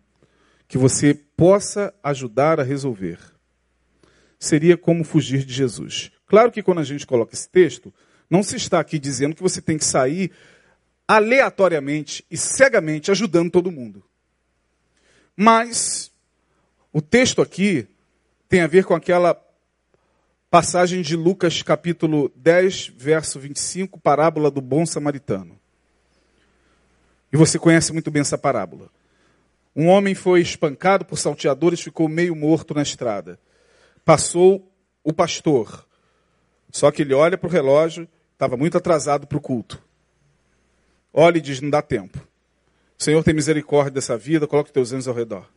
que 0.67 0.77
você 0.77 1.13
possa 1.13 1.93
ajudar 2.01 2.59
a 2.59 2.63
resolver. 2.63 3.19
Seria 4.39 4.77
como 4.77 5.03
fugir 5.03 5.45
de 5.45 5.53
Jesus. 5.53 6.11
Claro 6.25 6.51
que 6.51 6.63
quando 6.63 6.79
a 6.79 6.83
gente 6.83 7.05
coloca 7.05 7.33
esse 7.33 7.47
texto, 7.47 7.93
não 8.29 8.41
se 8.41 8.55
está 8.55 8.79
aqui 8.79 8.97
dizendo 8.97 9.35
que 9.35 9.43
você 9.43 9.61
tem 9.61 9.77
que 9.77 9.85
sair 9.85 10.31
aleatoriamente 11.07 12.25
e 12.29 12.37
cegamente 12.37 13.11
ajudando 13.11 13.51
todo 13.51 13.71
mundo. 13.71 14.03
Mas 15.35 16.11
o 16.91 17.01
texto 17.01 17.41
aqui 17.41 17.87
tem 18.47 18.61
a 18.61 18.67
ver 18.67 18.85
com 18.85 18.93
aquela 18.93 19.39
passagem 20.49 21.01
de 21.01 21.15
Lucas 21.15 21.63
capítulo 21.63 22.31
10, 22.35 22.93
verso 22.95 23.39
25, 23.39 23.99
parábola 23.99 24.51
do 24.51 24.61
bom 24.61 24.85
samaritano. 24.85 25.59
E 27.31 27.37
você 27.37 27.57
conhece 27.57 27.91
muito 27.91 28.11
bem 28.11 28.21
essa 28.21 28.37
parábola. 28.37 28.91
Um 29.75 29.87
homem 29.87 30.13
foi 30.13 30.41
espancado 30.41 31.03
por 31.03 31.17
salteadores, 31.17 31.81
ficou 31.81 32.07
meio 32.07 32.35
morto 32.35 32.75
na 32.75 32.83
estrada. 32.83 33.39
Passou 34.05 34.71
o 35.03 35.11
pastor. 35.11 35.87
Só 36.71 36.91
que 36.91 37.01
ele 37.01 37.15
olha 37.15 37.35
para 37.35 37.47
o 37.47 37.51
relógio, 37.51 38.07
estava 38.33 38.55
muito 38.55 38.77
atrasado 38.77 39.25
para 39.25 39.37
o 39.39 39.41
culto. 39.41 39.81
Olha 41.13 41.37
e 41.37 41.41
diz: 41.41 41.61
não 41.61 41.69
dá 41.69 41.81
tempo. 41.81 42.19
Senhor, 42.97 43.23
tem 43.23 43.33
misericórdia 43.33 43.91
dessa 43.91 44.17
vida, 44.17 44.47
coloca 44.47 44.69
os 44.69 44.73
teus 44.73 44.91
anjos 44.91 45.07
ao 45.07 45.13
redor. 45.13 45.47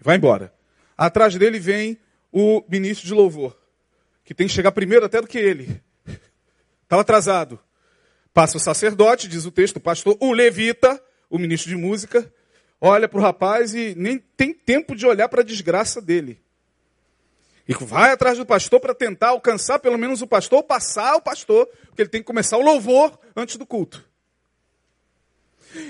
Vai 0.00 0.16
embora. 0.16 0.52
Atrás 0.96 1.36
dele 1.36 1.58
vem 1.58 1.98
o 2.32 2.62
ministro 2.68 3.06
de 3.06 3.14
louvor, 3.14 3.56
que 4.24 4.34
tem 4.34 4.46
que 4.46 4.52
chegar 4.52 4.72
primeiro 4.72 5.06
até 5.06 5.20
do 5.20 5.26
que 5.26 5.38
ele. 5.38 5.80
Estava 6.82 7.02
atrasado. 7.02 7.58
Passa 8.32 8.56
o 8.56 8.60
sacerdote, 8.60 9.28
diz 9.28 9.44
o 9.44 9.50
texto, 9.50 9.76
o 9.76 9.80
pastor, 9.80 10.16
o 10.20 10.32
levita, 10.32 11.00
o 11.28 11.38
ministro 11.38 11.68
de 11.68 11.76
música, 11.76 12.32
olha 12.80 13.08
para 13.08 13.18
o 13.18 13.22
rapaz 13.22 13.74
e 13.74 13.94
nem 13.96 14.18
tem 14.18 14.52
tempo 14.52 14.94
de 14.94 15.06
olhar 15.06 15.28
para 15.28 15.40
a 15.40 15.44
desgraça 15.44 16.00
dele. 16.00 16.40
E 17.70 17.84
vai 17.84 18.10
atrás 18.10 18.36
do 18.36 18.44
pastor 18.44 18.80
para 18.80 18.92
tentar 18.92 19.28
alcançar 19.28 19.78
pelo 19.78 19.96
menos 19.96 20.20
o 20.20 20.26
pastor, 20.26 20.60
passar 20.64 21.14
o 21.14 21.20
pastor, 21.20 21.68
porque 21.86 22.02
ele 22.02 22.08
tem 22.08 22.20
que 22.20 22.26
começar 22.26 22.56
o 22.56 22.62
louvor 22.62 23.16
antes 23.36 23.54
do 23.54 23.64
culto. 23.64 24.04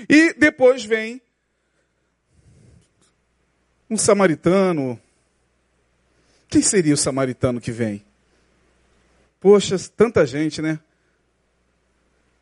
E 0.07 0.31
depois 0.35 0.85
vem 0.85 1.19
um 3.89 3.97
samaritano. 3.97 5.01
Quem 6.47 6.61
seria 6.61 6.93
o 6.93 6.97
samaritano 6.97 7.59
que 7.59 7.71
vem? 7.71 8.05
Poxa, 9.39 9.75
tanta 9.97 10.23
gente, 10.23 10.61
né? 10.61 10.79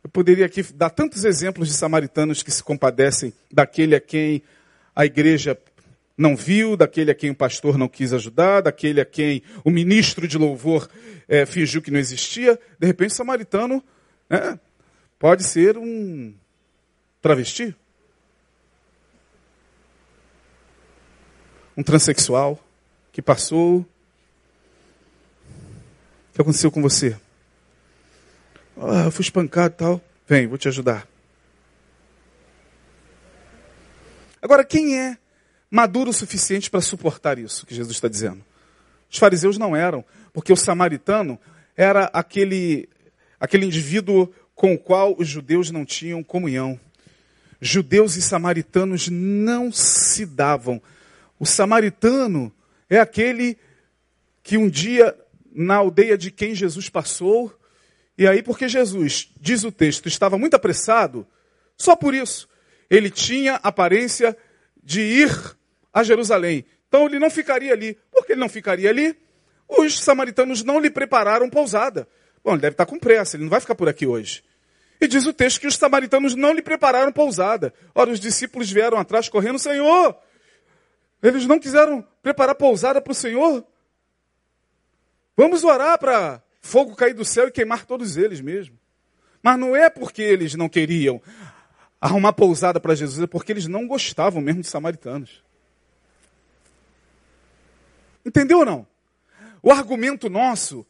Eu 0.04 0.10
poderia 0.10 0.44
aqui 0.44 0.62
dar 0.62 0.90
tantos 0.90 1.24
exemplos 1.24 1.68
de 1.68 1.74
samaritanos 1.74 2.42
que 2.42 2.50
se 2.50 2.62
compadecem 2.62 3.32
daquele 3.50 3.96
a 3.96 4.00
quem 4.02 4.42
a 4.94 5.06
igreja 5.06 5.58
não 6.20 6.36
viu, 6.36 6.76
daquele 6.76 7.10
a 7.10 7.14
quem 7.14 7.30
o 7.30 7.34
pastor 7.34 7.78
não 7.78 7.88
quis 7.88 8.12
ajudar, 8.12 8.60
daquele 8.60 9.00
a 9.00 9.06
quem 9.06 9.42
o 9.64 9.70
ministro 9.70 10.28
de 10.28 10.36
louvor 10.36 10.86
é, 11.26 11.46
fingiu 11.46 11.80
que 11.80 11.90
não 11.90 11.98
existia. 11.98 12.60
De 12.78 12.86
repente, 12.86 13.12
o 13.12 13.14
samaritano 13.14 13.82
né, 14.28 14.60
pode 15.18 15.42
ser 15.44 15.78
um 15.78 16.34
travesti, 17.22 17.74
um 21.74 21.82
transexual 21.82 22.62
que 23.10 23.22
passou. 23.22 23.78
O 23.78 23.86
que 26.34 26.42
aconteceu 26.42 26.70
com 26.70 26.82
você? 26.82 27.18
Ah, 28.76 29.04
eu 29.06 29.10
fui 29.10 29.22
espancado 29.22 29.74
e 29.74 29.78
tal. 29.78 30.00
Vem, 30.28 30.46
vou 30.46 30.58
te 30.58 30.68
ajudar. 30.68 31.08
Agora, 34.42 34.62
quem 34.62 34.98
é 34.98 35.16
maduro 35.70 36.10
o 36.10 36.14
suficiente 36.14 36.70
para 36.70 36.80
suportar 36.80 37.38
isso 37.38 37.64
que 37.64 37.74
Jesus 37.74 37.96
está 37.96 38.08
dizendo? 38.08 38.44
Os 39.10 39.18
fariseus 39.18 39.58
não 39.58 39.74
eram, 39.74 40.04
porque 40.32 40.52
o 40.52 40.56
samaritano 40.56 41.38
era 41.76 42.04
aquele, 42.12 42.88
aquele 43.38 43.66
indivíduo 43.66 44.32
com 44.54 44.74
o 44.74 44.78
qual 44.78 45.14
os 45.18 45.26
judeus 45.26 45.70
não 45.70 45.84
tinham 45.84 46.22
comunhão. 46.22 46.78
Judeus 47.60 48.16
e 48.16 48.22
samaritanos 48.22 49.08
não 49.08 49.72
se 49.72 50.24
davam. 50.24 50.80
O 51.38 51.46
samaritano 51.46 52.52
é 52.88 52.98
aquele 52.98 53.58
que 54.42 54.56
um 54.56 54.68
dia, 54.68 55.16
na 55.52 55.76
aldeia 55.76 56.16
de 56.16 56.30
quem 56.30 56.54
Jesus 56.54 56.88
passou, 56.88 57.54
e 58.16 58.26
aí, 58.26 58.42
porque 58.42 58.68
Jesus, 58.68 59.30
diz 59.40 59.64
o 59.64 59.72
texto, 59.72 60.06
estava 60.06 60.36
muito 60.36 60.54
apressado, 60.54 61.26
só 61.76 61.96
por 61.96 62.14
isso, 62.14 62.48
ele 62.90 63.10
tinha 63.10 63.54
aparência 63.62 64.36
de 64.82 65.00
ir 65.00 65.56
a 65.92 66.02
Jerusalém. 66.02 66.64
Então 66.88 67.06
ele 67.06 67.18
não 67.18 67.30
ficaria 67.30 67.72
ali. 67.72 67.98
Por 68.10 68.26
que 68.26 68.32
ele 68.32 68.40
não 68.40 68.48
ficaria 68.48 68.90
ali? 68.90 69.16
Os 69.68 70.00
samaritanos 70.00 70.64
não 70.64 70.80
lhe 70.80 70.90
prepararam 70.90 71.48
pousada. 71.48 72.08
Bom, 72.42 72.52
ele 72.52 72.62
deve 72.62 72.74
estar 72.74 72.86
com 72.86 72.98
pressa, 72.98 73.36
ele 73.36 73.44
não 73.44 73.50
vai 73.50 73.60
ficar 73.60 73.74
por 73.74 73.88
aqui 73.88 74.06
hoje. 74.06 74.42
E 75.00 75.06
diz 75.06 75.26
o 75.26 75.32
texto 75.32 75.60
que 75.60 75.66
os 75.66 75.76
samaritanos 75.76 76.34
não 76.34 76.52
lhe 76.52 76.60
prepararam 76.60 77.12
pousada. 77.12 77.72
Ora, 77.94 78.10
os 78.10 78.20
discípulos 78.20 78.70
vieram 78.70 78.98
atrás 78.98 79.28
correndo, 79.28 79.58
Senhor, 79.58 80.16
eles 81.22 81.46
não 81.46 81.58
quiseram 81.58 82.06
preparar 82.22 82.54
pousada 82.54 83.00
para 83.00 83.12
o 83.12 83.14
Senhor? 83.14 83.64
Vamos 85.36 85.64
orar 85.64 85.98
para 85.98 86.42
fogo 86.60 86.94
cair 86.94 87.14
do 87.14 87.24
céu 87.24 87.48
e 87.48 87.50
queimar 87.50 87.86
todos 87.86 88.16
eles 88.16 88.40
mesmo. 88.40 88.78
Mas 89.42 89.58
não 89.58 89.74
é 89.74 89.88
porque 89.88 90.20
eles 90.20 90.54
não 90.54 90.68
queriam 90.68 91.20
arrumar 91.98 92.32
pousada 92.32 92.78
para 92.78 92.94
Jesus, 92.94 93.22
é 93.22 93.26
porque 93.26 93.52
eles 93.52 93.66
não 93.66 93.86
gostavam 93.86 94.42
mesmo 94.42 94.60
de 94.60 94.68
samaritanos. 94.68 95.42
Entendeu 98.24 98.58
ou 98.58 98.64
não? 98.64 98.86
O 99.62 99.70
argumento 99.70 100.28
nosso 100.28 100.86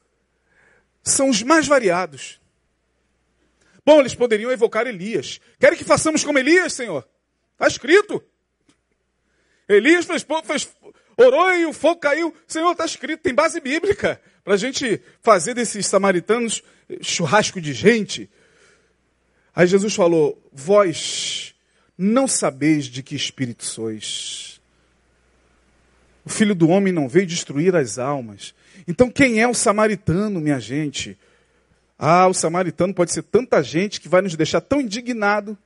são 1.02 1.28
os 1.28 1.42
mais 1.42 1.66
variados. 1.66 2.40
Bom, 3.84 4.00
eles 4.00 4.14
poderiam 4.14 4.50
evocar 4.50 4.86
Elias. 4.86 5.40
Querem 5.58 5.78
que 5.78 5.84
façamos 5.84 6.22
como 6.22 6.38
Elias, 6.38 6.72
Senhor? 6.72 7.06
Está 7.52 7.66
escrito. 7.66 8.22
Elias 9.68 10.04
fez, 10.04 10.26
fez, 10.44 10.68
orou 11.16 11.52
e 11.52 11.66
o 11.66 11.72
fogo 11.72 12.00
caiu. 12.00 12.34
Senhor, 12.46 12.72
está 12.72 12.84
escrito, 12.84 13.22
tem 13.22 13.34
base 13.34 13.60
bíblica 13.60 14.20
para 14.44 14.54
a 14.54 14.56
gente 14.56 15.00
fazer 15.20 15.54
desses 15.54 15.86
samaritanos 15.86 16.62
churrasco 17.02 17.60
de 17.60 17.72
gente. 17.72 18.30
Aí 19.54 19.66
Jesus 19.66 19.94
falou: 19.94 20.42
Vós 20.52 21.54
não 21.96 22.26
sabeis 22.26 22.86
de 22.86 23.02
que 23.02 23.14
espírito 23.14 23.64
sois. 23.64 24.59
O 26.24 26.28
filho 26.28 26.54
do 26.54 26.68
homem 26.68 26.92
não 26.92 27.08
veio 27.08 27.26
destruir 27.26 27.74
as 27.74 27.98
almas. 27.98 28.54
Então, 28.86 29.10
quem 29.10 29.40
é 29.40 29.48
o 29.48 29.54
samaritano, 29.54 30.40
minha 30.40 30.60
gente? 30.60 31.18
Ah, 31.98 32.26
o 32.26 32.34
samaritano 32.34 32.94
pode 32.94 33.12
ser 33.12 33.22
tanta 33.22 33.62
gente 33.62 34.00
que 34.00 34.08
vai 34.08 34.22
nos 34.22 34.36
deixar 34.36 34.60
tão 34.60 34.80
indignado 34.80 35.56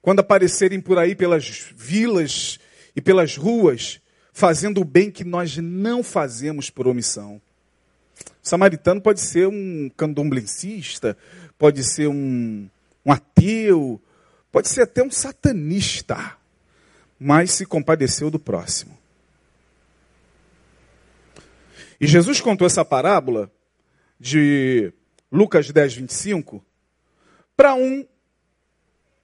quando 0.00 0.20
aparecerem 0.20 0.80
por 0.80 0.98
aí 0.98 1.14
pelas 1.14 1.70
vilas 1.76 2.58
e 2.94 3.00
pelas 3.00 3.36
ruas, 3.36 4.00
fazendo 4.32 4.80
o 4.80 4.84
bem 4.84 5.10
que 5.10 5.24
nós 5.24 5.56
não 5.56 6.02
fazemos 6.02 6.70
por 6.70 6.86
omissão. 6.86 7.40
O 8.42 8.48
samaritano 8.48 9.00
pode 9.00 9.20
ser 9.20 9.46
um 9.46 9.90
candomblessista, 9.96 11.16
pode 11.58 11.84
ser 11.84 12.08
um, 12.08 12.68
um 13.04 13.12
ateu, 13.12 14.00
pode 14.50 14.68
ser 14.68 14.82
até 14.82 15.02
um 15.02 15.10
satanista, 15.10 16.36
mas 17.18 17.52
se 17.52 17.66
compadeceu 17.66 18.30
do 18.30 18.38
próximo. 18.38 18.97
E 22.00 22.06
Jesus 22.06 22.40
contou 22.40 22.66
essa 22.66 22.84
parábola 22.84 23.50
de 24.18 24.92
Lucas 25.30 25.70
10, 25.70 25.94
25 25.94 26.64
para 27.56 27.74
um 27.74 28.06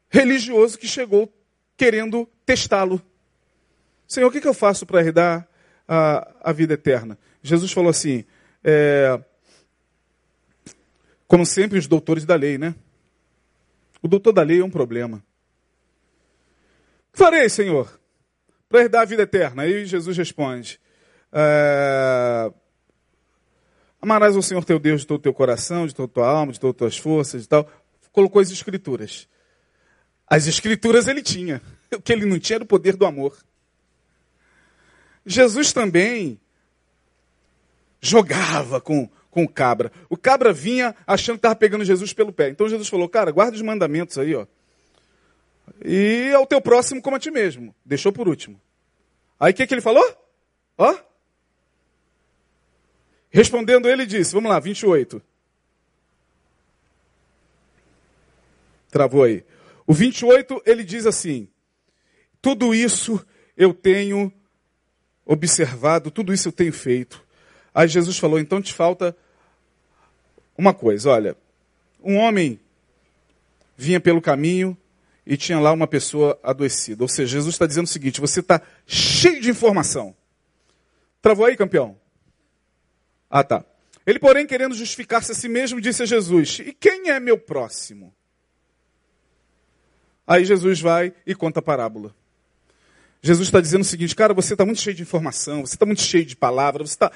religioso 0.09 0.79
que 0.79 0.89
chegou 0.89 1.33
querendo 1.77 2.29
testá-lo. 2.45 3.01
Senhor, 4.07 4.29
o 4.29 4.31
que, 4.31 4.47
eu 4.47 4.55
faço 4.55 4.85
para 4.87 5.01
herdar 5.01 5.49
a, 5.89 6.51
a 6.51 6.53
vida 6.53 6.75
eterna? 6.75 7.19
Jesus 7.43 7.73
falou 7.73 7.91
assim, 7.91 8.25
é, 8.63 9.21
como 11.27 11.47
sempre, 11.47 11.79
os 11.79 11.87
doutores 11.87 12.25
da 12.25 12.35
lei, 12.35 12.59
né? 12.59 12.75
O 14.03 14.09
doutor 14.09 14.33
da 14.33 14.43
lei 14.43 14.61
é 14.61 14.65
um 14.65 14.71
problema. 14.71 15.25
Farei, 17.13 17.49
Senhor, 17.49 18.01
para 18.69 18.81
herdar 18.81 19.03
a 19.03 19.07
vida 19.07 19.23
eterna. 19.23 19.63
Aí 19.63 19.87
Jesus 19.87 20.17
responde: 20.17 20.81
é, 21.33 22.53
Amarás 24.05 24.37
o 24.37 24.43
Senhor 24.43 24.63
teu 24.67 24.79
Deus 24.79 25.01
de 25.01 25.07
todo 25.07 25.19
o 25.19 25.23
teu 25.23 25.33
coração, 25.33 25.87
de 25.87 25.95
toda 25.95 26.11
a 26.11 26.13
tua 26.13 26.29
alma, 26.29 26.53
de 26.53 26.61
todas 26.61 26.75
as 26.75 26.77
tuas 26.77 26.99
forças 26.99 27.45
e 27.47 27.49
tal. 27.49 27.67
Colocou 28.13 28.39
as 28.39 28.51
escrituras. 28.51 29.27
As 30.27 30.47
escrituras 30.47 31.09
ele 31.09 31.23
tinha. 31.23 31.63
O 31.91 32.03
que 32.03 32.13
ele 32.13 32.27
não 32.27 32.39
tinha 32.39 32.59
era 32.59 32.65
o 32.65 32.67
poder 32.67 32.97
do 32.97 33.07
amor. 33.07 33.35
Jesus 35.25 35.73
também 35.73 36.39
jogava 37.99 38.79
com, 38.79 39.09
com 39.31 39.45
o 39.45 39.49
cabra. 39.49 39.91
O 40.11 40.19
cabra 40.19 40.53
vinha 40.53 40.95
achando 41.07 41.37
que 41.37 41.39
estava 41.39 41.57
pegando 41.57 41.83
Jesus 41.83 42.13
pelo 42.13 42.31
pé. 42.31 42.51
Então 42.51 42.69
Jesus 42.69 42.91
falou, 42.91 43.09
cara, 43.09 43.31
guarda 43.31 43.57
os 43.57 43.63
mandamentos 43.63 44.19
aí, 44.19 44.35
ó. 44.35 44.47
E 45.83 46.31
ao 46.35 46.47
teu 46.47 46.61
próximo 46.61 47.01
como 47.01 47.17
a 47.17 47.19
ti 47.19 47.31
mesmo. 47.31 47.75
Deixou 47.83 48.13
por 48.13 48.29
último. 48.29 48.61
Aí 49.41 49.53
o 49.53 49.55
que, 49.55 49.67
que 49.67 49.73
ele 49.73 49.81
falou? 49.81 50.05
Ó. 50.77 50.95
Respondendo 53.35 53.89
ele 53.89 54.07
disse, 54.07 54.33
vamos 54.33 54.49
lá, 54.49 54.61
28. 54.61 55.21
Travou 58.93 59.25
aí. 59.25 59.45
O 59.85 59.93
28 59.93 60.63
ele 60.65 60.85
diz 60.85 61.05
assim: 61.05 61.49
Tudo 62.41 62.73
isso 62.73 63.21
eu 63.57 63.75
tenho 63.75 64.33
observado, 65.27 66.13
tudo 66.13 66.33
isso 66.33 66.47
eu 66.47 66.53
tenho 66.53 66.73
feito. 66.73 67.25
Aí 67.75 67.89
Jesus 67.89 68.17
falou: 68.17 68.39
então 68.39 68.63
te 68.63 68.73
falta 68.73 69.17
uma 70.57 70.73
coisa, 70.73 71.11
olha, 71.11 71.37
um 72.05 72.17
homem 72.19 72.61
vinha 73.77 73.99
pelo 73.99 74.23
caminho 74.23 74.79
e 75.27 75.37
tinha 75.37 75.59
lá 75.59 75.73
uma 75.73 75.89
pessoa 75.89 76.39
adoecida. 76.41 77.03
Ou 77.03 77.09
seja, 77.09 77.33
Jesus 77.33 77.57
está 77.57 77.67
dizendo 77.67 77.87
o 77.87 77.91
seguinte: 77.91 78.21
você 78.21 78.39
está 78.39 78.63
cheio 78.87 79.41
de 79.41 79.51
informação. 79.51 80.15
Travou 81.21 81.47
aí, 81.47 81.57
campeão? 81.57 82.04
Ah, 83.37 83.43
tá. 83.43 83.65
Ele, 84.07 84.21
porém, 84.21 84.47
querendo 84.47 84.77
justificar-se 84.77 85.33
a 85.33 85.35
si 85.35 85.49
mesmo, 85.49 85.81
disse 85.81 86.05
a 86.05 86.07
Jesus: 86.07 86.61
E 86.61 86.73
quem 86.73 87.11
é 87.11 87.19
meu 87.19 87.37
próximo? 87.37 88.15
Aí 90.25 90.45
Jesus 90.45 90.81
vai 90.81 91.13
e 91.27 91.35
conta 91.35 91.59
a 91.59 91.63
parábola. 91.63 92.15
Jesus 93.21 93.49
está 93.49 93.61
dizendo 93.61 93.81
o 93.81 93.87
seguinte, 93.87 94.15
cara, 94.15 94.33
você 94.33 94.55
está 94.55 94.65
muito 94.65 94.81
cheio 94.81 94.95
de 94.95 95.03
informação, 95.03 95.67
você 95.67 95.75
está 95.75 95.85
muito 95.85 96.03
cheio 96.03 96.25
de 96.25 96.37
palavras, 96.37 96.91
você 96.91 96.95
está 96.95 97.11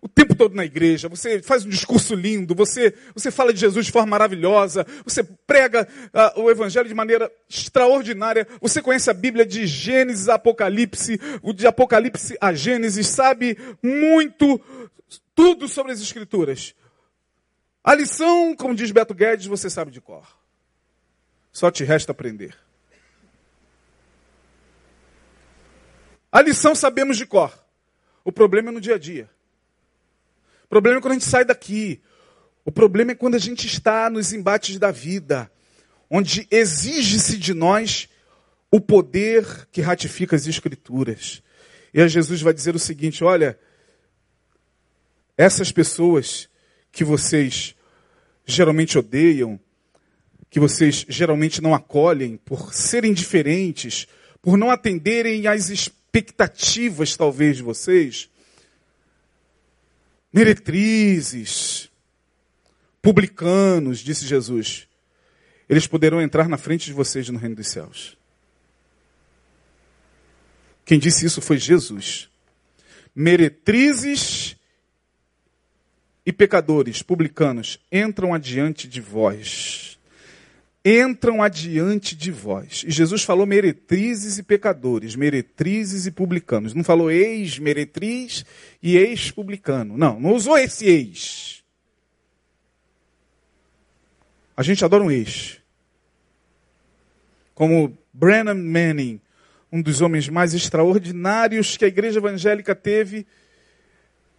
o 0.00 0.06
tempo 0.06 0.36
todo 0.36 0.54
na 0.54 0.64
igreja, 0.64 1.08
você 1.08 1.42
faz 1.42 1.64
um 1.64 1.68
discurso 1.68 2.14
lindo, 2.14 2.54
você, 2.54 2.94
você 3.12 3.32
fala 3.32 3.52
de 3.52 3.58
Jesus 3.58 3.86
de 3.86 3.90
forma 3.90 4.06
maravilhosa, 4.06 4.86
você 5.02 5.24
prega 5.24 5.88
uh, 6.36 6.42
o 6.42 6.50
evangelho 6.50 6.86
de 6.86 6.94
maneira 6.94 7.32
extraordinária, 7.48 8.46
você 8.60 8.80
conhece 8.80 9.10
a 9.10 9.14
Bíblia 9.14 9.44
de 9.44 9.66
Gênesis 9.66 10.28
a 10.28 10.34
Apocalipse, 10.34 11.18
o 11.42 11.52
de 11.52 11.66
Apocalipse 11.66 12.36
a 12.38 12.52
Gênesis, 12.52 13.08
sabe 13.08 13.58
muito, 13.82 14.60
tudo 15.36 15.68
sobre 15.68 15.92
as 15.92 16.00
Escrituras. 16.00 16.74
A 17.84 17.94
lição, 17.94 18.56
como 18.56 18.74
diz 18.74 18.90
Beto 18.90 19.14
Guedes, 19.14 19.46
você 19.46 19.70
sabe 19.70 19.92
de 19.92 20.00
cor. 20.00 20.26
Só 21.52 21.70
te 21.70 21.84
resta 21.84 22.10
aprender. 22.10 22.56
A 26.32 26.40
lição 26.42 26.74
sabemos 26.74 27.16
de 27.16 27.26
cor. 27.26 27.56
O 28.24 28.32
problema 28.32 28.70
é 28.70 28.72
no 28.72 28.80
dia 28.80 28.96
a 28.96 28.98
dia. 28.98 29.30
O 30.64 30.68
problema 30.68 30.98
é 30.98 31.00
quando 31.00 31.12
a 31.12 31.18
gente 31.18 31.28
sai 31.28 31.44
daqui. 31.44 32.02
O 32.64 32.72
problema 32.72 33.12
é 33.12 33.14
quando 33.14 33.36
a 33.36 33.38
gente 33.38 33.66
está 33.66 34.10
nos 34.10 34.32
embates 34.32 34.78
da 34.78 34.90
vida, 34.90 35.50
onde 36.10 36.48
exige-se 36.50 37.38
de 37.38 37.54
nós 37.54 38.08
o 38.70 38.80
poder 38.80 39.68
que 39.70 39.80
ratifica 39.80 40.34
as 40.34 40.46
Escrituras. 40.46 41.42
E 41.94 42.00
aí 42.00 42.08
Jesus 42.08 42.42
vai 42.42 42.52
dizer 42.52 42.74
o 42.74 42.80
seguinte: 42.80 43.22
olha, 43.22 43.58
essas 45.36 45.70
pessoas 45.70 46.48
que 46.90 47.04
vocês 47.04 47.74
geralmente 48.46 48.96
odeiam, 48.96 49.60
que 50.48 50.60
vocês 50.60 51.04
geralmente 51.08 51.60
não 51.60 51.74
acolhem 51.74 52.36
por 52.36 52.72
serem 52.72 53.12
diferentes, 53.12 54.06
por 54.40 54.56
não 54.56 54.70
atenderem 54.70 55.46
às 55.46 55.68
expectativas, 55.68 57.16
talvez, 57.16 57.56
de 57.56 57.62
vocês, 57.62 58.30
meretrizes, 60.32 61.90
publicanos, 63.02 63.98
disse 63.98 64.26
Jesus, 64.26 64.86
eles 65.68 65.86
poderão 65.86 66.20
entrar 66.20 66.48
na 66.48 66.56
frente 66.56 66.86
de 66.86 66.92
vocês 66.92 67.28
no 67.28 67.38
reino 67.38 67.56
dos 67.56 67.68
céus. 67.68 68.16
Quem 70.84 70.98
disse 70.98 71.26
isso 71.26 71.40
foi 71.40 71.58
Jesus. 71.58 72.28
Meretrizes 73.14 74.56
e 76.26 76.32
pecadores, 76.32 77.02
publicanos, 77.02 77.78
entram 77.90 78.34
adiante 78.34 78.88
de 78.88 79.00
vós. 79.00 79.96
Entram 80.84 81.40
adiante 81.40 82.16
de 82.16 82.32
vós. 82.32 82.84
E 82.84 82.90
Jesus 82.90 83.22
falou 83.22 83.46
meretrizes 83.46 84.36
e 84.36 84.42
pecadores, 84.42 85.14
meretrizes 85.14 86.04
e 86.04 86.10
publicanos. 86.10 86.74
Não 86.74 86.82
falou 86.82 87.12
ex-meretriz 87.12 88.44
e 88.82 88.96
ex-publicano. 88.96 89.96
Não, 89.96 90.18
não 90.18 90.34
usou 90.34 90.58
esse 90.58 90.86
ex. 90.86 91.62
A 94.56 94.64
gente 94.64 94.84
adora 94.84 95.04
um 95.04 95.10
ex. 95.10 95.60
Como 97.54 97.96
Brennan 98.12 98.54
Manning, 98.54 99.20
um 99.70 99.80
dos 99.80 100.00
homens 100.00 100.28
mais 100.28 100.54
extraordinários 100.54 101.76
que 101.76 101.84
a 101.84 101.88
igreja 101.88 102.18
evangélica 102.18 102.74
teve 102.74 103.26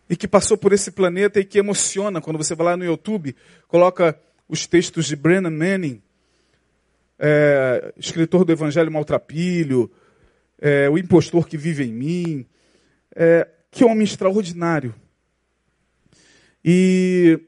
e 0.10 0.16
que 0.16 0.28
passou 0.28 0.58
por 0.58 0.74
esse 0.74 0.91
planeta 0.91 1.39
e 1.39 1.45
que 1.45 1.60
emociona 1.60 2.22
quando 2.22 2.38
você 2.38 2.55
vai 2.55 2.68
lá 2.68 2.78
no 2.78 2.86
YouTube, 2.86 3.36
coloca 3.68 4.18
os 4.47 4.66
textos 4.66 5.05
de 5.05 5.16
Brennan 5.16 5.51
Manning, 5.51 6.01
é, 7.20 7.93
escritor 7.97 8.45
do 8.45 8.51
Evangelho 8.51 8.91
Maltrapilho, 8.91 9.91
é, 10.60 10.89
o 10.89 10.97
impostor 10.97 11.47
que 11.47 11.58
vive 11.58 11.84
em 11.84 11.91
mim. 11.91 12.47
É, 13.16 13.47
que 13.72 13.84
homem 13.84 14.03
extraordinário. 14.03 14.93
E 16.64 17.39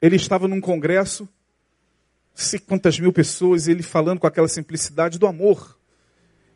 ele 0.00 0.16
estava 0.16 0.48
num 0.48 0.60
congresso, 0.60 1.28
sei 2.34 2.58
quantas 2.58 2.98
mil 2.98 3.12
pessoas, 3.12 3.68
ele 3.68 3.82
falando 3.82 4.18
com 4.18 4.26
aquela 4.26 4.48
simplicidade 4.48 5.18
do 5.18 5.26
amor. 5.26 5.78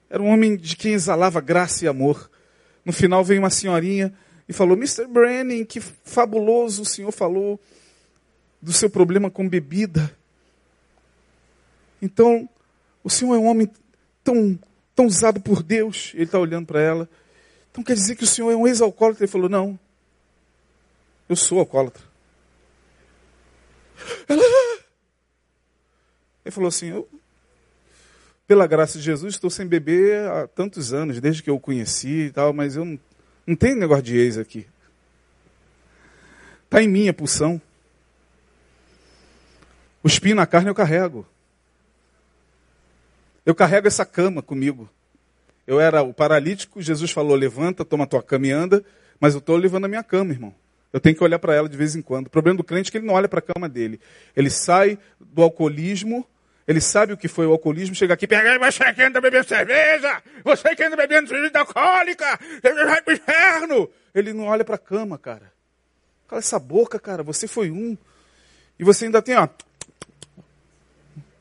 Era 0.08 0.22
um 0.22 0.28
homem 0.28 0.56
de 0.56 0.76
quem 0.76 0.94
exalava 0.94 1.40
graça 1.40 1.84
e 1.84 1.88
amor. 1.88 2.30
No 2.84 2.92
final 2.92 3.24
veio 3.24 3.40
uma 3.40 3.50
senhorinha 3.50 4.14
e 4.48 4.52
falou: 4.52 4.76
Mr. 4.76 5.06
Brennan, 5.06 5.64
que 5.64 5.80
fabuloso 5.80 6.82
o 6.82 6.86
senhor 6.86 7.12
falou 7.12 7.60
do 8.60 8.72
seu 8.72 8.88
problema 8.88 9.30
com 9.30 9.48
bebida. 9.48 10.14
Então, 12.00 12.48
o 13.02 13.10
senhor 13.10 13.34
é 13.34 13.38
um 13.38 13.46
homem 13.46 13.70
tão, 14.22 14.58
tão 14.94 15.06
usado 15.06 15.40
por 15.40 15.62
Deus. 15.62 16.12
Ele 16.14 16.24
está 16.24 16.38
olhando 16.38 16.66
para 16.66 16.80
ela. 16.80 17.08
Então 17.70 17.82
quer 17.84 17.94
dizer 17.94 18.16
que 18.16 18.24
o 18.24 18.26
senhor 18.26 18.50
é 18.50 18.56
um 18.56 18.66
ex-alcoólatra? 18.66 19.24
Ele 19.24 19.32
falou: 19.32 19.48
Não, 19.48 19.78
eu 21.28 21.36
sou 21.36 21.58
alcoólatra. 21.58 22.02
Ela. 24.28 24.42
Ele 26.44 26.52
falou 26.52 26.68
assim: 26.68 26.86
eu, 26.86 27.08
pela 28.46 28.66
graça 28.66 28.98
de 28.98 29.04
Jesus, 29.04 29.34
estou 29.34 29.50
sem 29.50 29.66
beber 29.66 30.28
há 30.28 30.46
tantos 30.46 30.92
anos, 30.92 31.20
desde 31.20 31.42
que 31.42 31.50
eu 31.50 31.56
o 31.56 31.60
conheci 31.60 32.26
e 32.26 32.30
tal, 32.30 32.52
mas 32.52 32.76
eu 32.76 32.84
não, 32.84 32.98
não 33.46 33.54
tenho 33.54 33.76
negócio 33.76 34.02
de 34.02 34.16
ex 34.16 34.38
aqui. 34.38 34.66
Está 36.64 36.82
em 36.82 36.88
mim 36.88 37.08
a 37.08 37.14
pulsão. 37.14 37.60
O 40.02 40.08
espinho 40.08 40.36
na 40.36 40.46
carne 40.46 40.68
eu 40.68 40.74
carrego. 40.74 41.26
Eu 43.44 43.54
carrego 43.54 43.86
essa 43.86 44.04
cama 44.04 44.42
comigo. 44.42 44.90
Eu 45.66 45.80
era 45.80 46.02
o 46.02 46.12
paralítico, 46.12 46.82
Jesus 46.82 47.10
falou: 47.10 47.36
levanta, 47.36 47.84
toma 47.84 48.06
tua 48.06 48.22
cama 48.22 48.46
e 48.46 48.50
anda, 48.50 48.84
mas 49.20 49.34
eu 49.34 49.38
estou 49.38 49.56
levando 49.56 49.84
a 49.84 49.88
minha 49.88 50.02
cama, 50.02 50.32
irmão. 50.32 50.54
Eu 50.92 51.00
tenho 51.00 51.14
que 51.14 51.22
olhar 51.22 51.38
para 51.38 51.54
ela 51.54 51.68
de 51.68 51.76
vez 51.76 51.94
em 51.94 52.02
quando. 52.02 52.26
O 52.26 52.30
problema 52.30 52.56
do 52.56 52.64
crente 52.64 52.88
é 52.88 52.90
que 52.90 52.98
ele 52.98 53.06
não 53.06 53.14
olha 53.14 53.28
para 53.28 53.40
a 53.40 53.42
cama 53.42 53.68
dele. 53.68 54.00
Ele 54.34 54.50
sai 54.50 54.98
do 55.20 55.42
alcoolismo 55.42 56.26
ele 56.66 56.80
sabe 56.80 57.12
o 57.12 57.16
que 57.16 57.28
foi 57.28 57.46
o 57.46 57.52
alcoolismo, 57.52 57.94
chega 57.94 58.14
aqui 58.14 58.26
pega, 58.26 58.58
você 58.58 58.92
que 58.92 59.02
anda 59.02 59.20
bebendo 59.20 59.46
cerveja, 59.46 60.20
você 60.42 60.74
que 60.74 60.82
anda 60.82 60.96
bebendo 60.96 61.28
cerveja 61.28 61.60
alcoólica, 61.60 62.38
vai 62.62 63.02
pro 63.02 63.14
inferno. 63.14 63.88
Ele 64.12 64.32
não 64.32 64.46
olha 64.46 64.64
para 64.64 64.74
a 64.74 64.78
cama, 64.78 65.16
cara. 65.16 65.52
Cala 66.26 66.40
essa 66.40 66.58
boca, 66.58 66.98
cara, 66.98 67.22
você 67.22 67.46
foi 67.46 67.70
um. 67.70 67.96
E 68.78 68.84
você 68.84 69.04
ainda 69.04 69.22
tem, 69.22 69.36
ó, 69.36 69.48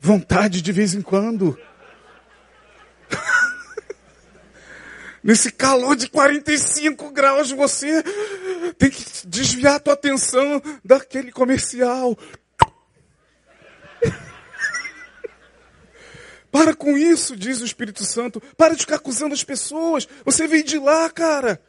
vontade 0.00 0.62
de 0.62 0.70
vez 0.70 0.94
em 0.94 1.02
quando. 1.02 1.58
Nesse 5.24 5.50
calor 5.50 5.96
de 5.96 6.08
45 6.08 7.10
graus, 7.10 7.50
você 7.50 8.00
tem 8.78 8.90
que 8.90 9.26
desviar 9.26 9.74
a 9.74 9.80
tua 9.80 9.94
atenção 9.94 10.62
daquele 10.84 11.32
comercial. 11.32 12.16
Para 16.56 16.74
com 16.74 16.96
isso, 16.96 17.36
diz 17.36 17.60
o 17.60 17.66
Espírito 17.66 18.02
Santo. 18.02 18.40
Para 18.56 18.74
de 18.74 18.80
ficar 18.80 18.96
acusando 18.96 19.34
as 19.34 19.44
pessoas. 19.44 20.08
Você 20.24 20.48
veio 20.48 20.64
de 20.64 20.78
lá, 20.78 21.10
cara. 21.10 21.60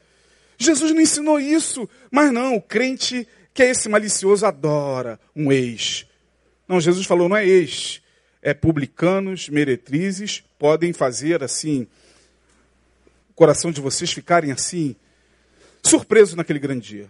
Jesus 0.58 0.94
não 0.94 1.02
ensinou 1.02 1.38
isso. 1.42 1.90
Mas 2.10 2.32
não, 2.32 2.56
o 2.56 2.62
crente 2.62 3.28
que 3.54 3.62
é 3.64 3.70
esse 3.70 3.90
malicioso 3.90 4.46
adora 4.46 5.20
um 5.36 5.52
ex. 5.52 6.08
Não, 6.66 6.80
Jesus 6.80 7.06
falou, 7.06 7.28
não 7.28 7.36
é 7.36 7.46
ex. 7.46 8.02
É 8.42 8.54
publicanos, 8.54 9.50
meretrizes, 9.50 10.42
podem 10.58 10.94
fazer 10.94 11.44
assim, 11.44 11.86
o 13.30 13.34
coração 13.34 13.74
de 13.74 13.82
vocês 13.82 14.10
ficarem 14.14 14.54
assim, 14.54 14.96
surpresos 15.84 16.36
naquele 16.36 16.60
grande 16.60 16.88
dia. 16.88 17.10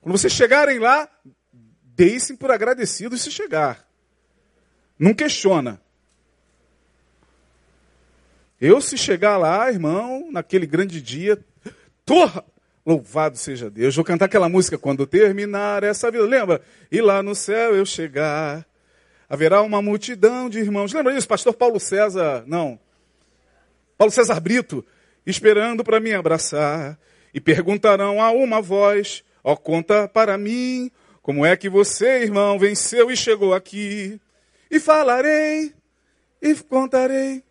Quando 0.00 0.18
vocês 0.18 0.32
chegarem 0.32 0.80
lá, 0.80 1.08
deixem 1.84 2.34
por 2.34 2.50
agradecidos 2.50 3.22
se 3.22 3.30
chegar. 3.30 3.88
Não 4.98 5.14
questiona. 5.14 5.80
Eu, 8.62 8.80
se 8.80 8.96
chegar 8.96 9.38
lá, 9.38 9.68
irmão, 9.72 10.28
naquele 10.30 10.66
grande 10.66 11.02
dia, 11.02 11.36
torra, 12.06 12.44
louvado 12.86 13.36
seja 13.36 13.68
Deus. 13.68 13.96
Vou 13.96 14.04
cantar 14.04 14.26
aquela 14.26 14.48
música, 14.48 14.78
quando 14.78 15.04
terminar 15.04 15.82
essa 15.82 16.12
vida, 16.12 16.22
lembra? 16.22 16.62
E 16.88 17.00
lá 17.00 17.24
no 17.24 17.34
céu 17.34 17.74
eu 17.74 17.84
chegar, 17.84 18.64
haverá 19.28 19.62
uma 19.62 19.82
multidão 19.82 20.48
de 20.48 20.60
irmãos. 20.60 20.92
Lembra 20.92 21.12
isso? 21.12 21.26
Pastor 21.26 21.54
Paulo 21.54 21.80
César, 21.80 22.44
não. 22.46 22.78
Paulo 23.98 24.12
César 24.12 24.38
Brito, 24.38 24.86
esperando 25.26 25.82
para 25.82 25.98
me 25.98 26.14
abraçar. 26.14 26.96
E 27.34 27.40
perguntarão 27.40 28.22
a 28.22 28.30
uma 28.30 28.62
voz, 28.62 29.24
ó, 29.42 29.56
conta 29.56 30.06
para 30.06 30.38
mim, 30.38 30.88
como 31.20 31.44
é 31.44 31.56
que 31.56 31.68
você, 31.68 32.22
irmão, 32.22 32.60
venceu 32.60 33.10
e 33.10 33.16
chegou 33.16 33.54
aqui. 33.54 34.20
E 34.70 34.78
falarei, 34.78 35.74
e 36.40 36.54
contarei 36.54 37.42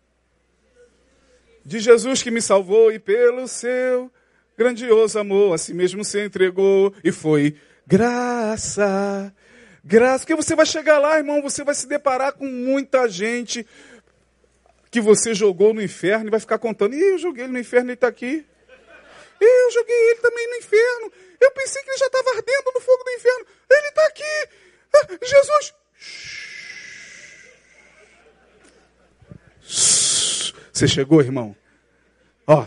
de 1.64 1.78
Jesus 1.78 2.22
que 2.22 2.30
me 2.30 2.42
salvou 2.42 2.92
e 2.92 2.98
pelo 2.98 3.46
seu 3.46 4.10
grandioso 4.56 5.18
amor 5.18 5.54
a 5.54 5.58
si 5.58 5.72
mesmo 5.72 6.04
se 6.04 6.24
entregou 6.24 6.94
e 7.02 7.10
foi 7.10 7.56
graça. 7.86 9.34
Graça, 9.84 10.20
porque 10.20 10.36
você 10.36 10.54
vai 10.54 10.66
chegar 10.66 10.98
lá, 10.98 11.18
irmão, 11.18 11.42
você 11.42 11.64
vai 11.64 11.74
se 11.74 11.88
deparar 11.88 12.32
com 12.34 12.46
muita 12.46 13.08
gente 13.08 13.66
que 14.90 15.00
você 15.00 15.34
jogou 15.34 15.74
no 15.74 15.82
inferno 15.82 16.28
e 16.28 16.30
vai 16.30 16.38
ficar 16.38 16.58
contando. 16.58 16.94
E 16.94 17.00
eu 17.00 17.18
joguei 17.18 17.44
ele 17.44 17.52
no 17.52 17.58
inferno, 17.58 17.86
ele 17.86 17.94
está 17.94 18.08
aqui. 18.08 18.46
Eu 19.40 19.70
joguei 19.72 20.10
ele 20.10 20.20
também 20.20 20.50
no 20.50 20.56
inferno. 20.56 21.12
Eu 21.40 21.50
pensei 21.50 21.82
que 21.82 21.90
ele 21.90 21.98
já 21.98 22.06
estava 22.06 22.30
ardendo 22.30 22.72
no 22.72 22.80
fogo 22.80 23.02
do 23.02 23.10
inferno. 23.10 23.46
Ele 23.68 23.88
está 23.88 24.06
aqui. 24.06 24.48
Ah, 24.94 25.18
Jesus. 25.20 25.74
Você 30.72 30.88
chegou, 30.88 31.20
irmão? 31.20 31.54
Ó, 32.46 32.66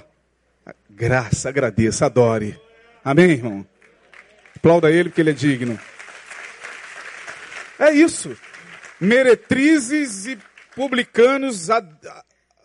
graça, 0.90 1.50
agradeça, 1.50 2.06
adore. 2.06 2.60
Amém, 3.04 3.32
irmão? 3.32 3.66
Aplauda 4.56 4.92
ele 4.92 5.10
porque 5.10 5.22
ele 5.22 5.32
é 5.32 5.34
digno. 5.34 5.80
É 7.80 7.92
isso. 7.92 8.38
Meretrizes 9.00 10.26
e 10.28 10.38
publicanos 10.76 11.68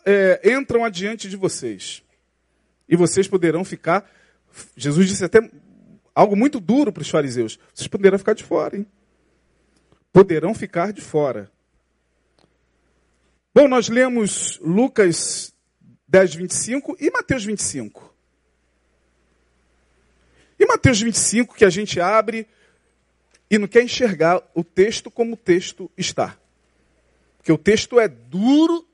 é, 0.05 0.53
entram 0.53 0.85
adiante 0.85 1.29
de 1.29 1.37
vocês. 1.37 2.03
E 2.89 2.97
vocês 2.97 3.27
poderão 3.27 3.65
ficar. 3.65 4.09
Jesus 4.77 5.09
disse 5.09 5.25
até 5.25 5.41
algo 6.15 6.37
muito 6.37 6.61
duro 6.61 6.93
para 6.93 7.03
os 7.03 7.11
fariseus. 7.11 7.59
Vocês 7.75 7.89
poderão 7.89 8.19
ficar 8.19 8.35
de 8.35 8.45
fora, 8.45 8.77
hein? 8.77 8.87
poderão 10.13 10.55
ficar 10.55 10.93
de 10.93 11.01
fora. 11.01 11.51
Bom, 13.53 13.67
nós 13.67 13.89
lemos 13.89 14.61
Lucas 14.63 15.53
10, 16.07 16.35
25 16.37 16.97
e 17.01 17.11
Mateus 17.11 17.45
25. 17.45 18.15
E 20.57 20.67
Mateus 20.67 21.01
25, 21.01 21.57
que 21.57 21.65
a 21.65 21.71
gente 21.71 22.01
abre 22.01 22.47
e 23.51 23.59
não 23.59 23.67
quer 23.67 23.83
enxergar 23.83 24.41
o 24.55 24.63
texto 24.63 25.11
como 25.11 25.35
o 25.35 25.37
texto 25.37 25.91
está. 25.97 26.39
Porque 27.39 27.51
o 27.51 27.59
texto 27.59 27.99
é 27.99 28.07
duro 28.07 28.87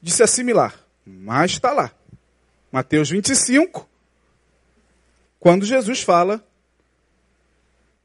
de 0.00 0.10
se 0.10 0.22
assimilar, 0.22 0.82
mas 1.04 1.50
está 1.50 1.72
lá. 1.72 1.92
Mateus 2.72 3.10
25, 3.10 3.86
quando 5.38 5.66
Jesus 5.66 6.00
fala, 6.02 6.42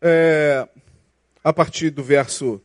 é, 0.02 0.68
a 1.42 1.54
partir 1.54 1.90
do 1.90 2.04
verso 2.04 2.62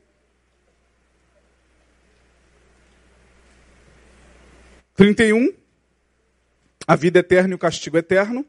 31, 4.96 5.52
a 6.86 6.96
vida 6.96 7.18
eterna 7.18 7.52
e 7.52 7.54
o 7.54 7.58
castigo 7.58 7.98
eterno. 7.98 8.46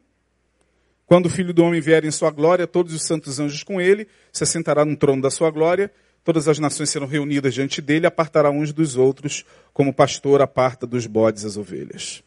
Quando 1.06 1.26
o 1.26 1.30
Filho 1.30 1.54
do 1.54 1.62
Homem 1.62 1.82
vier 1.82 2.06
em 2.06 2.12
sua 2.12 2.32
glória, 2.32 2.66
todos 2.66 2.94
os 2.94 3.02
santos 3.02 3.38
anjos 3.38 3.64
com 3.64 3.82
ele, 3.82 4.08
se 4.32 4.44
assentará 4.44 4.86
no 4.86 4.96
trono 4.96 5.22
da 5.22 5.30
sua 5.30 5.52
glória, 5.52 5.92
todas 6.24 6.48
as 6.48 6.58
nações 6.58 6.90
serão 6.90 7.06
reunidas 7.06 7.54
diante 7.54 7.82
dele, 7.82 8.08
apartará 8.08 8.50
uns 8.50 8.72
dos 8.72 8.96
outros, 8.96 9.44
como 9.74 9.90
o 9.90 9.94
pastor 9.94 10.42
aparta 10.42 10.88
dos 10.88 11.06
bodes 11.06 11.44
as 11.44 11.58
ovelhas. 11.58 12.24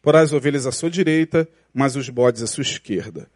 Porá 0.00 0.20
as 0.20 0.32
ovelhas 0.32 0.64
à 0.64 0.70
sua 0.70 0.90
direita, 0.90 1.48
mas 1.72 1.96
os 1.96 2.08
bodes 2.08 2.40
à 2.40 2.46
sua 2.46 2.62
esquerda. 2.62 3.28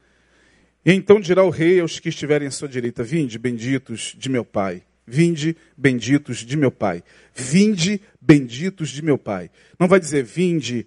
E 0.87 0.93
então 0.93 1.19
dirá 1.19 1.43
o 1.43 1.51
rei 1.51 1.81
aos 1.81 1.99
que 1.99 2.09
estiverem 2.09 2.47
à 2.47 2.53
sua 2.53 2.69
direita: 2.69 3.03
Vinde, 3.03 3.37
benditos 3.37 4.15
de 4.17 4.29
meu 4.29 4.45
Pai. 4.45 4.85
Vinde, 5.09 5.57
benditos 5.77 6.39
de 6.39 6.57
meu 6.57 6.71
Pai. 6.71 7.03
Vinde, 7.35 8.01
benditos 8.21 8.91
de 8.91 9.03
meu 9.03 9.17
Pai. 9.17 9.51
Não 9.79 9.89
vai 9.89 9.99
dizer 9.99 10.23
vinde, 10.23 10.87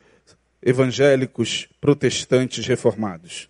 evangélicos, 0.61 1.67
protestantes, 1.81 2.67
reformados. 2.67 3.49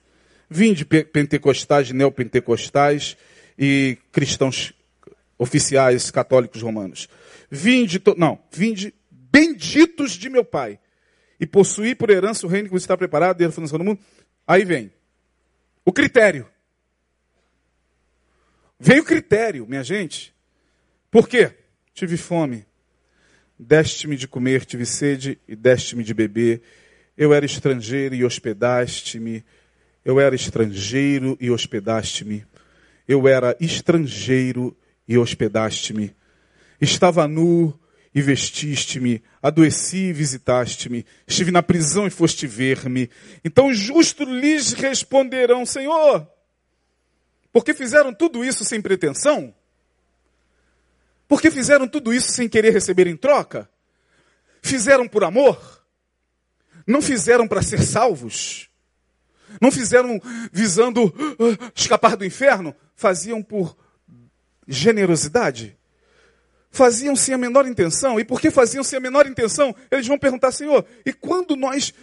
Vinde 0.49 0.85
pentecostais, 0.85 1.91
neopentecostais 1.91 3.17
e 3.59 3.97
cristãos 4.13 4.73
oficiais 5.37 6.09
católicos 6.09 6.61
romanos. 6.61 7.09
Vinde, 7.49 8.01
não, 8.15 8.39
vinde 8.49 8.93
benditos 9.11 10.13
de 10.13 10.29
meu 10.29 10.45
Pai. 10.45 10.79
E 11.37 11.45
possuir 11.45 11.97
por 11.97 12.09
herança 12.09 12.45
o 12.45 12.49
reino 12.49 12.69
que 12.69 12.73
você 12.73 12.83
está 12.83 12.95
preparado 12.95 13.37
desde 13.37 13.51
a 13.51 13.55
fundação 13.55 13.77
do 13.77 13.83
mundo. 13.83 13.99
Aí 14.47 14.63
vem. 14.63 14.91
O 15.83 15.91
critério. 15.91 16.47
Veio 18.79 19.01
o 19.01 19.05
critério, 19.05 19.67
minha 19.67 19.83
gente. 19.83 20.33
Por 21.11 21.27
quê? 21.27 21.51
Tive 21.93 22.17
fome. 22.17 22.65
Deste-me 23.59 24.15
de 24.15 24.27
comer, 24.27 24.65
tive 24.65 24.85
sede 24.85 25.37
e 25.47 25.55
deste-me 25.55 26.03
de 26.03 26.13
beber. 26.13 26.63
Eu 27.15 27.33
era 27.33 27.45
estrangeiro 27.45 28.15
e 28.15 28.25
hospedaste-me 28.25 29.43
eu 30.03 30.19
era 30.19 30.35
estrangeiro 30.35 31.37
e 31.39 31.51
hospedaste-me. 31.51 32.45
Eu 33.07 33.27
era 33.27 33.55
estrangeiro 33.59 34.75
e 35.07 35.17
hospedaste-me. 35.17 36.15
Estava 36.79 37.27
nu 37.27 37.77
e 38.13 38.21
vestiste-me. 38.21 39.21
Adoeci 39.41 40.09
e 40.09 40.13
visitaste-me. 40.13 41.05
Estive 41.27 41.51
na 41.51 41.61
prisão 41.61 42.07
e 42.07 42.09
foste 42.09 42.47
ver-me. 42.47 43.09
Então 43.43 43.67
os 43.67 43.77
justos 43.77 44.27
lhes 44.27 44.73
responderão: 44.73 45.65
Senhor, 45.65 46.27
porque 47.51 47.73
fizeram 47.73 48.13
tudo 48.13 48.43
isso 48.43 48.65
sem 48.65 48.81
pretensão? 48.81 49.53
Porque 51.31 51.49
fizeram 51.49 51.87
tudo 51.87 52.13
isso 52.13 52.29
sem 52.29 52.49
querer 52.49 52.73
receber 52.73 53.07
em 53.07 53.15
troca? 53.15 53.69
Fizeram 54.61 55.07
por 55.07 55.23
amor? 55.23 55.81
Não 56.85 57.01
fizeram 57.01 57.47
para 57.47 57.61
ser 57.61 57.81
salvos? 57.81 58.69
Não 59.61 59.71
fizeram 59.71 60.21
visando 60.51 61.05
uh, 61.05 61.71
escapar 61.73 62.17
do 62.17 62.25
inferno, 62.25 62.75
faziam 62.97 63.41
por 63.41 63.77
generosidade. 64.67 65.77
Faziam 66.69 67.15
sem 67.15 67.33
a 67.33 67.37
menor 67.37 67.65
intenção. 67.65 68.19
E 68.19 68.25
porque 68.25 68.51
faziam 68.51 68.83
sem 68.83 68.97
a 68.97 69.01
menor 69.01 69.25
intenção, 69.25 69.73
eles 69.89 70.05
vão 70.05 70.19
perguntar, 70.19 70.51
Senhor, 70.51 70.85
e 71.05 71.13
quando 71.13 71.55
nós 71.55 71.93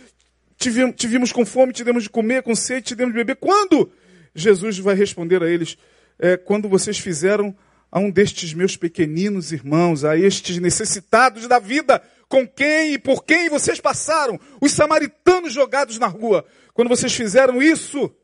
tivemos, 0.57 0.97
tivemos 0.97 1.33
com 1.33 1.45
fome, 1.45 1.75
tivemos 1.75 2.05
de 2.05 2.09
comer, 2.09 2.43
com 2.43 2.55
sede, 2.55 2.87
tivemos 2.87 3.13
de 3.13 3.19
beber? 3.19 3.37
Quando? 3.37 3.93
Jesus 4.35 4.79
vai 4.79 4.95
responder 4.95 5.43
a 5.43 5.51
eles, 5.51 5.77
é, 6.19 6.39
quando 6.39 6.67
vocês 6.67 6.99
fizeram 6.99 7.55
a 7.91 7.99
um 7.99 8.11
destes 8.11 8.53
meus 8.53 8.77
pequeninos 8.77 9.53
irmãos, 9.53 10.05
a 10.05 10.17
estes 10.17 10.59
necessitados 10.59 11.47
da 11.49 11.59
vida, 11.59 12.03
com 12.29 12.47
quem 12.47 12.95
e 12.95 12.99
por 12.99 13.25
quem 13.25 13.49
vocês 13.49 13.81
passaram, 13.81 14.39
os 14.61 14.73
samaritanos 14.73 15.53
jogados 15.53 15.99
na 15.99 16.07
rua. 16.07 16.45
Quando 16.75 16.89
vocês 16.89 17.15
fizeram 17.15 17.63
isso, 17.63 18.15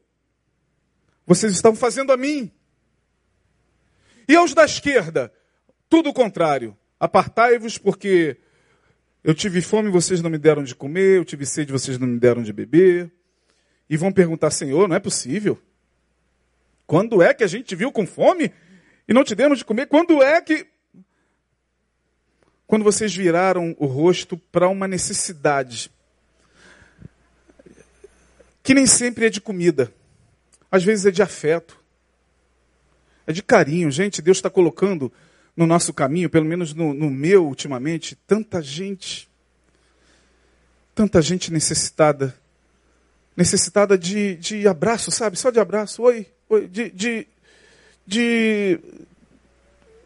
vocês 1.27 1.53
estavam 1.53 1.77
fazendo 1.77 2.13
a 2.13 2.17
mim. 2.17 2.53
E 4.29 4.37
aos 4.37 4.55
da 4.55 4.65
esquerda, 4.65 5.33
tudo 5.89 6.11
o 6.11 6.15
contrário. 6.15 6.77
Apartai-vos 7.01 7.79
porque 7.79 8.37
eu 9.23 9.35
tive 9.35 9.61
fome, 9.61 9.91
vocês 9.91 10.21
não 10.21 10.31
me 10.31 10.39
deram 10.39 10.63
de 10.63 10.75
comer, 10.75 11.19
eu 11.19 11.25
tive 11.25 11.47
sede, 11.47 11.73
vocês 11.73 11.99
não 11.99 12.07
me 12.07 12.19
deram 12.19 12.43
de 12.43 12.53
beber. 12.53 13.11
E 13.89 13.97
vão 13.97 14.13
perguntar, 14.13 14.51
Senhor, 14.51 14.87
não 14.89 14.97
é 14.97 15.01
possível? 15.01 15.59
Quando 16.87 17.23
é 17.23 17.33
que 17.33 17.45
a 17.45 17.47
gente 17.47 17.75
viu 17.75 17.91
com 17.91 18.07
fome 18.07 18.53
e 19.07 19.13
não 19.13 19.25
te 19.25 19.35
demos 19.35 19.59
de 19.59 19.65
comer? 19.65 19.87
Quando 19.87 20.23
é 20.23 20.41
que 20.41 20.67
quando 22.67 22.83
vocês 22.83 23.15
viraram 23.15 23.77
o 23.79 23.87
rosto 23.87 24.37
para 24.37 24.69
uma 24.69 24.89
necessidade, 24.89 25.91
que 28.63 28.75
nem 28.75 28.87
sempre 28.87 29.27
é 29.27 29.31
de 29.31 29.41
comida, 29.41 29.93
às 30.71 30.83
vezes 30.83 31.07
é 31.07 31.11
de 31.11 31.23
afeto, 31.23 31.79
é 33.27 33.33
de 33.33 33.43
carinho. 33.43 33.91
Gente, 33.91 34.23
Deus 34.23 34.39
está 34.39 34.51
colocando 34.51 35.13
no 35.57 35.67
nosso 35.67 35.93
caminho, 35.93 36.29
pelo 36.29 36.47
menos 36.47 36.75
no, 36.75 36.93
no 36.93 37.11
meu 37.11 37.47
ultimamente, 37.47 38.17
tanta 38.27 38.61
gente, 38.61 39.29
tanta 40.95 41.23
gente 41.23 41.53
necessitada, 41.53 42.37
necessitada 43.37 43.97
de, 43.97 44.37
de 44.37 44.67
abraço, 44.67 45.11
sabe? 45.11 45.39
Só 45.39 45.51
de 45.51 45.61
abraço, 45.61 46.03
oi, 46.03 46.27
oi 46.49 46.67
de, 46.67 46.91
de, 46.91 47.29
de 48.07 48.79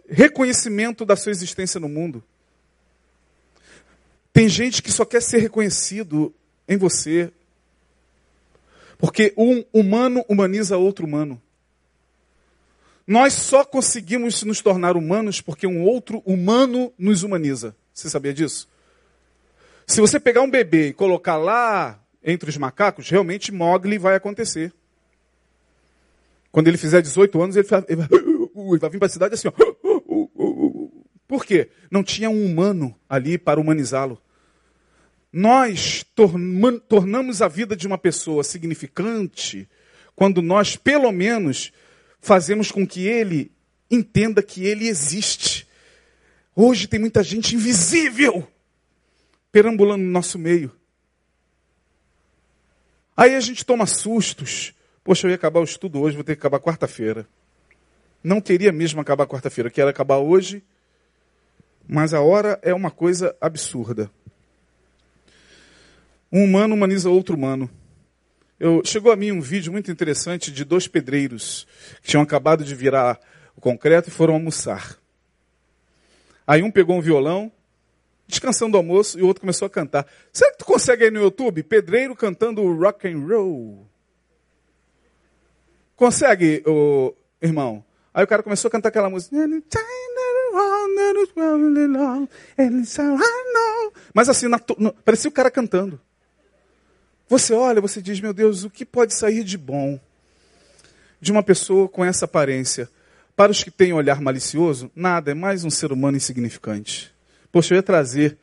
reconhecimento 0.09 1.05
da 1.05 1.17
sua 1.17 1.33
existência 1.33 1.79
no 1.79 1.89
mundo. 1.89 2.23
Tem 4.33 4.49
gente 4.49 4.83
que 4.83 4.93
só 4.93 5.05
quer 5.05 5.21
ser 5.21 5.39
reconhecido 5.39 6.33
em 6.69 6.77
você. 6.77 7.33
Porque 8.97 9.33
um 9.37 9.65
humano 9.73 10.25
humaniza 10.29 10.77
outro 10.77 11.07
humano. 11.07 11.41
Nós 13.07 13.33
só 13.33 13.65
conseguimos 13.65 14.43
nos 14.43 14.61
tornar 14.61 14.97
humanos 14.97 15.41
porque 15.41 15.67
um 15.67 15.83
outro 15.83 16.23
humano 16.27 16.93
nos 16.99 17.23
humaniza. 17.23 17.75
Você 17.93 18.11
sabia 18.11 18.35
disso? 18.35 18.69
Se 19.87 20.01
você 20.01 20.21
pegar 20.21 20.43
um 20.43 20.51
bebê 20.51 20.89
e 20.89 20.93
colocar 20.93 21.39
lá 21.39 21.99
entre 22.23 22.51
os 22.51 22.57
macacos, 22.59 23.09
realmente 23.09 23.51
Mogli 23.51 23.97
vai 23.97 24.15
acontecer. 24.15 24.73
Quando 26.51 26.69
ele 26.69 26.79
fizer 26.79 27.03
18 27.03 27.43
anos, 27.43 27.57
ele 27.57 27.67
vai, 27.67 27.85
ele 27.89 28.79
vai 28.79 28.91
vir 28.91 28.99
para 28.99 29.07
a 29.07 29.11
cidade 29.11 29.35
assim. 29.35 29.49
Ó. 29.49 29.53
Por 31.29 31.45
quê? 31.45 31.69
Não 31.91 32.03
tinha 32.03 32.31
um 32.31 32.45
humano 32.45 32.95
ali 33.09 33.37
para 33.37 33.61
humanizá-lo 33.61 34.21
nós 35.33 36.05
tornamos 36.89 37.43
a 37.43 37.49
vida 37.49 37.77
de 37.77 37.87
uma 37.87 37.99
pessoa 37.99 38.43
significante 38.43 39.69
quando 40.17 40.43
nós, 40.43 40.75
pelo 40.75 41.13
menos, 41.13 41.73
fazemos 42.21 42.73
com 42.73 42.87
que 42.87 43.07
ele 43.07 43.53
entenda 43.91 44.43
que 44.43 44.65
ele 44.65 44.89
existe. 44.89 45.69
Hoje 46.57 46.89
tem 46.89 46.99
muita 46.99 47.23
gente 47.23 47.55
invisível 47.55 48.49
perambulando 49.53 50.03
no 50.03 50.11
nosso 50.11 50.39
meio. 50.39 50.75
Aí 53.17 53.35
a 53.35 53.41
gente 53.41 53.65
toma 53.65 53.87
sustos. 53.87 54.73
Poxa, 55.09 55.27
eu 55.27 55.31
ia 55.31 55.37
acabar 55.37 55.61
o 55.61 55.65
estudo 55.65 56.03
hoje, 56.03 56.17
vou 56.17 56.23
ter 56.23 56.37
que 56.37 56.41
acabar 56.41 56.61
quarta-feira. 56.61 57.27
Não 58.23 58.43
queria 58.43 58.71
mesmo 58.71 59.01
acabar 59.01 59.27
quarta-feira, 59.27 59.71
quero 59.71 59.89
acabar 59.89 60.19
hoje, 60.19 60.63
mas 61.89 62.13
a 62.13 62.21
hora 62.21 62.59
é 62.61 62.75
uma 62.75 62.91
coisa 62.91 63.35
absurda. 63.41 64.11
Um 66.31 66.45
humano 66.45 66.75
humaniza 66.75 67.09
outro 67.09 67.37
humano. 67.37 67.71
Eu, 68.61 68.83
chegou 68.85 69.11
a 69.11 69.17
mim 69.17 69.33
um 69.33 69.41
vídeo 69.41 69.73
muito 69.73 69.91
interessante 69.91 70.53
de 70.53 70.63
dois 70.63 70.87
pedreiros 70.87 71.67
que 72.03 72.09
tinham 72.09 72.23
acabado 72.23 72.63
de 72.63 72.75
virar 72.75 73.19
o 73.57 73.63
concreto 73.63 74.11
e 74.11 74.13
foram 74.13 74.35
almoçar. 74.35 74.99
Aí 76.47 76.63
um 76.63 76.71
pegou 76.71 76.95
um 76.95 77.01
violão, 77.01 77.51
descansando 78.27 78.73
do 78.73 78.77
almoço, 78.77 79.19
e 79.19 79.23
o 79.23 79.27
outro 79.27 79.41
começou 79.41 79.65
a 79.65 79.71
cantar. 79.71 80.07
Será 80.31 80.51
que 80.53 80.59
tu 80.59 80.67
consegue 80.67 81.05
aí 81.05 81.11
no 81.11 81.23
YouTube? 81.23 81.63
Pedreiro 81.63 82.15
cantando 82.15 82.63
rock 82.75 83.09
and 83.09 83.27
roll. 83.27 83.88
Consegue, 85.99 86.63
oh, 86.65 87.13
irmão? 87.43 87.85
Aí 88.15 88.23
o 88.23 88.27
cara 88.27 88.41
começou 88.41 88.69
a 88.69 88.71
cantar 88.71 88.91
aquela 88.91 89.11
música. 89.11 89.35
Mas 94.15 94.29
assim, 94.29 94.47
na, 94.47 94.61
parecia 95.05 95.29
o 95.29 95.33
cara 95.33 95.51
cantando. 95.51 96.01
Você 97.29 97.53
olha, 97.53 97.81
você 97.81 98.01
diz, 98.01 98.21
meu 98.21 98.33
Deus, 98.33 98.63
o 98.63 98.71
que 98.71 98.87
pode 98.87 99.13
sair 99.13 99.43
de 99.43 99.59
bom 99.59 99.99
de 101.21 101.33
uma 101.33 101.43
pessoa 101.43 101.89
com 101.89 102.05
essa 102.05 102.27
aparência? 102.27 102.89
Para 103.35 103.51
os 103.51 103.65
que 103.65 103.71
têm 103.71 103.93
olhar 103.93 104.21
malicioso, 104.21 104.93
nada, 104.95 105.33
é 105.33 105.35
mais 105.35 105.65
um 105.65 105.71
ser 105.71 105.91
humano 105.91 106.17
insignificante. 106.17 107.13
Poxa, 107.51 107.75
eu 107.75 107.77
ia 107.77 107.83
trazer, 107.83 108.39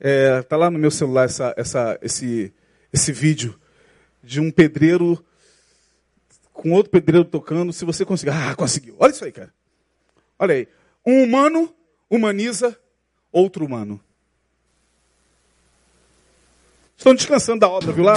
é, 0.00 0.40
tá 0.40 0.56
lá 0.56 0.70
no 0.70 0.78
meu 0.78 0.90
celular 0.90 1.26
essa, 1.26 1.52
essa, 1.58 1.98
esse, 2.00 2.50
esse 2.90 3.12
vídeo 3.12 3.54
de 4.24 4.40
um 4.40 4.50
pedreiro 4.50 5.22
com 6.56 6.72
outro 6.72 6.90
pedreiro 6.90 7.24
tocando, 7.24 7.72
se 7.72 7.84
você 7.84 8.04
conseguir. 8.04 8.32
Ah, 8.32 8.54
conseguiu. 8.54 8.96
Olha 8.98 9.10
isso 9.10 9.24
aí, 9.24 9.32
cara. 9.32 9.52
Olha 10.38 10.54
aí. 10.54 10.68
Um 11.04 11.22
humano 11.22 11.72
humaniza 12.10 12.76
outro 13.30 13.64
humano. 13.64 14.00
Estão 16.96 17.14
descansando 17.14 17.60
da 17.60 17.68
obra, 17.68 17.92
viu 17.92 18.04
lá? 18.04 18.14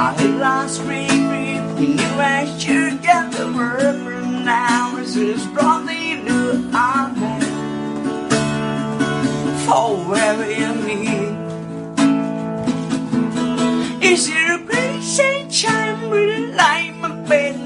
I 0.00 0.14
lost 0.38 0.80
grip 0.84 0.97
hours 4.48 5.16
is 5.16 5.46
new 6.24 6.70
forever 9.66 10.44
in 10.44 10.84
me. 10.84 11.02
Is 14.02 14.28
it 14.28 14.50
a 14.50 14.58
pretty 14.64 15.02
sunshine, 15.02 16.10
really 16.10 16.52
like 16.52 16.94
my 16.96 17.10
bed? 17.28 17.57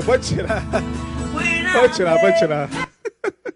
Valeu, 0.00 0.02
pode 0.04 0.26
tirar. 0.28 0.64
Pode 1.72 1.94
tirar, 1.94 2.20
pode 2.20 2.38
tirar. 2.38 2.68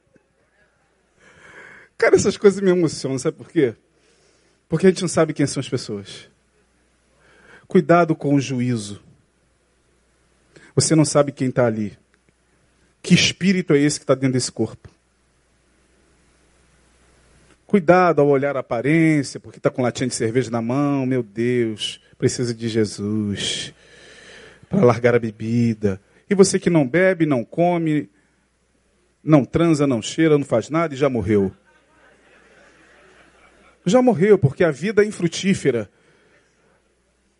Cara, 1.97 2.17
essas 2.17 2.37
coisas 2.37 2.61
me 2.61 2.71
emocionam, 2.71 3.19
sabe 3.19 3.37
por 3.37 3.49
quê? 3.49 3.75
Porque 4.69 4.87
a 4.87 4.91
gente 4.91 5.03
não 5.03 5.09
sabe 5.09 5.33
quem 5.33 5.47
são 5.47 5.61
as 5.61 5.69
pessoas. 5.69 6.29
Cuidado 7.67 8.15
com 8.15 8.35
o 8.35 8.41
juízo. 8.41 9.03
Você 10.75 10.95
não 10.95 11.05
sabe 11.05 11.33
quem 11.33 11.49
está 11.49 11.67
ali. 11.67 11.97
Que 13.03 13.15
espírito 13.15 13.73
é 13.75 13.79
esse 13.79 13.99
que 13.99 14.05
está 14.05 14.15
dentro 14.15 14.33
desse 14.33 14.51
corpo? 14.51 14.89
Cuidado 17.67 18.21
ao 18.21 18.29
olhar 18.29 18.57
a 18.57 18.61
aparência, 18.61 19.41
porque 19.41 19.59
está 19.59 19.71
com 19.71 19.83
latinha 19.83 20.09
de 20.09 20.15
cerveja 20.15 20.51
na 20.51 20.63
mão. 20.63 21.07
Meu 21.07 21.23
Deus, 21.23 22.01
precisa 22.19 22.55
de 22.55 22.69
Jesus 22.69 23.73
para 24.69 24.85
largar 24.85 25.15
a 25.15 25.19
bebida. 25.19 26.01
E 26.29 26.35
você 26.35 26.59
que 26.59 26.71
não 26.71 26.87
bebe, 26.87 27.27
não 27.27 27.45
come, 27.45 28.11
não 29.23 29.45
transa, 29.45 29.87
não 29.87 30.03
cheira, 30.03 30.39
não 30.39 30.45
faz 30.45 30.69
nada 30.71 30.95
e 30.95 30.97
já 30.97 31.09
morreu. 31.09 31.53
Já 33.87 34.01
morreu, 34.01 34.39
porque 34.39 34.65
a 34.65 34.71
vida 34.71 35.03
é 35.03 35.07
infrutífera. 35.07 35.91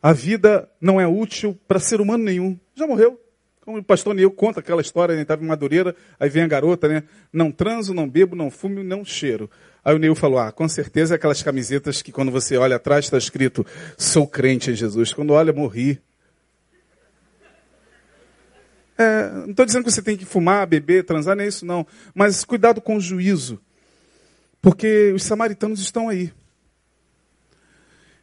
A 0.03 0.13
vida 0.13 0.69
não 0.81 1.01
é 1.01 1.07
útil 1.07 1.59
para 1.67 1.81
ser 1.81 2.01
humano 2.01 2.25
nenhum. 2.25 2.59
Já 2.75 2.87
morreu. 2.87 3.19
Como 3.63 3.79
o 3.79 3.83
pastor 3.83 4.15
Neil 4.15 4.31
conta 4.31 4.61
aquela 4.61 4.83
história, 4.83 5.15
ele 5.15 5.23
estava 5.23 5.43
em 5.43 5.47
Madureira, 5.47 5.97
aí 6.21 6.29
vem 6.29 6.43
a 6.43 6.47
garota, 6.47 6.87
né? 6.87 7.05
Não 7.33 7.51
transo, 7.51 7.95
não 7.95 8.07
bebo, 8.07 8.37
não 8.37 8.51
fumo, 8.51 8.85
não 8.85 9.03
cheiro. 9.03 9.51
Aí 9.83 9.95
o 9.95 9.99
Neil 9.99 10.15
falou, 10.15 10.39
ah, 10.39 10.53
com 10.53 10.69
certeza 10.69 11.15
é 11.15 11.17
aquelas 11.17 11.43
camisetas 11.43 12.03
que 12.03 12.13
quando 12.13 12.31
você 12.31 12.59
olha 12.59 12.77
atrás 12.77 13.07
está 13.07 13.17
escrito, 13.17 13.65
sou 13.97 14.27
crente 14.27 14.71
em 14.71 14.75
Jesus. 14.75 15.15
Quando 15.15 15.33
olha, 15.33 15.51
morri. 15.51 15.99
É, 18.97 19.31
não 19.31 19.51
estou 19.51 19.67
dizendo 19.67 19.85
que 19.85 19.91
você 19.91 20.03
tem 20.03 20.17
que 20.17 20.25
fumar, 20.25 20.67
beber, 20.67 21.05
transar, 21.05 21.37
não 21.37 21.45
é 21.45 21.49
isso 21.49 21.67
não. 21.67 21.87
Mas 22.15 22.45
cuidado 22.45 22.81
com 22.81 22.97
o 22.97 23.01
juízo. 23.01 23.61
Porque 24.63 25.13
os 25.15 25.23
samaritanos 25.25 25.81
estão 25.81 26.09
aí. 26.09 26.33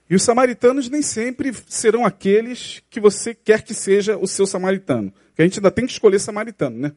E 0.09 0.15
os 0.15 0.23
samaritanos 0.23 0.89
nem 0.89 1.01
sempre 1.01 1.53
serão 1.67 2.05
aqueles 2.05 2.81
que 2.89 2.99
você 2.99 3.33
quer 3.33 3.63
que 3.63 3.73
seja 3.73 4.17
o 4.17 4.27
seu 4.27 4.45
samaritano. 4.45 5.13
Porque 5.27 5.41
a 5.41 5.45
gente 5.45 5.59
ainda 5.59 5.71
tem 5.71 5.85
que 5.85 5.91
escolher 5.91 6.19
samaritano, 6.19 6.77
né? 6.77 6.91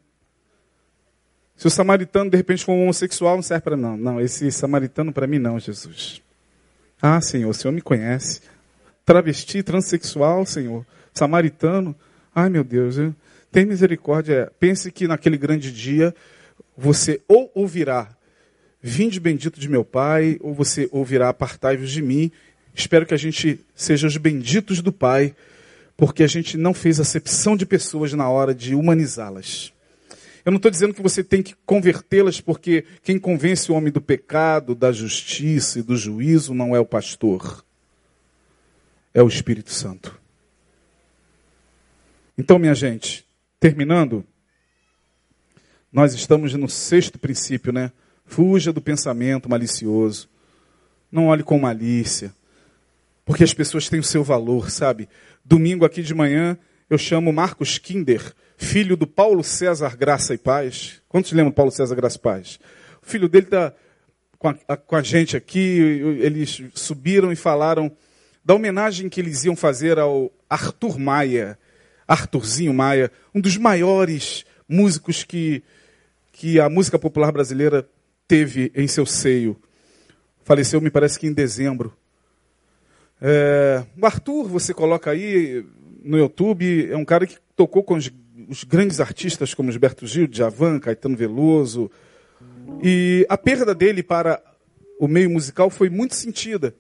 Se 1.57 1.67
o 1.67 1.71
samaritano 1.71 2.29
de 2.29 2.37
repente 2.37 2.65
for 2.65 2.73
um 2.73 2.83
homossexual, 2.83 3.37
não 3.37 3.43
serve 3.43 3.63
para 3.63 3.77
não. 3.77 3.97
Não, 3.97 4.21
esse 4.21 4.51
samaritano 4.51 5.13
para 5.13 5.27
mim 5.27 5.39
não, 5.39 5.61
Jesus. 5.61 6.21
Ah, 7.01 7.21
Senhor, 7.21 7.51
o 7.51 7.55
Senhor 7.55 7.73
me 7.73 7.81
conhece. 7.81 8.41
Travesti, 9.05 9.63
transexual, 9.63 10.45
Senhor. 10.45 10.85
Samaritano. 11.13 11.95
Ai, 12.35 12.49
meu 12.49 12.65
Deus, 12.65 12.99
eu... 12.99 13.15
tem 13.55 13.65
misericórdia. 13.65 14.53
Pense 14.59 14.91
que 14.91 15.07
naquele 15.07 15.39
grande 15.39 15.73
dia 15.73 16.15
você 16.77 17.23
ou 17.29 17.51
ouvirá 17.55 18.17
Vinde 18.87 19.19
bendito 19.19 19.59
de 19.59 19.67
meu 19.67 19.83
Pai, 19.83 20.37
ou 20.43 20.53
você 20.53 20.91
ouvirá 20.93 21.31
apartai-vos 21.31 21.91
de 21.91 22.03
mim. 22.03 22.31
Espero 22.75 23.07
que 23.07 23.15
a 23.15 23.17
gente 23.17 23.59
seja 23.75 24.07
os 24.07 24.19
benditos 24.19 24.83
do 24.83 24.93
Pai, 24.93 25.35
porque 25.97 26.23
a 26.23 26.27
gente 26.27 26.59
não 26.59 26.75
fez 26.75 27.01
acepção 27.01 27.57
de 27.57 27.65
pessoas 27.65 28.13
na 28.13 28.29
hora 28.29 28.55
de 28.55 28.75
humanizá-las. 28.75 29.73
Eu 30.45 30.53
não 30.53 30.59
estou 30.59 30.71
dizendo 30.71 30.93
que 30.93 31.01
você 31.01 31.25
tem 31.25 31.43
que 31.43 31.55
convertê-las, 31.65 32.43
porque 32.43 32.85
quem 33.03 33.19
convence 33.19 33.73
o 33.73 33.75
homem 33.75 33.91
do 33.91 34.03
pecado, 34.03 34.75
da 34.75 34.93
justiça 34.93 35.79
e 35.79 35.83
do 35.83 35.97
juízo 35.97 36.53
não 36.53 36.77
é 36.77 36.79
o 36.79 36.85
pastor, 36.85 37.65
é 39.15 39.23
o 39.23 39.29
Espírito 39.29 39.73
Santo. 39.73 40.21
Então, 42.37 42.59
minha 42.59 42.75
gente, 42.75 43.25
terminando, 43.65 44.27
nós 45.91 46.13
estamos 46.13 46.53
no 46.53 46.69
sexto 46.69 47.19
princípio, 47.19 47.73
né? 47.73 47.93
Fuja 48.27 48.71
do 48.71 48.79
pensamento 48.79 49.49
malicioso. 49.49 50.29
Não 51.11 51.29
olhe 51.29 51.43
com 51.43 51.59
malícia. 51.59 52.31
Porque 53.25 53.43
as 53.43 53.55
pessoas 53.55 53.89
têm 53.89 53.99
o 53.99 54.05
seu 54.05 54.23
valor, 54.23 54.71
sabe? 54.71 55.09
Domingo 55.43 55.87
aqui 55.87 56.03
de 56.03 56.13
manhã 56.13 56.59
eu 56.91 56.99
chamo 56.99 57.33
Marcos 57.33 57.79
Kinder, 57.79 58.35
filho 58.59 58.99
do 58.99 59.07
Paulo 59.07 59.43
César 59.43 59.97
Graça 59.97 60.35
e 60.35 60.39
Paz. 60.39 61.01
Quantos 61.09 61.33
lembram 61.33 61.51
Paulo 61.51 61.71
César 61.71 61.95
Graça 61.95 62.19
e 62.19 62.21
Paz? 62.21 62.61
O 63.03 63.07
filho 63.07 63.31
dele 63.31 63.47
está 63.47 63.73
com, 64.39 64.53
com 64.87 64.95
a 64.95 65.03
gente 65.03 65.39
aqui. 65.39 65.79
Eles 66.21 66.63
subiram 66.75 67.33
e 67.33 67.37
falaram 67.37 67.91
da 68.45 68.55
homenagem 68.55 69.09
que 69.09 69.23
eles 69.23 69.43
iam 69.47 69.57
fazer 69.57 69.99
ao 69.99 70.31
Arthur 70.51 70.99
Maia, 70.99 71.59
Arthurzinho 72.07 72.75
Maia, 72.75 73.11
um 73.35 73.41
dos 73.41 73.57
maiores 73.57 74.45
músicos 74.69 75.25
que, 75.25 75.63
que 76.33 76.61
a 76.61 76.69
música 76.69 76.99
popular 76.99 77.33
brasileira 77.33 77.89
teve 78.27 78.73
em 78.75 78.87
seu 78.87 79.07
seio. 79.07 79.57
Faleceu, 80.43 80.81
me 80.81 80.91
parece 80.91 81.19
que 81.19 81.27
em 81.27 81.33
dezembro. 81.33 81.95
É, 83.21 83.85
o 84.01 84.05
Arthur, 84.05 84.49
você 84.49 84.75
coloca 84.75 85.11
aí 85.11 85.65
no 86.03 86.19
YouTube, 86.19 86.91
é 86.91 86.97
um 86.97 87.05
cara 87.05 87.27
que 87.27 87.39
tocou 87.57 87.83
com 87.83 87.95
os, 87.95 88.11
os 88.49 88.65
grandes 88.65 89.01
artistas 89.01 89.55
como 89.55 89.73
Gilberto 89.73 90.07
Gil, 90.07 90.27
Djavan, 90.27 90.79
Caetano 90.79 91.17
Veloso. 91.17 91.91
E 92.83 93.27
a 93.29 93.39
perda 93.39 93.75
dele 93.75 94.03
para 94.03 94.43
o 94.99 95.09
meio 95.09 95.31
musical 95.31 95.71
foi 95.71 95.89
muito 95.89 96.15
sentida. 96.15 96.75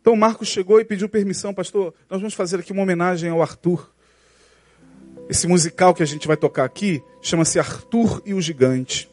Então 0.00 0.12
o 0.12 0.16
Marcos 0.16 0.48
chegou 0.48 0.80
e 0.80 0.84
pediu 0.84 1.08
permissão, 1.08 1.52
pastor, 1.52 1.94
nós 2.08 2.20
vamos 2.20 2.34
fazer 2.34 2.60
aqui 2.60 2.72
uma 2.72 2.82
homenagem 2.82 3.30
ao 3.30 3.42
Arthur. 3.42 3.90
Esse 5.30 5.46
musical 5.46 5.94
que 5.94 6.02
a 6.02 6.06
gente 6.06 6.26
vai 6.26 6.36
tocar 6.36 6.64
aqui 6.64 7.00
chama-se 7.22 7.56
Arthur 7.60 8.20
e 8.26 8.34
o 8.34 8.40
Gigante. 8.40 9.08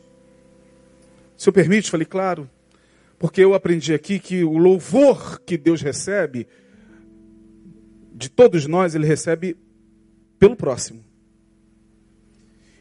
O 1.37 1.39
senhor 1.43 1.53
permite? 1.53 1.91
Falei, 1.91 2.07
claro. 2.07 2.49
Porque 3.19 3.39
eu 3.39 3.53
aprendi 3.53 3.93
aqui 3.93 4.17
que 4.17 4.43
o 4.43 4.57
louvor 4.57 5.39
que 5.41 5.55
Deus 5.59 5.79
recebe, 5.79 6.47
de 8.15 8.29
todos 8.29 8.65
nós, 8.65 8.95
ele 8.95 9.05
recebe 9.05 9.55
pelo 10.39 10.55
próximo. 10.55 11.05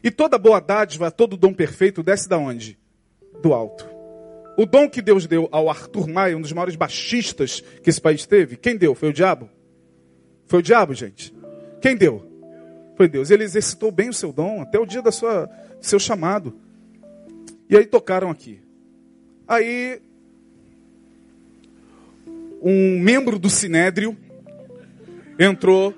E 0.03 0.09
toda 0.09 0.39
boa 0.39 0.59
dádiva, 0.59 1.11
todo 1.11 1.37
dom 1.37 1.53
perfeito 1.53 2.01
desce 2.01 2.27
da 2.27 2.39
onde? 2.39 2.75
Do 3.39 3.53
alto. 3.53 3.87
O 4.57 4.65
dom 4.65 4.89
que 4.89 4.99
Deus 4.99 5.27
deu 5.27 5.47
ao 5.51 5.69
Arthur 5.69 6.07
Maia, 6.07 6.35
um 6.35 6.41
dos 6.41 6.53
maiores 6.53 6.75
baixistas 6.75 7.61
que 7.83 7.89
esse 7.91 8.01
país 8.01 8.25
teve, 8.25 8.57
quem 8.57 8.75
deu? 8.75 8.95
Foi 8.95 9.09
o 9.09 9.13
diabo? 9.13 9.47
Foi 10.47 10.57
o 10.57 10.63
diabo, 10.63 10.95
gente. 10.95 11.31
Quem 11.79 11.95
deu? 11.95 12.26
Foi 12.97 13.07
Deus. 13.07 13.29
Ele 13.29 13.43
exercitou 13.43 13.91
bem 13.91 14.09
o 14.09 14.13
seu 14.13 14.33
dom 14.33 14.61
até 14.61 14.79
o 14.79 14.85
dia 14.85 15.03
da 15.03 15.11
sua, 15.11 15.47
seu 15.79 15.99
chamado. 15.99 16.53
E 17.69 17.77
aí 17.77 17.85
tocaram 17.85 18.31
aqui. 18.31 18.59
Aí 19.47 20.01
um 22.61 22.99
membro 22.99 23.37
do 23.37 23.49
Sinédrio 23.51 24.17
entrou 25.37 25.93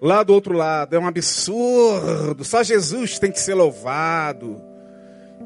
lá 0.00 0.22
do 0.22 0.32
outro 0.32 0.54
lado. 0.54 0.94
É 0.94 0.98
um 0.98 1.06
absurdo. 1.06 2.44
Só 2.44 2.62
Jesus 2.62 3.18
tem 3.18 3.32
que 3.32 3.40
ser 3.40 3.54
louvado. 3.54 4.60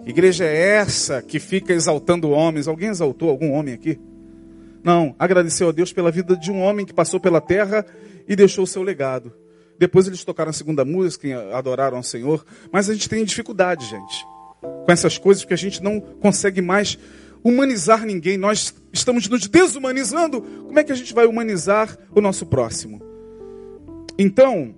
Igreja 0.05 0.45
é 0.45 0.77
essa 0.77 1.23
que 1.23 1.39
fica 1.39 1.73
exaltando 1.73 2.31
homens? 2.31 2.69
Alguém 2.69 2.91
exaltou 2.91 3.31
algum 3.31 3.53
homem 3.53 3.73
aqui? 3.73 3.99
Não, 4.83 5.15
agradeceu 5.19 5.69
a 5.69 5.73
Deus 5.73 5.93
pela 5.93 6.11
vida 6.11 6.37
de 6.37 6.51
um 6.51 6.61
homem 6.61 6.85
que 6.85 6.93
passou 6.93 7.19
pela 7.19 7.41
terra 7.41 7.85
e 8.29 8.37
deixou 8.37 8.65
o 8.65 8.67
seu 8.67 8.83
legado. 8.83 9.33
Depois 9.81 10.07
eles 10.07 10.23
tocaram 10.23 10.51
a 10.51 10.53
segunda 10.53 10.85
música 10.85 11.27
adoraram 11.55 11.97
ao 11.97 12.03
Senhor. 12.03 12.45
Mas 12.71 12.91
a 12.91 12.93
gente 12.93 13.09
tem 13.09 13.25
dificuldade, 13.25 13.87
gente, 13.87 14.27
com 14.61 14.93
essas 14.93 15.17
coisas, 15.17 15.43
porque 15.43 15.55
a 15.55 15.57
gente 15.57 15.83
não 15.83 15.99
consegue 15.99 16.61
mais 16.61 16.99
humanizar 17.43 18.05
ninguém. 18.05 18.37
Nós 18.37 18.75
estamos 18.93 19.27
nos 19.27 19.49
desumanizando. 19.49 20.43
Como 20.43 20.79
é 20.79 20.85
que 20.85 20.93
a 20.93 20.95
gente 20.95 21.15
vai 21.15 21.25
humanizar 21.25 21.97
o 22.15 22.21
nosso 22.21 22.45
próximo? 22.45 23.01
Então, 24.19 24.75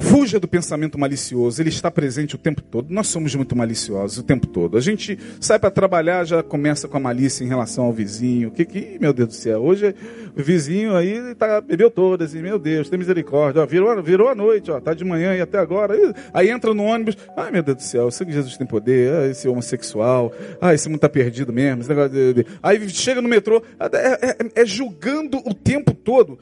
Fuja 0.00 0.40
do 0.40 0.48
pensamento 0.48 0.98
malicioso, 0.98 1.60
ele 1.60 1.68
está 1.68 1.90
presente 1.90 2.34
o 2.34 2.38
tempo 2.38 2.62
todo. 2.62 2.90
Nós 2.90 3.06
somos 3.06 3.34
muito 3.34 3.54
maliciosos 3.54 4.18
o 4.18 4.22
tempo 4.22 4.46
todo. 4.46 4.78
A 4.78 4.80
gente 4.80 5.18
sai 5.38 5.58
para 5.58 5.70
trabalhar, 5.70 6.24
já 6.24 6.42
começa 6.42 6.88
com 6.88 6.96
a 6.96 7.00
malícia 7.00 7.44
em 7.44 7.48
relação 7.48 7.84
ao 7.84 7.92
vizinho. 7.92 8.50
Que 8.50 8.64
que, 8.64 8.98
meu 8.98 9.12
Deus 9.12 9.28
do 9.28 9.34
céu, 9.34 9.60
hoje 9.60 9.94
o 10.36 10.42
vizinho 10.42 10.96
aí 10.96 11.34
tá, 11.34 11.60
bebeu 11.60 11.90
todas, 11.90 12.34
e 12.34 12.38
meu 12.38 12.58
Deus, 12.58 12.88
tem 12.88 12.98
misericórdia. 12.98 13.62
Ó, 13.62 13.66
virou, 13.66 14.02
virou 14.02 14.28
a 14.28 14.34
noite, 14.34 14.70
ó, 14.70 14.80
tá 14.80 14.94
de 14.94 15.04
manhã 15.04 15.36
e 15.36 15.40
até 15.40 15.58
agora. 15.58 15.94
Aí, 15.94 16.14
aí, 16.32 16.50
entra 16.50 16.72
no 16.72 16.84
ônibus, 16.84 17.16
ai 17.36 17.50
meu 17.50 17.62
Deus 17.62 17.76
do 17.76 17.82
céu, 17.82 18.04
eu 18.04 18.10
sei 18.10 18.26
que 18.26 18.32
Jesus 18.32 18.56
tem 18.56 18.66
poder, 18.66 19.12
ah, 19.12 19.26
esse 19.28 19.46
homossexual, 19.48 20.32
ah, 20.60 20.72
esse 20.72 20.88
mundo 20.88 21.00
tá 21.00 21.08
perdido 21.08 21.52
mesmo. 21.52 21.84
De, 21.84 22.34
de. 22.34 22.46
Aí 22.62 22.88
chega 22.88 23.20
no 23.20 23.28
metrô, 23.28 23.62
é, 23.78 24.28
é, 24.28 24.30
é, 24.30 24.62
é 24.62 24.64
julgando 24.64 25.38
o 25.38 25.52
tempo 25.52 25.92
todo. 25.92 26.38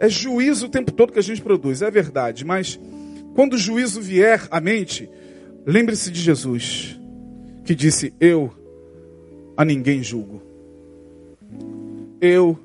É 0.00 0.08
juízo 0.08 0.66
o 0.66 0.68
tempo 0.68 0.92
todo 0.92 1.12
que 1.12 1.18
a 1.18 1.22
gente 1.22 1.42
produz, 1.42 1.82
é 1.82 1.90
verdade, 1.90 2.44
mas 2.44 2.78
quando 3.38 3.52
o 3.52 3.56
juízo 3.56 4.00
vier 4.00 4.48
à 4.50 4.60
mente, 4.60 5.08
lembre-se 5.64 6.10
de 6.10 6.20
Jesus, 6.20 6.98
que 7.64 7.72
disse: 7.72 8.12
Eu 8.18 8.52
a 9.56 9.64
ninguém 9.64 10.02
julgo. 10.02 10.42
Eu 12.20 12.58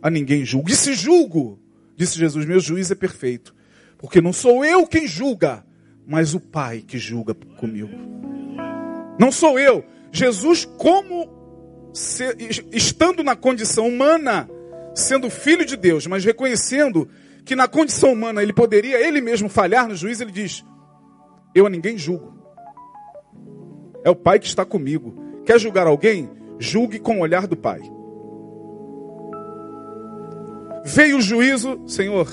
a 0.00 0.08
ninguém 0.08 0.44
julgo. 0.44 0.70
E 0.70 0.76
se 0.76 0.94
julgo, 0.94 1.58
disse 1.96 2.16
Jesus, 2.16 2.46
meu 2.46 2.60
juiz 2.60 2.92
é 2.92 2.94
perfeito, 2.94 3.52
porque 3.98 4.20
não 4.20 4.32
sou 4.32 4.64
eu 4.64 4.86
quem 4.86 5.08
julga, 5.08 5.66
mas 6.06 6.32
o 6.32 6.38
Pai 6.38 6.84
que 6.86 6.96
julga 6.96 7.34
comigo. 7.34 7.90
Não 9.18 9.32
sou 9.32 9.58
eu. 9.58 9.84
Jesus, 10.12 10.64
como 10.78 11.28
se, 11.92 12.24
estando 12.70 13.24
na 13.24 13.34
condição 13.34 13.88
humana, 13.88 14.48
sendo 14.94 15.28
filho 15.28 15.66
de 15.66 15.76
Deus, 15.76 16.06
mas 16.06 16.24
reconhecendo 16.24 17.10
que 17.44 17.54
na 17.54 17.68
condição 17.68 18.12
humana 18.12 18.42
ele 18.42 18.52
poderia 18.52 19.06
ele 19.06 19.20
mesmo 19.20 19.48
falhar 19.48 19.86
no 19.86 19.94
juízo, 19.94 20.22
ele 20.22 20.32
diz: 20.32 20.64
Eu 21.54 21.66
a 21.66 21.70
ninguém 21.70 21.98
julgo. 21.98 22.32
É 24.02 24.10
o 24.10 24.16
Pai 24.16 24.38
que 24.38 24.46
está 24.46 24.64
comigo. 24.64 25.14
Quer 25.44 25.58
julgar 25.58 25.86
alguém? 25.86 26.30
Julgue 26.58 26.98
com 26.98 27.18
o 27.18 27.20
olhar 27.20 27.46
do 27.46 27.56
Pai. 27.56 27.80
Veio 30.84 31.18
o 31.18 31.22
juízo, 31.22 31.82
Senhor. 31.86 32.28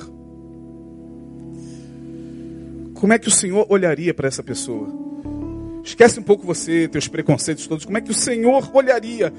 Como 2.93 3.13
é 3.13 3.17
que 3.17 3.27
o 3.27 3.31
Senhor 3.31 3.65
olharia 3.69 4.13
para 4.13 4.27
essa 4.27 4.43
pessoa? 4.43 4.87
Esquece 5.83 6.19
um 6.19 6.23
pouco 6.23 6.45
você, 6.45 6.87
teus 6.87 7.07
preconceitos 7.07 7.65
todos. 7.65 7.85
Como 7.85 7.97
é 7.97 8.01
que 8.01 8.11
o 8.11 8.13
Senhor 8.13 8.69
olharia? 8.75 9.33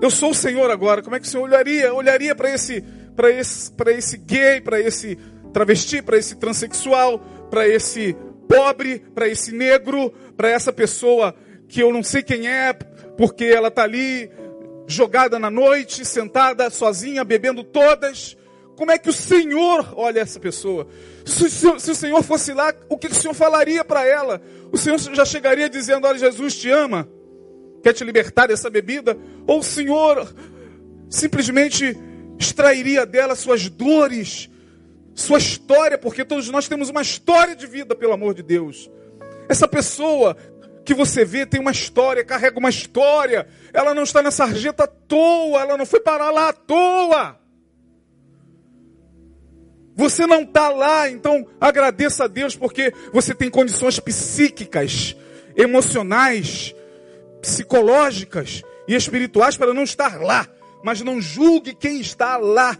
Eu 0.00 0.10
sou 0.10 0.30
o 0.30 0.34
Senhor 0.34 0.70
agora. 0.70 1.02
Como 1.02 1.14
é 1.14 1.20
que 1.20 1.26
o 1.26 1.28
Senhor 1.28 1.44
olharia? 1.44 1.92
Olharia 1.92 2.34
para 2.34 2.54
esse 2.54 2.82
para 3.18 3.32
esse, 3.32 3.72
esse 3.88 4.16
gay, 4.16 4.60
para 4.60 4.80
esse 4.80 5.18
travesti, 5.52 6.00
para 6.00 6.16
esse 6.16 6.36
transexual, 6.36 7.18
para 7.50 7.66
esse 7.66 8.16
pobre, 8.48 9.00
para 9.12 9.26
esse 9.26 9.50
negro, 9.50 10.12
para 10.36 10.48
essa 10.48 10.72
pessoa 10.72 11.34
que 11.66 11.80
eu 11.82 11.92
não 11.92 12.00
sei 12.00 12.22
quem 12.22 12.46
é, 12.46 12.72
porque 12.72 13.44
ela 13.44 13.66
está 13.66 13.82
ali 13.82 14.30
jogada 14.86 15.36
na 15.36 15.50
noite, 15.50 16.04
sentada 16.04 16.70
sozinha, 16.70 17.24
bebendo 17.24 17.64
todas. 17.64 18.36
Como 18.76 18.92
é 18.92 18.98
que 18.98 19.10
o 19.10 19.12
Senhor 19.12 19.94
olha 19.96 20.20
essa 20.20 20.38
pessoa? 20.38 20.86
Se, 21.26 21.50
se, 21.50 21.80
se 21.80 21.90
o 21.90 21.96
Senhor 21.96 22.22
fosse 22.22 22.52
lá, 22.52 22.72
o 22.88 22.96
que 22.96 23.08
o 23.08 23.14
Senhor 23.14 23.34
falaria 23.34 23.84
para 23.84 24.06
ela? 24.06 24.40
O 24.70 24.78
Senhor 24.78 24.96
já 24.96 25.24
chegaria 25.24 25.68
dizendo: 25.68 26.06
Olha, 26.06 26.20
Jesus 26.20 26.54
te 26.54 26.70
ama, 26.70 27.08
quer 27.82 27.94
te 27.94 28.04
libertar 28.04 28.46
dessa 28.46 28.70
bebida? 28.70 29.18
Ou 29.44 29.58
o 29.58 29.64
Senhor 29.64 30.32
simplesmente 31.10 31.98
extrairia 32.38 33.04
dela 33.04 33.34
suas 33.34 33.68
dores, 33.68 34.48
sua 35.14 35.38
história, 35.38 35.98
porque 35.98 36.24
todos 36.24 36.48
nós 36.48 36.68
temos 36.68 36.88
uma 36.88 37.02
história 37.02 37.56
de 37.56 37.66
vida, 37.66 37.94
pelo 37.94 38.12
amor 38.12 38.34
de 38.34 38.42
Deus. 38.42 38.88
Essa 39.48 39.66
pessoa 39.66 40.36
que 40.84 40.94
você 40.94 41.24
vê 41.24 41.44
tem 41.44 41.60
uma 41.60 41.70
história, 41.70 42.24
carrega 42.24 42.58
uma 42.58 42.70
história. 42.70 43.46
Ela 43.72 43.94
não 43.94 44.04
está 44.04 44.22
na 44.22 44.30
sarjeta 44.30 44.84
à 44.84 44.86
toa, 44.86 45.60
ela 45.60 45.76
não 45.76 45.84
foi 45.84 46.00
parar 46.00 46.30
lá 46.30 46.50
à 46.50 46.52
toa. 46.52 47.38
Você 49.94 50.26
não 50.26 50.42
está 50.42 50.68
lá, 50.68 51.10
então 51.10 51.44
agradeça 51.60 52.24
a 52.24 52.28
Deus 52.28 52.54
porque 52.54 52.94
você 53.12 53.34
tem 53.34 53.50
condições 53.50 53.98
psíquicas, 53.98 55.16
emocionais, 55.56 56.72
psicológicas 57.42 58.62
e 58.86 58.94
espirituais 58.94 59.56
para 59.56 59.74
não 59.74 59.82
estar 59.82 60.20
lá 60.20 60.48
mas 60.82 61.00
não 61.02 61.20
julgue 61.20 61.74
quem 61.74 62.00
está 62.00 62.36
lá. 62.36 62.76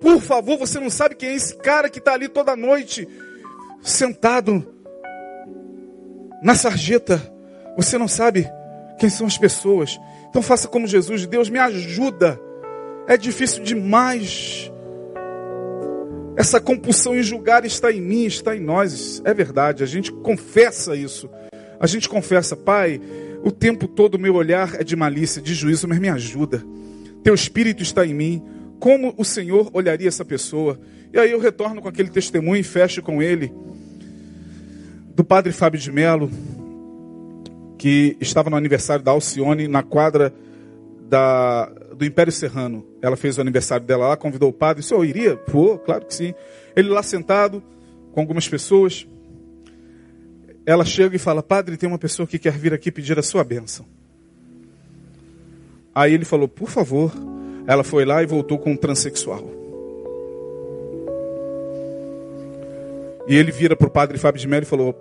Por 0.00 0.20
favor, 0.20 0.58
você 0.58 0.78
não 0.78 0.90
sabe 0.90 1.14
quem 1.14 1.30
é 1.30 1.34
esse 1.34 1.56
cara 1.56 1.88
que 1.88 1.98
está 1.98 2.12
ali 2.12 2.28
toda 2.28 2.54
noite, 2.54 3.08
sentado 3.82 4.66
na 6.42 6.54
sarjeta. 6.54 7.32
Você 7.76 7.98
não 7.98 8.08
sabe 8.08 8.50
quem 8.98 9.08
são 9.08 9.26
as 9.26 9.38
pessoas. 9.38 9.98
Então 10.28 10.42
faça 10.42 10.68
como 10.68 10.86
Jesus, 10.86 11.26
Deus 11.26 11.48
me 11.48 11.58
ajuda. 11.58 12.40
É 13.06 13.16
difícil 13.16 13.62
demais. 13.62 14.70
Essa 16.36 16.60
compulsão 16.60 17.16
em 17.16 17.22
julgar 17.22 17.64
está 17.64 17.90
em 17.90 18.00
mim, 18.00 18.26
está 18.26 18.54
em 18.54 18.60
nós. 18.60 19.22
É 19.24 19.32
verdade, 19.32 19.82
a 19.82 19.86
gente 19.86 20.12
confessa 20.12 20.94
isso. 20.94 21.30
A 21.80 21.86
gente 21.86 22.08
confessa, 22.08 22.54
Pai, 22.54 23.00
o 23.46 23.52
tempo 23.52 23.86
todo 23.86 24.18
meu 24.18 24.34
olhar 24.34 24.74
é 24.74 24.82
de 24.82 24.96
malícia, 24.96 25.40
de 25.40 25.54
juízo, 25.54 25.86
mas 25.86 26.00
me 26.00 26.08
ajuda. 26.08 26.64
Teu 27.22 27.32
espírito 27.32 27.80
está 27.80 28.04
em 28.04 28.12
mim. 28.12 28.42
Como 28.80 29.14
o 29.16 29.24
Senhor 29.24 29.70
olharia 29.72 30.08
essa 30.08 30.24
pessoa? 30.24 30.80
E 31.12 31.18
aí 31.20 31.30
eu 31.30 31.38
retorno 31.38 31.80
com 31.80 31.86
aquele 31.86 32.10
testemunho 32.10 32.58
e 32.58 32.64
fecho 32.64 33.00
com 33.00 33.22
ele. 33.22 33.54
Do 35.14 35.22
padre 35.22 35.52
Fábio 35.52 35.78
de 35.78 35.92
Melo, 35.92 36.28
que 37.78 38.16
estava 38.20 38.50
no 38.50 38.56
aniversário 38.56 39.04
da 39.04 39.12
Alcione, 39.12 39.68
na 39.68 39.84
quadra 39.84 40.34
da, 41.08 41.66
do 41.96 42.04
Império 42.04 42.32
Serrano. 42.32 42.84
Ela 43.00 43.16
fez 43.16 43.38
o 43.38 43.40
aniversário 43.40 43.86
dela 43.86 44.08
lá, 44.08 44.16
convidou 44.16 44.48
o 44.48 44.52
padre. 44.52 44.80
O 44.80 44.84
senhor 44.84 45.04
iria? 45.04 45.36
Pô, 45.36 45.78
claro 45.78 46.04
que 46.04 46.14
sim. 46.16 46.34
Ele 46.74 46.88
lá 46.88 47.00
sentado, 47.00 47.62
com 48.10 48.18
algumas 48.18 48.48
pessoas 48.48 49.06
ela 50.66 50.84
chega 50.84 51.14
e 51.14 51.18
fala: 51.18 51.42
Padre, 51.42 51.76
tem 51.76 51.88
uma 51.88 51.98
pessoa 51.98 52.26
que 52.26 52.38
quer 52.38 52.52
vir 52.52 52.74
aqui 52.74 52.90
pedir 52.90 53.16
a 53.18 53.22
sua 53.22 53.44
bênção. 53.44 53.86
Aí 55.94 56.12
ele 56.12 56.24
falou: 56.24 56.48
Por 56.48 56.68
favor. 56.68 57.12
Ela 57.68 57.82
foi 57.82 58.04
lá 58.04 58.22
e 58.22 58.26
voltou 58.26 58.58
com 58.58 58.72
um 58.72 58.76
transexual. 58.76 59.42
E 63.26 63.34
ele 63.34 63.50
vira 63.50 63.74
para 63.74 63.88
o 63.88 63.90
padre 63.90 64.18
Fábio 64.18 64.40
de 64.40 64.46
Mello 64.46 64.62
e 64.62 64.66
falou: 64.66 64.94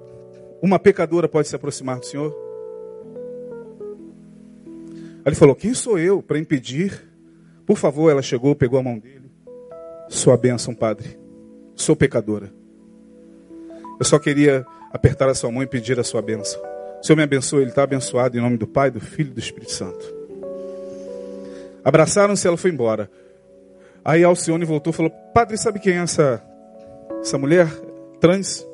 Uma 0.61 0.79
pecadora 0.79 1.27
pode 1.27 1.47
se 1.47 1.55
aproximar 1.55 1.99
do 1.99 2.05
senhor? 2.05 2.35
Aí 5.17 5.27
ele 5.27 5.35
falou: 5.35 5.55
Quem 5.55 5.73
sou 5.73 5.99
eu 5.99 6.23
para 6.23 6.39
impedir? 6.39 7.03
Por 7.65 7.77
favor, 7.77 8.09
ela 8.09 8.21
chegou, 8.21 8.55
pegou 8.55 8.79
a 8.79 8.83
mão 8.83 8.97
dele. 8.97 9.31
Sua 10.09 10.37
bênção, 10.37 10.73
padre. 10.73 11.19
Sou 11.75 11.95
pecadora. 11.95 12.51
Eu 13.99 14.05
só 14.05 14.17
queria 14.17 14.65
apertar 14.95 15.27
a 15.27 15.35
sua 15.35 15.51
mão 15.51 15.61
e 15.61 15.67
pedir 15.67 15.99
a 15.99 16.05
sua 16.05 16.21
bênção. 16.21 16.57
O 17.01 17.05
Senhor 17.05 17.17
me 17.17 17.23
abençoe, 17.23 17.63
ele 17.63 17.69
está 17.69 17.83
abençoado 17.83 18.37
em 18.37 18.41
nome 18.41 18.55
do 18.55 18.65
Pai, 18.65 18.89
do 18.89 19.01
Filho 19.01 19.29
e 19.29 19.33
do 19.33 19.39
Espírito 19.41 19.73
Santo. 19.73 20.15
Abraçaram-se, 21.83 22.47
ela 22.47 22.55
foi 22.55 22.71
embora. 22.71 23.11
Aí 24.05 24.23
Alcione 24.23 24.63
voltou 24.63 24.91
e 24.91 24.95
falou: 24.95 25.11
Padre, 25.33 25.57
sabe 25.57 25.81
quem 25.81 25.97
é 25.97 25.97
essa, 25.97 26.41
essa 27.19 27.37
mulher 27.37 27.67
trans? 28.21 28.65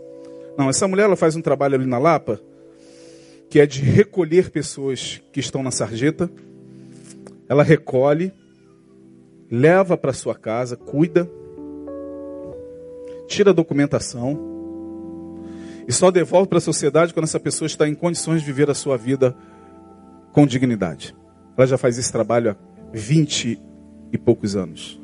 Não, 0.55 0.69
essa 0.69 0.87
mulher 0.87 1.05
ela 1.05 1.15
faz 1.15 1.35
um 1.35 1.41
trabalho 1.41 1.73
ali 1.73 1.87
na 1.87 1.97
Lapa, 1.97 2.39
que 3.49 3.59
é 3.59 3.65
de 3.65 3.81
recolher 3.81 4.51
pessoas 4.51 5.19
que 5.31 5.39
estão 5.39 5.63
na 5.63 5.71
sarjeta. 5.71 6.29
Ela 7.49 7.63
recolhe, 7.63 8.31
leva 9.49 9.97
para 9.97 10.13
sua 10.13 10.35
casa, 10.35 10.77
cuida, 10.77 11.27
tira 13.27 13.49
a 13.49 13.53
documentação 13.53 14.50
e 15.87 15.93
só 15.93 16.11
devolve 16.11 16.47
para 16.47 16.57
a 16.57 16.61
sociedade 16.61 17.13
quando 17.13 17.25
essa 17.25 17.39
pessoa 17.39 17.65
está 17.65 17.87
em 17.87 17.95
condições 17.95 18.41
de 18.41 18.47
viver 18.47 18.69
a 18.69 18.73
sua 18.73 18.97
vida 18.97 19.35
com 20.31 20.45
dignidade. 20.45 21.15
Ela 21.57 21.67
já 21.67 21.77
faz 21.77 21.97
esse 21.97 22.11
trabalho 22.11 22.51
há 22.51 22.55
vinte 22.93 23.59
e 24.11 24.17
poucos 24.17 24.55
anos. 24.55 24.99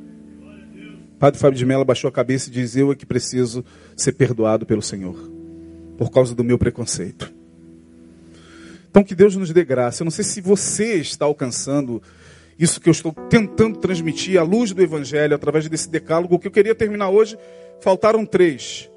Padre 1.19 1.39
Fábio 1.39 1.57
de 1.57 1.65
Mello 1.65 1.83
baixou 1.83 2.07
a 2.07 2.11
cabeça 2.11 2.49
e 2.49 2.51
diz: 2.51 2.75
Eu 2.75 2.91
é 2.91 2.95
que 2.95 3.05
preciso 3.05 3.65
ser 3.95 4.13
perdoado 4.13 4.65
pelo 4.65 4.81
Senhor, 4.81 5.15
por 5.97 6.11
causa 6.11 6.35
do 6.35 6.43
meu 6.43 6.57
preconceito. 6.57 7.33
Então, 8.89 9.03
que 9.03 9.15
Deus 9.15 9.35
nos 9.35 9.51
dê 9.51 9.63
graça. 9.63 10.01
Eu 10.01 10.05
não 10.05 10.11
sei 10.11 10.23
se 10.23 10.41
você 10.41 10.95
está 10.95 11.25
alcançando 11.25 12.01
isso 12.57 12.81
que 12.81 12.89
eu 12.89 12.91
estou 12.91 13.11
tentando 13.29 13.77
transmitir 13.77 14.39
à 14.39 14.43
luz 14.43 14.71
do 14.71 14.81
Evangelho, 14.81 15.35
através 15.35 15.67
desse 15.67 15.89
decálogo. 15.89 16.39
Que 16.39 16.47
eu 16.47 16.51
queria 16.51 16.73
terminar 16.73 17.09
hoje, 17.09 17.37
faltaram 17.79 18.25
três. 18.25 18.89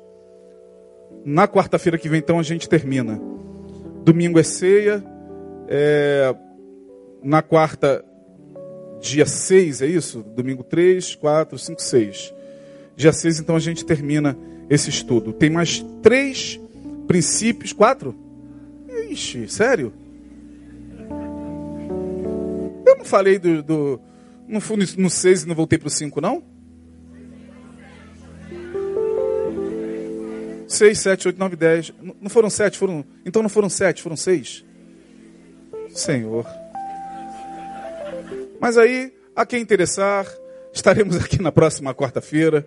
Na 1.24 1.46
quarta-feira 1.46 1.98
que 1.98 2.08
vem, 2.08 2.18
então, 2.18 2.38
a 2.38 2.42
gente 2.42 2.68
termina. 2.68 3.20
Domingo 4.04 4.38
é 4.38 4.42
ceia. 4.42 5.04
É... 5.68 6.34
Na 7.22 7.42
quarta, 7.42 8.04
dia 9.00 9.26
6, 9.26 9.82
é 9.82 9.86
isso? 9.86 10.22
Domingo 10.34 10.64
3, 10.64 11.14
4, 11.14 11.58
5, 11.58 11.82
6. 11.82 12.34
Dia 12.96 13.12
6, 13.12 13.40
então, 13.40 13.56
a 13.56 13.60
gente 13.60 13.84
termina 13.84 14.36
esse 14.68 14.88
estudo. 14.88 15.32
Tem 15.32 15.50
mais 15.50 15.84
três 16.02 16.58
princípios. 17.06 17.72
Quatro? 17.72 18.14
Ixi, 19.10 19.48
sério? 19.48 19.92
Eu 22.86 22.96
não 22.96 23.04
falei 23.04 23.38
do. 23.38 23.62
do 23.62 24.00
não 24.48 24.60
fui 24.60 24.76
no 24.96 25.10
6 25.10 25.42
e 25.42 25.48
não 25.48 25.54
voltei 25.54 25.78
para 25.78 25.86
o 25.86 25.90
5, 25.90 26.20
não? 26.20 26.42
6, 30.80 30.98
7, 30.98 31.28
8, 31.28 31.38
9, 31.38 31.56
10. 31.56 31.92
Não 32.22 32.30
foram 32.30 32.48
7, 32.48 32.78
foram. 32.78 33.04
Então 33.26 33.42
não 33.42 33.50
foram 33.50 33.68
7, 33.68 34.02
foram 34.02 34.16
6. 34.16 34.64
Senhor. 35.90 36.46
Mas 38.58 38.78
aí, 38.78 39.12
a 39.36 39.44
quem 39.44 39.60
interessar, 39.60 40.26
estaremos 40.72 41.16
aqui 41.16 41.42
na 41.42 41.52
próxima 41.52 41.94
quarta-feira 41.94 42.66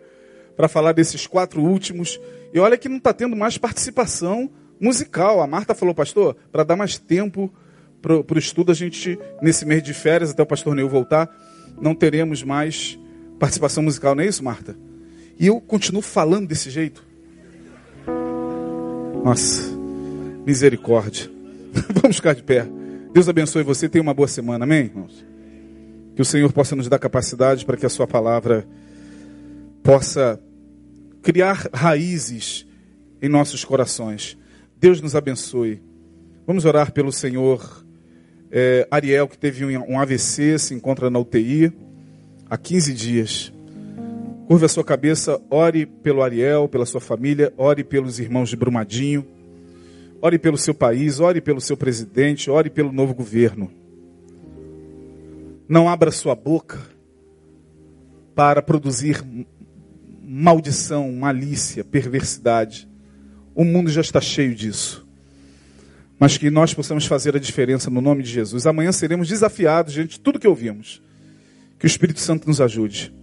para 0.56 0.68
falar 0.68 0.92
desses 0.92 1.26
quatro 1.26 1.60
últimos. 1.60 2.20
E 2.54 2.60
olha 2.60 2.78
que 2.78 2.88
não 2.88 2.98
está 2.98 3.12
tendo 3.14 3.36
mais 3.36 3.58
participação 3.58 4.48
musical. 4.80 5.42
A 5.42 5.48
Marta 5.48 5.74
falou, 5.74 5.96
pastor, 5.96 6.36
para 6.52 6.64
dar 6.64 6.76
mais 6.76 7.00
tempo 7.00 7.52
para 8.00 8.14
o 8.16 8.38
estudo, 8.38 8.72
a 8.72 8.76
gente, 8.76 9.18
nesse 9.42 9.66
mês 9.66 9.82
de 9.82 9.92
férias, 9.92 10.30
até 10.30 10.44
o 10.44 10.46
pastor 10.46 10.76
Neil 10.76 10.88
voltar, 10.88 11.36
não 11.82 11.96
teremos 11.96 12.44
mais 12.44 13.00
participação 13.40 13.82
musical, 13.82 14.14
não 14.14 14.24
é 14.24 14.28
isso, 14.28 14.44
Marta? 14.44 14.78
E 15.40 15.48
eu 15.48 15.60
continuo 15.60 16.04
falando 16.04 16.48
desse 16.48 16.70
jeito. 16.70 17.13
Nossa, 19.24 19.72
misericórdia. 20.46 21.32
Vamos 22.02 22.18
ficar 22.18 22.36
de 22.36 22.44
pé. 22.44 22.68
Deus 23.14 23.30
abençoe 23.30 23.64
você. 23.64 23.88
Tenha 23.88 24.02
uma 24.02 24.14
boa 24.14 24.28
semana. 24.28 24.66
Amém, 24.66 24.86
irmãos? 24.86 25.26
Que 26.14 26.22
o 26.22 26.26
Senhor 26.26 26.52
possa 26.52 26.76
nos 26.76 26.90
dar 26.90 27.00
capacidade 27.00 27.66
para 27.66 27.78
que 27.78 27.86
a 27.86 27.90
Sua 27.90 28.06
palavra 28.06 28.68
possa 29.82 30.38
criar 31.22 31.70
raízes 31.74 32.68
em 33.22 33.30
nossos 33.30 33.64
corações. 33.64 34.38
Deus 34.78 35.00
nos 35.00 35.16
abençoe. 35.16 35.82
Vamos 36.46 36.66
orar 36.66 36.92
pelo 36.92 37.12
Senhor 37.12 37.86
é, 38.52 38.86
Ariel, 38.92 39.30
que 39.30 39.38
teve 39.38 39.66
um 39.66 39.98
AVC, 39.98 40.60
se 40.60 40.74
encontra 40.74 41.10
na 41.10 41.18
UTI 41.18 41.72
há 42.50 42.58
15 42.58 42.94
dias. 42.94 43.54
Curva 44.48 44.66
a 44.66 44.70
sua 44.70 44.84
cabeça, 44.84 45.42
ore 45.50 45.86
pelo 45.86 46.22
Ariel, 46.22 46.68
pela 46.68 46.86
sua 46.86 47.00
família, 47.00 47.54
ore 47.58 47.84
pelos 47.84 48.20
irmãos 48.20 48.50
de 48.50 48.58
Brumadinho, 48.58 49.26
ore 50.22 50.38
pelo 50.38 50.58
seu 50.58 50.74
país, 50.74 51.22
ore 51.22 51.40
pelo 51.40 51.62
seu 51.62 51.78
presidente, 51.78 52.50
ore 52.50 52.70
pelo 52.70 52.92
novo 52.92 53.14
governo. 53.14 53.72
Não 55.68 55.88
abra 55.88 56.12
sua 56.12 56.36
boca 56.36 56.80
para 58.36 58.62
produzir 58.62 59.24
maldição, 60.22 61.12
malícia, 61.14 61.84
perversidade. 61.84 62.88
O 63.56 63.64
mundo 63.64 63.90
já 63.90 64.02
está 64.02 64.20
cheio 64.20 64.54
disso. 64.54 65.08
Mas 66.20 66.38
que 66.38 66.50
nós 66.50 66.74
possamos 66.74 67.06
fazer 67.06 67.36
a 67.36 67.40
diferença 67.40 67.90
no 67.90 68.02
nome 68.02 68.24
de 68.24 68.30
Jesus. 68.30 68.68
Amanhã 68.68 68.92
seremos 68.92 69.30
desafiados 69.30 69.94
diante 69.94 70.12
de 70.12 70.20
tudo 70.20 70.40
que 70.40 70.48
ouvimos. 70.48 71.02
Que 71.80 71.86
o 71.86 71.88
Espírito 71.88 72.20
Santo 72.20 72.48
nos 72.48 72.60
ajude. 72.60 73.14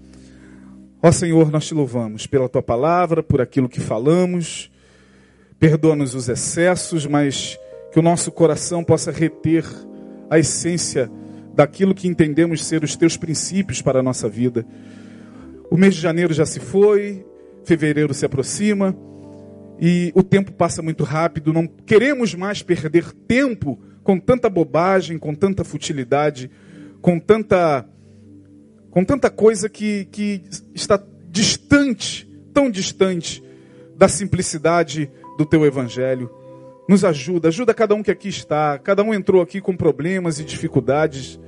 Ó 1.03 1.11
Senhor, 1.11 1.51
nós 1.51 1.67
te 1.67 1.73
louvamos 1.73 2.27
pela 2.27 2.47
tua 2.47 2.63
palavra, 2.63 3.23
por 3.23 3.41
aquilo 3.41 3.71
que 3.71 3.81
falamos. 3.81 4.71
Perdoa-nos 5.59 6.15
os 6.15 6.29
excessos, 6.29 7.07
mas 7.07 7.59
que 7.91 7.99
o 7.99 8.03
nosso 8.03 8.31
coração 8.31 8.85
possa 8.85 9.11
reter 9.11 9.65
a 10.29 10.39
essência 10.39 11.11
daquilo 11.55 11.95
que 11.95 12.07
entendemos 12.07 12.65
ser 12.67 12.85
os 12.85 12.97
teus 12.97 13.17
princípios 13.17 13.81
para 13.81 14.01
a 14.01 14.03
nossa 14.03 14.29
vida. 14.29 14.67
O 15.71 15.77
mês 15.77 15.95
de 15.95 16.03
janeiro 16.03 16.35
já 16.35 16.45
se 16.45 16.61
foi, 16.61 17.25
fevereiro 17.65 18.13
se 18.13 18.27
aproxima 18.27 18.95
e 19.81 20.13
o 20.15 20.23
tempo 20.23 20.53
passa 20.53 20.83
muito 20.83 21.03
rápido. 21.03 21.51
Não 21.51 21.67
queremos 21.67 22.35
mais 22.35 22.63
perder 22.63 23.11
tempo 23.27 23.81
com 24.03 24.21
tanta 24.21 24.51
bobagem, 24.51 25.19
com 25.19 25.35
tanta 25.35 25.65
futilidade, 25.65 26.51
com 27.01 27.19
tanta 27.19 27.89
com 28.91 29.05
tanta 29.05 29.31
coisa 29.31 29.69
que, 29.69 30.07
que 30.07 30.43
está 30.75 31.03
distante, 31.29 32.29
tão 32.53 32.71
distante 32.71 33.43
da 33.97 34.09
simplicidade 34.09 35.11
do 35.39 35.47
teu 35.47 35.65
evangelho. 35.65 36.31
Nos 36.89 37.05
ajuda, 37.05 37.49
ajuda 37.49 37.73
cada 37.73 37.95
um 37.95 38.03
que 38.03 38.11
aqui 38.11 38.29
está. 38.29 38.79
Cada 38.79 39.03
um 39.03 39.15
entrou 39.15 39.41
aqui 39.41 39.61
com 39.61 39.77
problemas 39.77 40.41
e 40.41 40.45
dificuldades. 40.45 41.39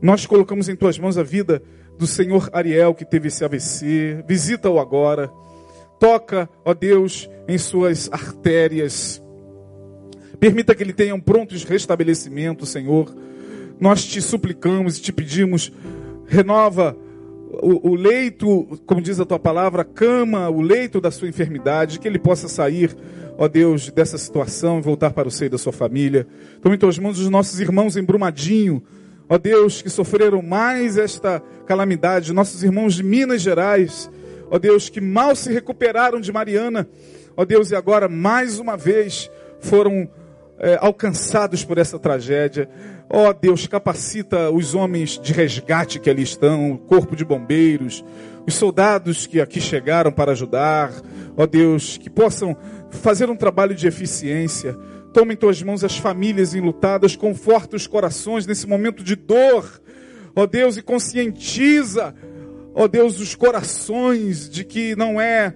Nós 0.00 0.24
colocamos 0.24 0.68
em 0.68 0.76
tuas 0.76 0.98
mãos 0.98 1.18
a 1.18 1.22
vida 1.22 1.62
do 1.98 2.06
Senhor 2.06 2.48
Ariel 2.52 2.94
que 2.94 3.04
teve 3.04 3.28
esse 3.28 3.44
AVC. 3.44 4.24
Visita-o 4.26 4.78
agora. 4.78 5.30
Toca, 6.00 6.48
ó 6.64 6.72
Deus, 6.72 7.28
em 7.46 7.58
suas 7.58 8.10
artérias. 8.10 9.22
Permita 10.38 10.74
que 10.74 10.82
ele 10.82 10.92
tenha 10.92 11.14
um 11.14 11.20
pronto 11.20 11.54
restabelecimento, 11.66 12.64
Senhor. 12.64 13.14
Nós 13.78 14.04
te 14.04 14.22
suplicamos 14.22 14.96
e 14.96 15.02
te 15.02 15.12
pedimos 15.12 15.72
renova 16.26 16.96
o, 17.62 17.90
o, 17.90 17.94
leito, 17.94 18.66
como 18.86 19.00
diz 19.00 19.18
a 19.20 19.24
tua 19.24 19.38
palavra, 19.38 19.84
cama, 19.84 20.48
o 20.50 20.60
leito 20.60 21.00
da 21.00 21.10
sua 21.10 21.28
enfermidade, 21.28 21.98
que 21.98 22.08
ele 22.08 22.18
possa 22.18 22.48
sair, 22.48 22.94
ó 23.38 23.48
Deus, 23.48 23.90
dessa 23.90 24.18
situação 24.18 24.78
e 24.78 24.82
voltar 24.82 25.12
para 25.12 25.28
o 25.28 25.30
seio 25.30 25.50
da 25.50 25.58
sua 25.58 25.72
família. 25.72 26.26
Tome 26.60 26.76
em 26.76 26.78
tuas 26.78 26.98
mãos 26.98 27.18
os 27.18 27.30
nossos 27.30 27.60
irmãos 27.60 27.96
em 27.96 28.02
Brumadinho, 28.02 28.82
ó 29.28 29.38
Deus, 29.38 29.80
que 29.80 29.88
sofreram 29.88 30.42
mais 30.42 30.98
esta 30.98 31.42
calamidade, 31.66 32.32
nossos 32.32 32.62
irmãos 32.62 32.94
de 32.94 33.02
Minas 33.02 33.42
Gerais, 33.42 34.10
ó 34.50 34.58
Deus, 34.58 34.88
que 34.88 35.00
mal 35.00 35.34
se 35.34 35.52
recuperaram 35.52 36.20
de 36.20 36.32
Mariana, 36.32 36.88
ó 37.36 37.44
Deus, 37.44 37.70
e 37.70 37.76
agora 37.76 38.08
mais 38.08 38.58
uma 38.58 38.76
vez 38.76 39.30
foram 39.60 40.08
é, 40.58 40.78
alcançados 40.80 41.64
por 41.64 41.78
essa 41.78 41.98
tragédia. 41.98 42.68
Ó 43.08 43.28
oh, 43.28 43.32
Deus, 43.32 43.66
capacita 43.68 44.50
os 44.50 44.74
homens 44.74 45.18
de 45.18 45.32
resgate 45.32 46.00
que 46.00 46.10
ali 46.10 46.22
estão, 46.22 46.72
o 46.72 46.78
corpo 46.78 47.14
de 47.14 47.24
bombeiros, 47.24 48.04
os 48.46 48.54
soldados 48.54 49.26
que 49.26 49.40
aqui 49.40 49.60
chegaram 49.60 50.10
para 50.10 50.32
ajudar. 50.32 50.92
Ó 51.36 51.44
oh, 51.44 51.46
Deus, 51.46 51.96
que 51.96 52.10
possam 52.10 52.56
fazer 52.90 53.30
um 53.30 53.36
trabalho 53.36 53.74
de 53.74 53.86
eficiência. 53.86 54.76
Toma 55.12 55.32
em 55.32 55.36
tuas 55.36 55.62
mãos 55.62 55.84
as 55.84 55.96
famílias 55.96 56.54
enlutadas, 56.54 57.14
conforta 57.14 57.76
os 57.76 57.86
corações 57.86 58.46
nesse 58.46 58.66
momento 58.66 59.04
de 59.04 59.14
dor. 59.14 59.80
Ó 60.34 60.42
oh, 60.42 60.46
Deus, 60.46 60.76
e 60.76 60.82
conscientiza, 60.82 62.14
ó 62.74 62.88
Deus, 62.88 63.20
os 63.20 63.34
corações 63.34 64.50
de 64.50 64.64
que 64.64 64.96
não 64.96 65.20
é 65.20 65.54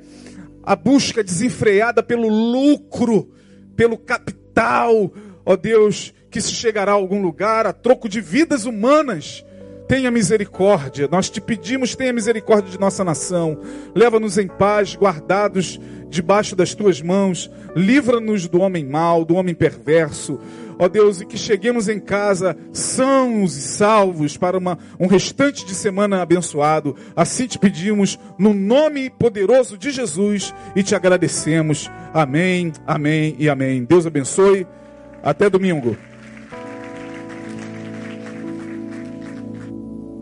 a 0.62 0.77
busca 0.77 1.22
desenfreada 1.22 2.02
pelo 2.02 2.28
lucro, 2.28 3.31
pelo 3.74 3.98
capital, 3.98 5.12
ó 5.44 5.56
Deus, 5.56 6.14
que 6.31 6.40
se 6.40 6.52
chegará 6.52 6.93
a 6.93 6.94
algum 6.94 7.20
lugar 7.20 7.66
a 7.66 7.73
troco 7.73 8.09
de 8.09 8.20
vidas 8.20 8.65
humanas. 8.65 9.44
Tenha 9.89 10.09
misericórdia, 10.09 11.09
nós 11.11 11.28
te 11.28 11.40
pedimos, 11.40 11.97
tenha 11.97 12.12
misericórdia 12.12 12.70
de 12.70 12.78
nossa 12.78 13.02
nação. 13.02 13.59
Leva-nos 13.93 14.39
em 14.39 14.47
paz, 14.47 14.94
guardados 14.94 15.81
debaixo 16.09 16.55
das 16.55 16.74
tuas 16.74 17.02
mãos. 17.02 17.51
Livra-nos 17.74 18.47
do 18.47 18.61
homem 18.61 18.86
mau, 18.86 19.24
do 19.24 19.35
homem 19.35 19.52
perverso. 19.52 20.39
ó 20.78 20.86
Deus, 20.86 21.20
e 21.20 21.27
que 21.27 21.36
cheguemos 21.36 21.89
em 21.89 21.98
casa 21.98 22.57
sãos 22.73 23.57
e 23.57 23.61
salvos 23.62 24.36
para 24.36 24.57
uma, 24.57 24.78
um 24.98 25.09
restante 25.09 25.66
de 25.66 25.74
semana 25.74 26.23
abençoado. 26.23 26.94
Assim 27.16 27.48
te 27.48 27.59
pedimos, 27.59 28.16
no 28.39 28.55
nome 28.55 29.11
poderoso 29.11 29.77
de 29.77 29.90
Jesus, 29.90 30.55
e 30.77 30.85
te 30.85 30.94
agradecemos. 30.94 31.90
Amém, 32.15 32.73
amém 32.86 33.35
e 33.40 33.48
amém. 33.48 33.82
Deus 33.82 34.07
abençoe. 34.07 34.69
Até 35.20 35.51
domingo. 35.51 35.97